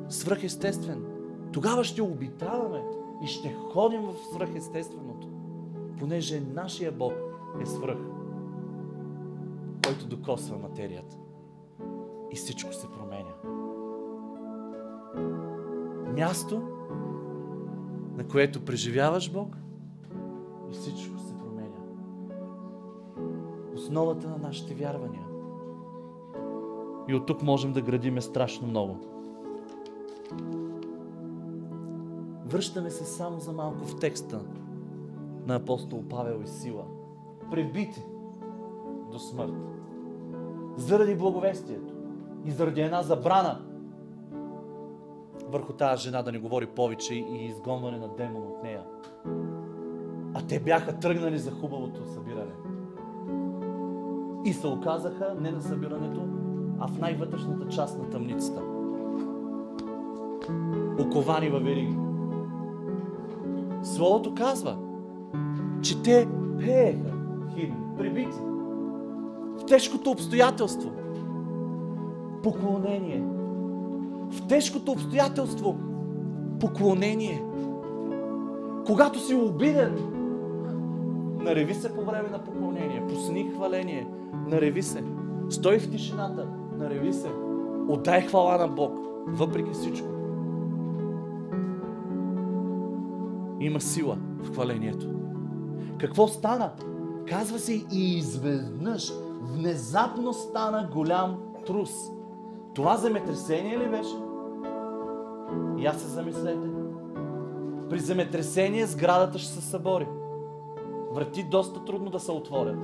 свръхестествен. 0.09 1.05
Тогава 1.51 1.83
ще 1.83 2.01
обитаваме 2.01 2.83
и 3.23 3.27
ще 3.27 3.55
ходим 3.73 4.01
в 4.01 4.13
свръхестественото. 4.33 5.27
Понеже 5.99 6.41
нашия 6.53 6.91
Бог 6.91 7.13
е 7.61 7.65
свръх 7.65 7.97
който 9.85 10.07
докосва 10.07 10.57
материята. 10.57 11.17
И 12.31 12.35
всичко 12.35 12.73
се 12.73 12.87
променя. 12.91 13.33
Място, 16.13 16.61
на 18.17 18.27
което 18.27 18.65
преживяваш 18.65 19.31
Бог 19.31 19.55
всичко 20.75 21.19
се 21.19 21.37
променя. 21.37 21.77
Основата 23.75 24.29
на 24.29 24.37
нашите 24.37 24.73
вярвания. 24.73 25.25
И 27.07 27.15
от 27.15 27.25
тук 27.25 27.41
можем 27.41 27.73
да 27.73 27.81
градиме 27.81 28.21
страшно 28.21 28.67
много. 28.67 28.97
Връщаме 32.45 32.89
се 32.89 33.05
само 33.05 33.39
за 33.39 33.51
малко 33.51 33.85
в 33.85 33.99
текста 33.99 34.41
на 35.47 35.55
апостол 35.55 36.03
Павел 36.09 36.41
и 36.43 36.47
Сила. 36.47 36.83
Пребити 37.51 38.03
до 39.11 39.19
смърт 39.19 39.53
заради 40.77 41.15
благовестието 41.15 41.93
и 42.45 42.51
заради 42.51 42.81
една 42.81 43.03
забрана 43.03 43.61
върху 45.47 45.73
тази 45.73 46.03
жена 46.03 46.21
да 46.21 46.31
не 46.31 46.39
говори 46.39 46.67
повече 46.67 47.13
и 47.13 47.45
изгонване 47.45 47.97
на 47.97 48.07
демон 48.07 48.43
от 48.43 48.63
нея. 48.63 48.83
А 50.35 50.41
те 50.41 50.59
бяха 50.59 50.93
тръгнали 50.93 51.39
за 51.39 51.51
хубавото 51.51 52.01
събиране. 52.13 52.53
И 54.45 54.53
се 54.53 54.67
оказаха 54.67 55.35
не 55.41 55.51
на 55.51 55.61
събирането, 55.61 56.21
а 56.79 56.87
в 56.87 56.99
най-вътрешната 56.99 57.67
част 57.67 57.97
на 57.97 58.09
тъмницата. 58.09 58.61
Оковани 60.99 61.49
във 61.49 61.63
вериги. 61.63 61.97
Словото 63.83 64.35
казва, 64.35 64.77
че 65.81 66.01
те 66.01 66.27
пееха 66.59 67.13
химни, 67.55 67.77
прибити 67.97 68.37
в 69.57 69.65
тежкото 69.65 70.11
обстоятелство. 70.11 70.91
Поклонение. 72.43 73.23
В 74.29 74.47
тежкото 74.47 74.91
обстоятелство. 74.91 75.75
Поклонение. 76.59 77.43
Когато 78.85 79.19
си 79.19 79.35
обиден, 79.35 80.14
нареви 81.45 81.73
се 81.73 81.95
по 81.95 82.01
време 82.01 82.29
на 82.29 82.43
поклонение. 82.43 83.07
Пусни 83.09 83.51
хваление. 83.55 84.07
Нареви 84.47 84.83
се. 84.83 85.03
Стой 85.49 85.79
в 85.79 85.91
тишината. 85.91 86.47
Нареви 86.77 87.13
се. 87.13 87.29
Отдай 87.87 88.21
хвала 88.21 88.57
на 88.57 88.67
Бог. 88.67 88.99
Въпреки 89.27 89.71
всичко. 89.71 90.07
Има 93.59 93.81
сила 93.81 94.17
в 94.43 94.53
хвалението. 94.53 95.07
Какво 95.97 96.27
стана? 96.27 96.71
Казва 97.27 97.59
се 97.59 97.73
и 97.91 98.17
изведнъж 98.17 99.11
внезапно 99.41 100.33
стана 100.33 100.89
голям 100.93 101.37
трус. 101.65 101.91
Това 102.75 102.97
земетресение 102.97 103.79
ли 103.79 103.89
беше? 103.89 104.15
И 105.77 105.85
аз 105.85 106.01
се 106.01 106.07
замислете. 106.07 106.67
При 107.89 107.99
земетресение 107.99 108.85
сградата 108.85 109.39
ще 109.39 109.51
се 109.51 109.61
събори. 109.61 110.07
Врати 111.15 111.43
доста 111.43 111.85
трудно 111.85 112.09
да 112.09 112.19
се 112.19 112.31
отворят. 112.31 112.79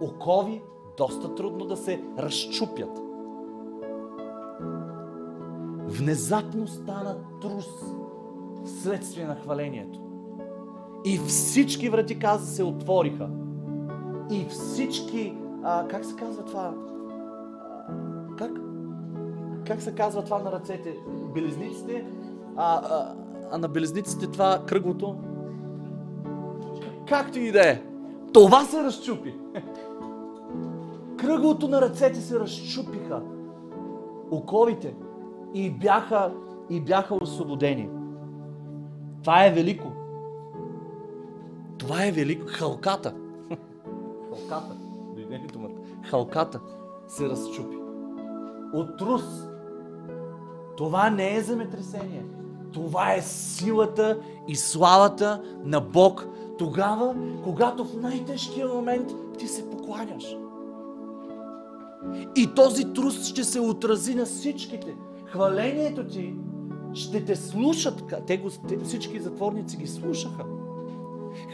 Окови 0.00 0.62
доста 0.96 1.34
трудно 1.34 1.64
да 1.64 1.76
се 1.76 2.04
разчупят. 2.18 3.00
Внезапно 5.86 6.68
стана 6.68 7.16
трус 7.40 7.68
вследствие 8.64 9.26
на 9.26 9.34
хвалението. 9.34 10.00
И 11.04 11.18
всички 11.18 11.88
врати, 11.88 12.18
каза, 12.18 12.46
се 12.46 12.64
отвориха 12.64 13.28
и 14.30 14.46
всички, 14.48 15.36
а, 15.62 15.88
как 15.88 16.04
се 16.04 16.16
казва 16.16 16.44
това? 16.44 16.74
Как? 18.38 18.52
Как 19.66 19.82
се 19.82 19.94
казва 19.94 20.24
това 20.24 20.38
на 20.38 20.52
ръцете? 20.52 20.96
Белезниците, 21.34 22.06
а, 22.56 22.74
а, 22.74 23.14
а 23.50 23.58
на 23.58 23.68
белезниците 23.68 24.26
това 24.26 24.62
кръглото? 24.66 25.16
Както 27.08 27.38
и 27.38 27.52
да 27.52 27.70
е. 27.70 27.82
Това 28.32 28.64
се 28.64 28.84
разчупи. 28.84 29.34
Кръглото 31.18 31.68
на 31.68 31.80
ръцете 31.80 32.20
се 32.20 32.40
разчупиха. 32.40 33.22
Оковите. 34.30 34.94
И 35.54 35.70
бяха, 35.70 36.32
и 36.70 36.80
бяха 36.80 37.14
освободени. 37.14 37.88
Това 39.22 39.46
е 39.46 39.52
велико. 39.52 39.92
Това 41.78 42.06
е 42.06 42.12
велико. 42.12 42.46
Халката. 42.46 43.14
Халката 44.28 44.76
дойде. 45.14 45.34
е 45.34 45.52
думата? 45.52 45.70
Халката 46.02 46.60
се 47.08 47.28
разчупи. 47.28 47.76
От 48.72 48.98
трус. 48.98 49.24
Това 50.76 51.10
не 51.10 51.36
е 51.36 51.40
земетресение. 51.40 52.24
Това 52.72 53.14
е 53.14 53.22
силата 53.22 54.18
и 54.48 54.56
славата 54.56 55.42
на 55.64 55.80
Бог 55.80 56.26
тогава, 56.58 57.14
когато 57.44 57.84
в 57.84 58.00
най-тежкия 58.00 58.68
момент 58.68 59.12
ти 59.38 59.46
се 59.46 59.70
покланяш. 59.70 60.36
И 62.36 62.54
този 62.56 62.92
трус 62.92 63.26
ще 63.26 63.44
се 63.44 63.60
отрази 63.60 64.14
на 64.14 64.24
всичките. 64.24 64.94
Хвалението 65.26 66.06
ти 66.06 66.34
ще 66.94 67.24
те 67.24 67.36
слушат. 67.36 68.14
Те, 68.26 68.38
го, 68.38 68.50
те 68.68 68.78
всички 68.78 69.20
затворници 69.20 69.76
ги 69.76 69.86
слушаха. 69.86 70.44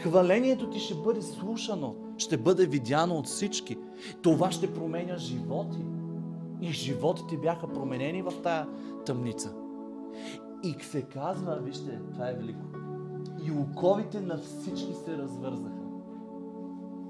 Хвалението 0.03 0.69
ти 0.69 0.79
ще 0.79 0.95
бъде 0.95 1.21
слушано, 1.21 1.95
ще 2.17 2.37
бъде 2.37 2.65
видяно 2.65 3.15
от 3.15 3.25
всички. 3.25 3.77
Това 4.21 4.51
ще 4.51 4.73
променя 4.73 5.17
животи. 5.17 5.77
И 6.61 6.71
животите 6.71 7.37
бяха 7.37 7.67
променени 7.67 8.21
в 8.21 8.33
тая 8.43 8.67
тъмница. 9.05 9.53
И 10.63 10.75
се 10.81 11.01
казва, 11.01 11.59
вижте, 11.63 11.99
това 12.13 12.29
е 12.29 12.33
велико, 12.33 12.65
и 13.45 13.51
оковите 13.51 14.21
на 14.21 14.37
всички 14.37 14.93
се 15.05 15.17
развързаха. 15.17 15.83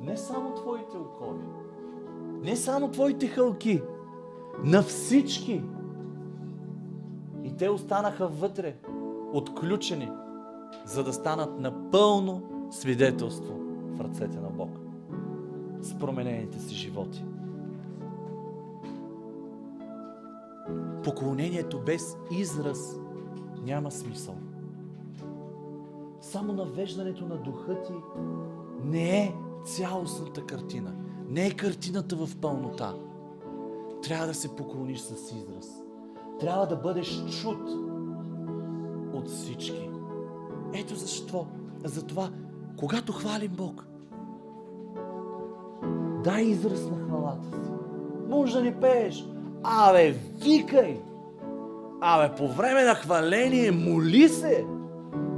Не 0.01 0.17
само 0.17 0.55
твоите 0.55 0.97
окови, 0.97 1.43
не 2.41 2.55
само 2.55 2.91
твоите 2.91 3.27
хълки, 3.27 3.81
на 4.63 4.81
всички. 4.81 5.63
И 7.43 7.57
те 7.57 7.69
останаха 7.69 8.27
вътре, 8.27 8.75
отключени, 9.33 10.11
за 10.85 11.03
да 11.03 11.13
станат 11.13 11.59
напълно 11.59 12.41
свидетелство 12.71 13.53
в 13.95 14.01
ръцете 14.01 14.39
на 14.39 14.49
Бог 14.49 14.69
с 15.81 15.93
променените 15.99 16.59
си 16.59 16.75
животи. 16.75 17.25
Поклонението 21.03 21.79
без 21.79 22.17
израз 22.31 22.99
няма 23.69 23.91
смисъл. 23.91 24.35
Само 26.21 26.53
навеждането 26.53 27.25
на 27.25 27.37
духа 27.37 27.81
ти 27.81 27.93
не 28.83 29.23
е 29.23 29.33
цялостната 29.65 30.45
картина. 30.45 30.93
Не 31.27 31.47
е 31.47 31.51
картината 31.51 32.15
в 32.15 32.37
пълнота. 32.41 32.93
Трябва 34.03 34.27
да 34.27 34.33
се 34.33 34.55
поклониш 34.55 34.99
с 34.99 35.31
израз. 35.31 35.83
Трябва 36.39 36.67
да 36.67 36.75
бъдеш 36.75 37.25
чут 37.41 37.69
от 39.13 39.29
всички. 39.29 39.89
Ето 40.73 40.95
защо. 40.95 41.47
Затова, 41.83 42.29
когато 42.77 43.13
хвалим 43.13 43.51
Бог, 43.51 43.87
дай 46.23 46.43
израз 46.43 46.89
на 46.89 47.05
хвалата 47.05 47.65
си. 47.65 47.71
Може 48.29 48.57
да 48.57 48.63
не 48.63 48.79
пееш. 48.79 49.25
Абе, 49.63 50.11
викай! 50.43 51.01
Абе, 52.01 52.35
по 52.35 52.47
време 52.47 52.83
на 52.83 52.95
хваление 52.95 53.71
моли 53.71 54.29
се! 54.29 54.65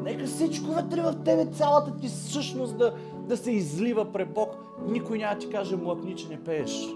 Нека 0.03 0.25
всичко 0.25 0.71
вътре 0.71 1.01
в 1.01 1.15
тебе, 1.25 1.45
цялата 1.45 1.95
ти 1.97 2.09
същност 2.09 2.77
да, 2.77 2.93
да 3.27 3.37
се 3.37 3.51
излива 3.51 4.11
пред 4.11 4.33
Бог. 4.33 4.55
Никой 4.87 5.17
няма 5.17 5.37
ти 5.37 5.49
каже, 5.49 5.75
млъкни, 5.75 6.15
че 6.15 6.29
не 6.29 6.43
пееш. 6.43 6.87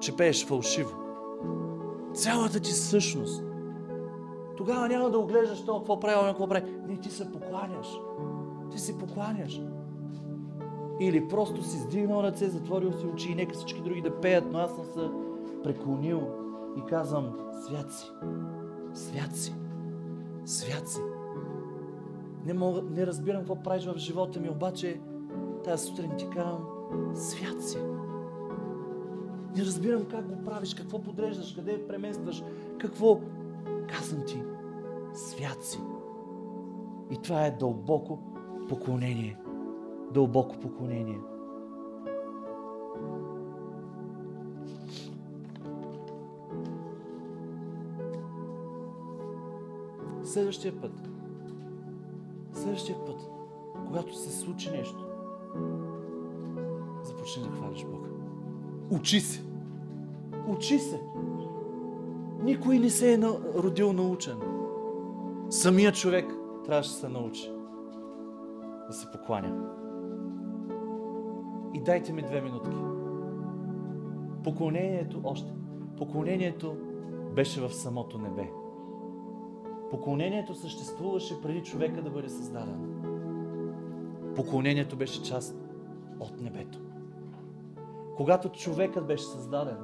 Че 0.00 0.16
пееш 0.16 0.46
фалшиво. 0.46 0.90
Цялата 2.14 2.60
ти 2.60 2.72
същност. 2.72 3.44
Тогава 4.56 4.88
няма 4.88 5.10
да 5.10 5.18
оглеждаш 5.18 5.60
това, 5.60 5.78
какво 5.78 6.00
прави, 6.00 6.28
какво 6.28 6.48
прави. 6.48 6.70
Не, 6.88 6.96
ти 6.96 7.10
се 7.10 7.32
покланяш. 7.32 8.00
Ти 8.70 8.78
се 8.78 8.98
покланяш. 8.98 9.60
Или 11.00 11.28
просто 11.28 11.62
си 11.62 11.78
сдигнал 11.78 12.22
ръце, 12.22 12.48
затворил 12.48 12.92
си 12.92 13.06
очи 13.06 13.32
и 13.32 13.34
нека 13.34 13.54
всички 13.54 13.80
други 13.80 14.00
да 14.00 14.20
пеят, 14.20 14.44
но 14.52 14.58
аз 14.58 14.70
съм 14.70 14.84
се 14.84 15.08
преклонил 15.62 16.47
и 16.76 16.86
казвам, 16.88 17.36
свят 17.66 17.92
си, 17.92 18.10
свят 18.94 19.36
си, 19.36 19.54
свят 20.44 20.88
си. 20.88 21.00
Не, 22.44 22.54
мога, 22.54 22.82
не 22.82 23.06
разбирам 23.06 23.40
какво 23.40 23.62
правиш 23.62 23.84
в 23.86 23.98
живота 23.98 24.40
ми, 24.40 24.50
обаче 24.50 25.00
тази 25.64 25.86
сутрин 25.86 26.10
ти 26.18 26.28
казвам, 26.30 26.66
свят 27.14 27.62
си. 27.62 27.78
Не 29.56 29.64
разбирам 29.64 30.04
как 30.04 30.28
го 30.28 30.44
правиш, 30.44 30.74
какво 30.74 31.02
подреждаш, 31.02 31.54
къде 31.54 31.86
преместваш, 31.86 32.42
какво. 32.78 33.20
Казвам 33.88 34.24
ти, 34.26 34.42
свят 35.14 35.64
си. 35.64 35.80
И 37.10 37.16
това 37.22 37.46
е 37.46 37.50
дълбоко 37.50 38.18
поклонение. 38.68 39.38
Дълбоко 40.14 40.56
поклонение. 40.56 41.20
Следващия 50.28 50.80
път. 50.80 50.92
Следващия 52.52 53.04
път, 53.06 53.30
когато 53.86 54.16
се 54.16 54.32
случи 54.32 54.70
нещо, 54.70 55.06
започни 57.02 57.42
да 57.42 57.48
хвалиш 57.48 57.84
Бога. 57.84 58.08
Учи 58.90 59.20
се. 59.20 59.42
Учи 60.48 60.78
се. 60.78 61.00
Никой 62.42 62.78
не 62.78 62.90
се 62.90 63.14
е 63.14 63.18
родил 63.54 63.92
научен. 63.92 64.36
Самият 65.50 65.94
човек 65.94 66.34
трябваше 66.64 66.90
да 66.90 66.96
се 66.96 67.08
научи 67.08 67.52
да 68.86 68.92
се 68.92 69.10
покланя. 69.10 69.70
И 71.74 71.80
дайте 71.80 72.12
ми 72.12 72.22
две 72.22 72.40
минутки. 72.40 72.76
Поклонението 74.44 75.20
още. 75.24 75.52
Поклонението 75.96 76.76
беше 77.34 77.60
в 77.60 77.74
самото 77.74 78.18
небе. 78.18 78.50
Поклонението 79.90 80.54
съществуваше 80.54 81.42
преди 81.42 81.62
човека 81.62 82.02
да 82.02 82.10
бъде 82.10 82.28
създаден. 82.28 83.02
Поклонението 84.36 84.96
беше 84.96 85.22
част 85.22 85.56
от 86.20 86.40
небето. 86.40 86.78
Когато 88.16 88.48
човекът 88.48 89.06
беше 89.06 89.24
създаден, 89.24 89.76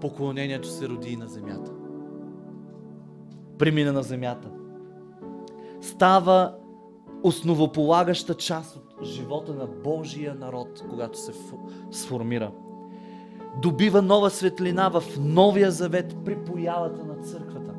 поклонението 0.00 0.68
се 0.68 0.88
роди 0.88 1.10
и 1.10 1.16
на 1.16 1.28
земята. 1.28 1.72
Премина 3.58 3.92
на 3.92 4.02
земята. 4.02 4.50
Става 5.80 6.54
основополагаща 7.22 8.34
част 8.34 8.76
от 8.76 9.04
живота 9.04 9.54
на 9.54 9.66
Божия 9.66 10.34
народ, 10.34 10.84
когато 10.90 11.18
се 11.18 11.32
сформира. 11.90 12.52
Добива 13.62 14.02
нова 14.02 14.30
светлина 14.30 14.88
в 14.88 15.02
Новия 15.18 15.70
завет 15.70 16.16
при 16.24 16.44
появата 16.44 17.04
на 17.04 17.14
църквата. 17.14 17.73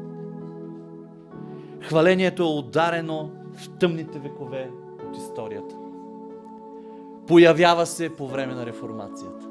Хвалението 1.87 2.43
е 2.43 2.59
ударено 2.59 3.31
в 3.53 3.69
тъмните 3.79 4.19
векове 4.19 4.69
от 5.09 5.17
историята. 5.17 5.75
Появява 7.27 7.85
се 7.85 8.15
по 8.15 8.27
време 8.27 8.55
на 8.55 8.65
реформацията. 8.65 9.47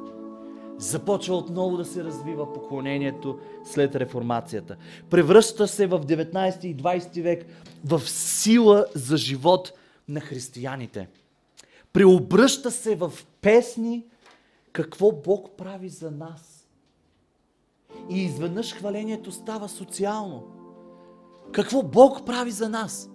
Започва 0.78 1.36
отново 1.36 1.76
да 1.76 1.84
се 1.84 2.04
развива 2.04 2.52
поклонението 2.52 3.38
след 3.64 3.96
реформацията. 3.96 4.76
Превръща 5.10 5.68
се 5.68 5.86
в 5.86 6.00
19 6.00 6.64
и 6.64 6.76
20 6.76 7.22
век 7.22 7.46
в 7.84 8.00
сила 8.08 8.86
за 8.94 9.16
живот 9.16 9.72
на 10.08 10.20
християните. 10.20 11.08
Преобръща 11.92 12.70
се 12.70 12.96
в 12.96 13.12
песни 13.40 14.04
какво 14.72 15.12
Бог 15.12 15.56
прави 15.56 15.88
за 15.88 16.10
нас. 16.10 16.68
И 18.10 18.22
изведнъж 18.22 18.74
хвалението 18.74 19.32
става 19.32 19.68
социално. 19.68 20.63
Какво 21.54 21.82
Бог 21.82 22.26
прави 22.26 22.50
за 22.50 22.68
нас. 22.68 23.10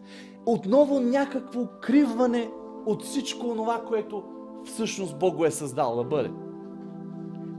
Отново 0.46 1.00
някакво 1.00 1.66
криване 1.82 2.50
от 2.86 3.04
всичко 3.04 3.56
това, 3.56 3.84
което 3.88 4.24
всъщност 4.66 5.20
Бог 5.20 5.36
го 5.36 5.46
е 5.46 5.52
създал 5.52 5.96
да 5.96 6.04
бъде. 6.04 6.32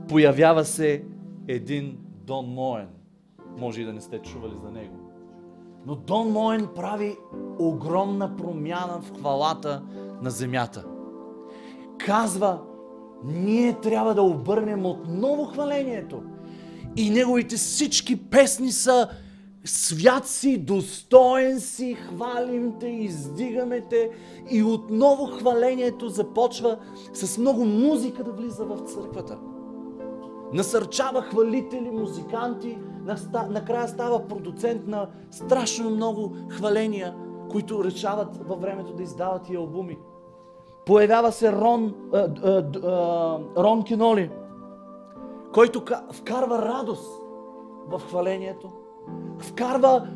Появява 0.07 0.65
се 0.65 1.03
един 1.47 1.97
Дон 2.25 2.45
Моен. 2.45 2.87
Може 3.57 3.81
и 3.81 3.85
да 3.85 3.93
не 3.93 4.01
сте 4.01 4.19
чували 4.19 4.53
за 4.63 4.71
него. 4.71 4.95
Но 5.85 5.95
Дон 5.95 6.31
Моен 6.31 6.67
прави 6.75 7.17
огромна 7.59 8.35
промяна 8.35 9.01
в 9.01 9.19
хвалата 9.19 9.81
на 10.21 10.29
земята. 10.29 10.85
Казва, 11.97 12.61
ние 13.23 13.73
трябва 13.73 14.15
да 14.15 14.21
обърнем 14.21 14.85
отново 14.85 15.45
хвалението. 15.45 16.21
И 16.95 17.09
неговите 17.09 17.55
всички 17.55 18.29
песни 18.29 18.71
са 18.71 19.09
свят 19.65 20.27
си, 20.27 20.57
достоен 20.57 21.59
си, 21.59 21.93
хвалим 21.93 22.73
те, 22.79 22.87
издигаме 22.87 23.81
те. 23.81 24.09
И 24.49 24.63
отново 24.63 25.25
хвалението 25.25 26.09
започва 26.09 26.77
с 27.13 27.37
много 27.37 27.65
музика 27.65 28.23
да 28.23 28.31
влиза 28.31 28.65
в 28.65 28.77
църквата. 28.77 29.39
Насърчава 30.53 31.21
хвалители, 31.21 31.91
музиканти, 31.91 32.77
накрая 33.49 33.87
става 33.87 34.27
продуцент 34.27 34.87
на 34.87 35.09
страшно 35.31 35.89
много 35.89 36.35
хваления, 36.49 37.15
които 37.51 37.83
решават 37.83 38.47
във 38.47 38.61
времето 38.61 38.93
да 38.93 39.03
издават 39.03 39.49
и 39.49 39.55
албуми. 39.55 39.97
Появява 40.85 41.31
се 41.31 41.51
Рон, 41.51 41.95
а, 42.13 42.17
а, 42.17 42.63
а, 42.83 43.63
Рон 43.63 43.83
Киноли, 43.83 44.29
който 45.53 45.83
вкарва 46.11 46.57
радост 46.57 47.21
в 47.87 47.99
хвалението. 47.99 48.71
Вкарва 49.39 50.07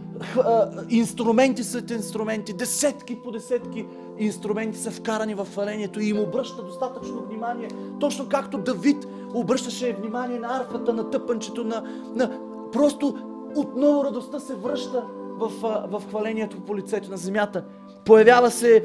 инструменти 0.90 1.64
след 1.64 1.92
инструменти, 1.92 2.54
десетки 2.54 3.22
по 3.24 3.32
десетки 3.32 3.86
инструменти 4.18 4.78
са 4.78 4.92
вкарани 4.92 5.36
в 5.36 5.48
хвалението 5.52 6.00
и 6.00 6.10
им 6.10 6.20
обръща 6.20 6.64
достатъчно 6.64 7.26
внимание. 7.26 7.68
Точно 8.00 8.30
както 8.30 8.58
Давид 8.58 9.08
обръщаше 9.34 9.94
внимание 9.94 10.40
на 10.40 10.58
арфата, 10.58 10.94
на 10.94 11.10
тъпънчето, 11.10 11.64
на, 11.64 11.84
на... 12.16 12.40
просто 12.72 13.18
отново 13.56 14.04
радостта 14.04 14.40
се 14.40 14.56
връща 14.56 15.04
в, 15.38 15.52
в 15.90 16.04
хвалението 16.10 16.60
по 16.60 16.76
лицето 16.76 17.12
на 17.12 17.18
земята. 17.18 17.64
Появява 18.06 18.52
се, 18.52 18.84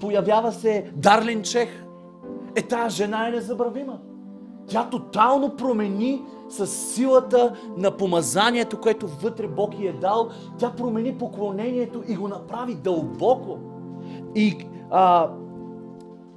появява 0.00 0.52
се 0.52 0.90
Дарлин 0.96 1.42
Чех. 1.42 1.68
Е, 2.56 2.62
тази 2.62 2.96
жена 2.96 3.28
е 3.28 3.30
незабравима. 3.30 3.98
Тя 4.66 4.88
тотално 4.90 5.56
промени 5.56 6.22
с 6.50 6.66
силата 6.66 7.52
на 7.76 7.90
помазанието, 7.90 8.80
което 8.80 9.06
вътре 9.06 9.48
Бог 9.48 9.78
й 9.78 9.86
е 9.86 9.92
дал. 9.92 10.28
Тя 10.58 10.72
промени 10.72 11.18
поклонението 11.18 12.02
и 12.08 12.14
го 12.14 12.28
направи 12.28 12.74
дълбоко. 12.74 13.58
И 14.34 14.56
а, 14.90 15.30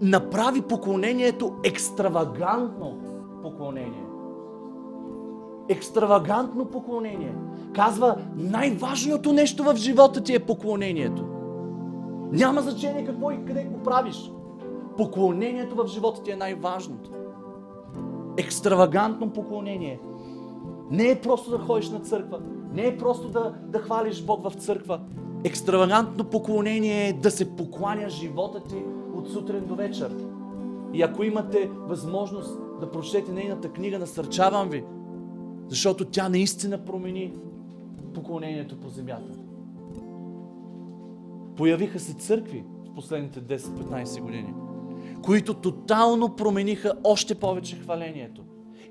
направи 0.01 0.61
поклонението 0.61 1.53
екстравагантно 1.63 2.97
поклонение. 3.41 4.03
Екстравагантно 5.69 6.65
поклонение. 6.65 7.35
Казва, 7.75 8.17
най-важното 8.35 9.33
нещо 9.33 9.63
в 9.63 9.75
живота 9.75 10.23
ти 10.23 10.35
е 10.35 10.39
поклонението. 10.39 11.25
Няма 12.31 12.61
значение 12.61 13.05
какво 13.05 13.31
и 13.31 13.45
къде 13.45 13.63
го 13.63 13.83
правиш. 13.83 14.31
Поклонението 14.97 15.75
в 15.75 15.87
живота 15.87 16.23
ти 16.23 16.31
е 16.31 16.35
най-важното. 16.35 17.22
Екстравагантно 18.37 19.29
поклонение. 19.29 19.99
Не 20.91 21.09
е 21.09 21.21
просто 21.21 21.51
да 21.51 21.57
ходиш 21.57 21.89
на 21.89 21.99
църква. 21.99 22.39
Не 22.73 22.87
е 22.87 22.97
просто 22.97 23.29
да, 23.29 23.53
да 23.67 23.79
хвалиш 23.79 24.23
Бог 24.23 24.49
в 24.49 24.53
църква. 24.53 24.99
Екстравагантно 25.43 26.23
поклонение 26.23 27.07
е 27.07 27.13
да 27.13 27.31
се 27.31 27.55
покланя 27.55 28.09
живота 28.09 28.63
ти 28.63 28.83
от 29.15 29.29
сутрин 29.29 29.65
до 29.65 29.75
вечер. 29.75 30.15
И 30.93 31.01
ако 31.01 31.23
имате 31.23 31.69
възможност 31.77 32.59
да 32.79 32.91
прочетете 32.91 33.31
нейната 33.31 33.69
книга, 33.69 33.99
насърчавам 33.99 34.69
ви, 34.69 34.83
защото 35.67 36.05
тя 36.05 36.29
наистина 36.29 36.85
промени 36.85 37.33
поклонението 38.13 38.79
по 38.79 38.89
земята. 38.89 39.33
Появиха 41.55 41.99
се 41.99 42.13
църкви 42.13 42.63
в 42.85 42.95
последните 42.95 43.41
10-15 43.41 44.21
години, 44.21 44.53
които 45.23 45.53
тотално 45.53 46.29
промениха 46.29 46.93
още 47.03 47.35
повече 47.35 47.75
хвалението 47.75 48.41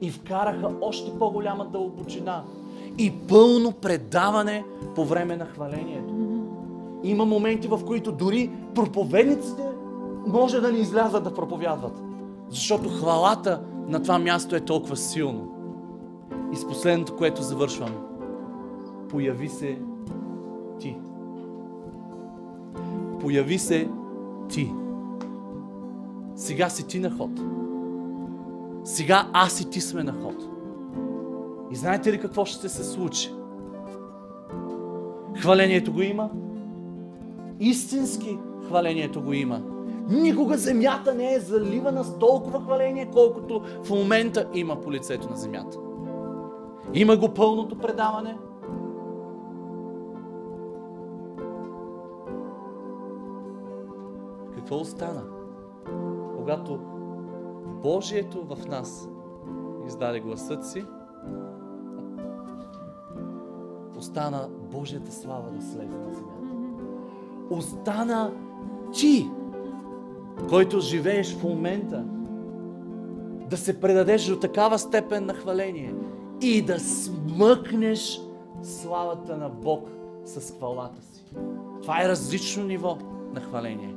и 0.01 0.11
вкараха 0.11 0.71
още 0.81 1.19
по-голяма 1.19 1.65
дълбочина 1.65 2.45
и 2.99 3.13
пълно 3.29 3.73
предаване 3.73 4.65
по 4.95 5.05
време 5.05 5.37
на 5.37 5.47
хвалението. 5.47 6.15
Има 7.03 7.25
моменти, 7.25 7.69
в 7.69 7.85
които 7.87 8.13
дори 8.13 8.51
проповедниците 8.75 9.63
може 10.27 10.61
да 10.61 10.73
ни 10.73 10.79
излязат 10.79 11.25
да 11.25 11.35
проповядват. 11.35 12.03
Защото 12.49 12.89
хвалата 12.89 13.63
на 13.89 14.03
това 14.03 14.19
място 14.19 14.57
е 14.57 14.61
толкова 14.61 14.97
силно. 14.97 15.49
И 16.53 16.57
с 16.57 16.69
последното, 16.69 17.17
което 17.17 17.43
завършвам. 17.43 17.91
Появи 19.09 19.49
се 19.49 19.79
ти. 20.79 20.97
Появи 23.21 23.59
се 23.59 23.89
ти. 24.49 24.73
Сега 26.43 26.69
си 26.69 26.87
ти 26.87 26.99
на 26.99 27.11
ход. 27.11 27.31
Сега 28.85 29.29
аз 29.33 29.61
и 29.61 29.71
ти 29.71 29.81
сме 29.81 30.03
на 30.03 30.13
ход. 30.13 30.35
И 31.71 31.77
знаете 31.77 32.13
ли 32.13 32.21
какво 32.21 32.45
ще 32.45 32.69
се 32.69 32.85
случи? 32.85 33.33
Хвалението 35.41 35.93
го 35.93 36.03
има. 36.03 36.31
Истински 37.61 38.39
хвалението 38.67 39.23
го 39.23 39.33
има. 39.33 39.61
Никога 40.09 40.59
земята 40.59 41.15
не 41.15 41.35
е 41.35 41.41
заливана 41.41 42.05
с 42.05 42.19
толкова 42.19 42.61
хваление, 42.61 43.11
колкото 43.13 43.63
в 43.85 43.91
момента 43.91 44.49
има 44.55 44.81
по 44.81 44.93
лицето 44.93 45.31
на 45.31 45.37
земята. 45.37 45.79
Има 46.95 47.17
го 47.17 47.29
пълното 47.29 47.79
предаване. 47.79 48.39
Какво 54.55 54.77
остана? 54.77 55.23
Когато 56.43 56.79
Божието 57.83 58.45
в 58.45 58.67
нас 58.69 59.09
издаде 59.87 60.21
гласът 60.21 60.67
си, 60.67 60.85
остана 63.99 64.49
Божията 64.73 65.13
слава 65.13 65.51
да 65.51 65.63
слезе 65.63 65.99
на 65.99 66.15
земята. 66.15 66.55
Остана 67.51 68.33
ти, 68.93 69.31
който 70.49 70.81
живееш 70.81 71.37
в 71.37 71.45
момента, 71.45 72.05
да 73.51 73.57
се 73.57 73.81
предадеш 73.81 74.27
до 74.27 74.39
такава 74.39 74.79
степен 74.79 75.27
на 75.27 75.35
хваление 75.35 75.95
и 76.41 76.63
да 76.63 76.81
смъкнеш 76.81 78.21
славата 78.63 79.37
на 79.37 79.49
Бог 79.49 79.89
с 80.25 80.55
хвалата 80.57 81.03
си. 81.03 81.25
Това 81.83 82.05
е 82.05 82.09
различно 82.09 82.65
ниво 82.65 82.99
на 83.35 83.41
хваление. 83.41 83.95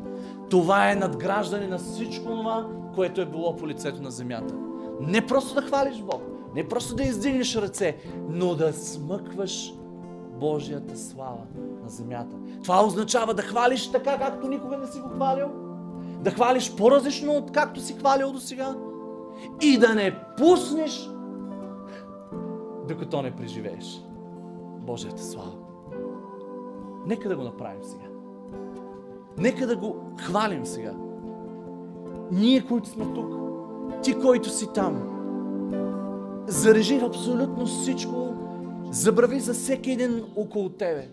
Това 0.49 0.91
е 0.91 0.95
надграждане 0.95 1.67
на 1.67 1.77
всичко 1.77 2.25
това, 2.25 2.67
което 2.95 3.21
е 3.21 3.25
било 3.25 3.55
по 3.55 3.67
лицето 3.67 4.01
на 4.01 4.11
земята. 4.11 4.55
Не 5.01 5.27
просто 5.27 5.55
да 5.55 5.61
хвалиш 5.61 6.01
Бог, 6.01 6.21
не 6.55 6.67
просто 6.67 6.95
да 6.95 7.03
издигнеш 7.03 7.55
ръце, 7.55 7.97
но 8.29 8.55
да 8.55 8.73
смъкваш 8.73 9.73
Божията 10.39 10.97
слава 10.97 11.41
на 11.83 11.89
земята. 11.89 12.37
Това 12.63 12.85
означава 12.85 13.33
да 13.33 13.41
хвалиш 13.41 13.91
така, 13.91 14.17
както 14.17 14.47
никога 14.47 14.77
не 14.77 14.87
си 14.87 14.99
го 14.99 15.09
хвалил, 15.09 15.47
да 16.19 16.31
хвалиш 16.31 16.75
по-различно 16.75 17.31
от 17.33 17.51
както 17.51 17.81
си 17.81 17.93
хвалил 17.93 18.31
до 18.31 18.39
сега 18.39 18.75
и 19.61 19.77
да 19.77 19.95
не 19.95 20.19
пуснеш, 20.37 21.09
докато 22.87 23.21
не 23.21 23.35
преживееш 23.35 24.01
Божията 24.79 25.23
слава. 25.23 25.51
Нека 27.05 27.29
да 27.29 27.35
го 27.35 27.43
направим 27.43 27.83
сега. 27.83 28.14
Нека 29.37 29.67
да 29.67 29.75
го 29.75 29.95
хвалим 30.19 30.65
сега. 30.65 30.93
Ние, 32.31 32.65
които 32.65 32.89
сме 32.89 33.05
тук, 33.15 33.33
ти, 34.03 34.13
който 34.13 34.49
си 34.49 34.67
там, 34.73 35.15
зарежи 36.47 36.99
абсолютно 37.05 37.65
всичко, 37.65 38.33
забрави 38.91 39.39
за 39.39 39.53
всеки 39.53 39.91
един 39.91 40.23
около 40.35 40.69
тебе. 40.69 41.07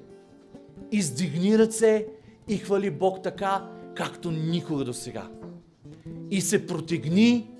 Издигни 0.93 1.59
ръце 1.59 2.07
и 2.49 2.57
хвали 2.57 2.91
Бог 2.91 3.23
така, 3.23 3.64
както 3.95 4.31
никога 4.31 4.85
до 4.85 4.93
сега. 4.93 5.29
И 6.31 6.41
се 6.41 6.66
протегни 6.66 7.51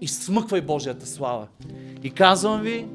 и 0.00 0.08
смъквай 0.08 0.60
Божията 0.60 1.06
слава. 1.06 1.48
И 2.02 2.10
казвам 2.10 2.60
ви, 2.60 2.88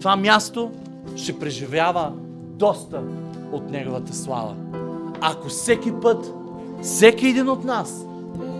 това 0.00 0.16
място 0.16 0.70
ще 1.16 1.38
преживява 1.38 2.12
доста 2.58 3.02
от 3.52 3.70
Неговата 3.70 4.14
слава. 4.14 4.56
Ако 5.20 5.48
всеки 5.48 5.92
път, 6.02 6.34
всеки 6.82 7.26
един 7.26 7.48
от 7.48 7.64
нас 7.64 8.06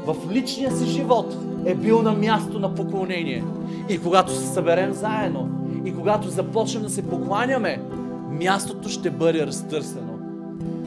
в 0.06 0.16
личния 0.30 0.76
си 0.76 0.86
живот 0.86 1.36
е 1.64 1.74
бил 1.74 2.02
на 2.02 2.12
място 2.12 2.58
на 2.58 2.74
поклонение 2.74 3.44
и 3.88 3.98
когато 3.98 4.32
се 4.32 4.46
съберем 4.46 4.92
заедно 4.92 5.48
и 5.84 5.94
когато 5.94 6.28
започнем 6.28 6.82
да 6.82 6.90
се 6.90 7.08
покланяме, 7.08 7.82
мястото 8.30 8.88
ще 8.88 9.10
бъде 9.10 9.46
разтърсено. 9.46 10.12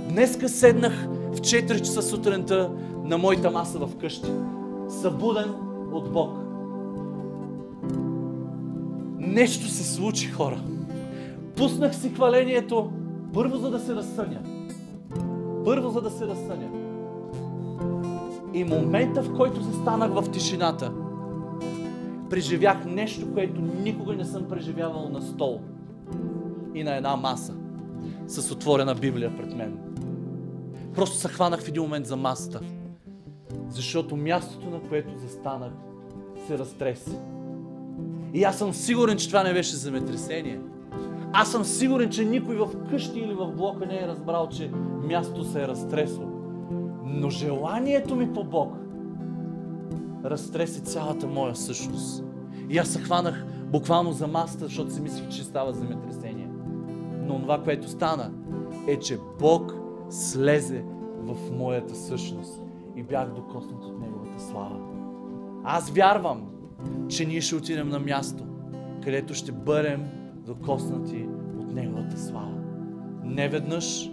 Днеска 0.10 0.50
седнах 0.50 1.08
в 1.34 1.42
4 1.42 1.78
часа 1.78 2.02
сутринта 2.02 2.70
на 3.04 3.18
моята 3.18 3.52
маса 3.52 3.80
в 3.80 3.90
къщи. 3.98 4.32
Събуден 4.90 5.52
от 5.92 6.12
Бог. 6.12 6.38
Нещо 9.20 9.68
се 9.68 9.84
случи, 9.84 10.28
хора. 10.28 10.60
Пуснах 11.56 11.96
си 11.96 12.10
хвалението 12.10 12.90
първо 13.34 13.58
за 13.58 13.70
да 13.70 13.80
се 13.80 13.96
разсъня. 13.96 14.40
Първо 15.66 15.90
за 15.90 16.02
да 16.02 16.10
се 16.10 16.28
разсъня. 16.28 16.81
И 18.54 18.64
момента, 18.64 19.22
в 19.22 19.38
който 19.38 19.62
застанах 19.62 20.12
в 20.12 20.32
тишината, 20.32 20.92
преживях 22.30 22.86
нещо, 22.86 23.34
което 23.34 23.62
никога 23.62 24.14
не 24.14 24.26
съм 24.26 24.48
преживявал 24.48 25.10
на 25.10 25.22
стол 25.22 25.60
и 26.76 26.84
на 26.84 26.96
една 26.96 27.16
маса 27.16 27.54
с 28.28 28.52
отворена 28.52 28.96
Библия 28.96 29.38
пред 29.38 29.56
мен. 29.56 29.78
Просто 30.96 31.18
се 31.18 31.28
хванах 31.28 31.62
в 31.62 31.68
един 31.68 31.84
момент 31.84 32.06
за 32.06 32.16
масата. 32.16 32.62
Защото 33.70 34.16
мястото, 34.16 34.70
на 34.70 34.80
което 34.90 35.18
застанах, 35.18 35.72
се 36.48 36.58
разтреси. 36.58 37.18
И 38.34 38.44
аз 38.44 38.58
съм 38.58 38.74
сигурен, 38.74 39.18
че 39.18 39.28
това 39.28 39.44
не 39.44 39.54
беше 39.54 39.76
земетресение. 39.76 40.60
Аз 41.34 41.52
съм 41.52 41.64
сигурен, 41.64 42.10
че 42.10 42.26
никой 42.26 42.56
в 42.56 42.68
къщи 42.90 43.20
или 43.20 43.34
в 43.34 43.52
блока 43.52 43.86
не 43.86 44.00
е 44.04 44.08
разбрал, 44.08 44.50
че 44.50 44.72
мястото 45.04 45.44
се 45.44 45.64
е 45.64 45.68
разтресло. 45.68 46.31
Но 47.14 47.30
желанието 47.30 48.16
ми 48.16 48.34
по 48.34 48.44
Бог 48.44 48.74
разтреси 50.26 50.82
цялата 50.82 51.28
моя 51.28 51.56
същност. 51.56 52.24
И 52.70 52.78
аз 52.78 52.88
се 52.88 53.02
хванах 53.02 53.46
буквално 53.72 54.12
за 54.12 54.28
маста, 54.28 54.66
защото 54.66 54.94
си 54.94 55.02
мислих, 55.02 55.30
че 55.30 55.44
става 55.44 55.74
земетресение. 55.74 56.50
Но 57.26 57.42
това, 57.42 57.64
което 57.64 57.90
стана, 57.90 58.32
е, 58.88 59.00
че 59.00 59.20
Бог 59.40 59.74
слезе 60.10 60.84
в 61.18 61.52
моята 61.52 61.96
същност 61.96 62.62
и 62.96 63.04
бях 63.04 63.34
докоснат 63.34 63.84
от 63.84 64.00
Неговата 64.00 64.44
слава. 64.44 64.80
Аз 65.64 65.90
вярвам, 65.90 66.42
че 67.08 67.26
ние 67.26 67.42
ще 67.42 67.56
отидем 67.56 67.90
на 67.90 68.00
място, 68.00 68.44
където 69.04 69.34
ще 69.34 69.52
бъдем 69.52 70.08
докоснати 70.46 71.28
от 71.60 71.74
Неговата 71.74 72.20
слава. 72.20 72.58
Не 73.24 73.50
веднъж, 73.50 74.12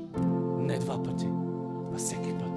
не 0.58 0.78
два 0.78 1.02
пъти, 1.02 1.28
а 1.94 1.96
всеки 1.96 2.34
път. 2.38 2.47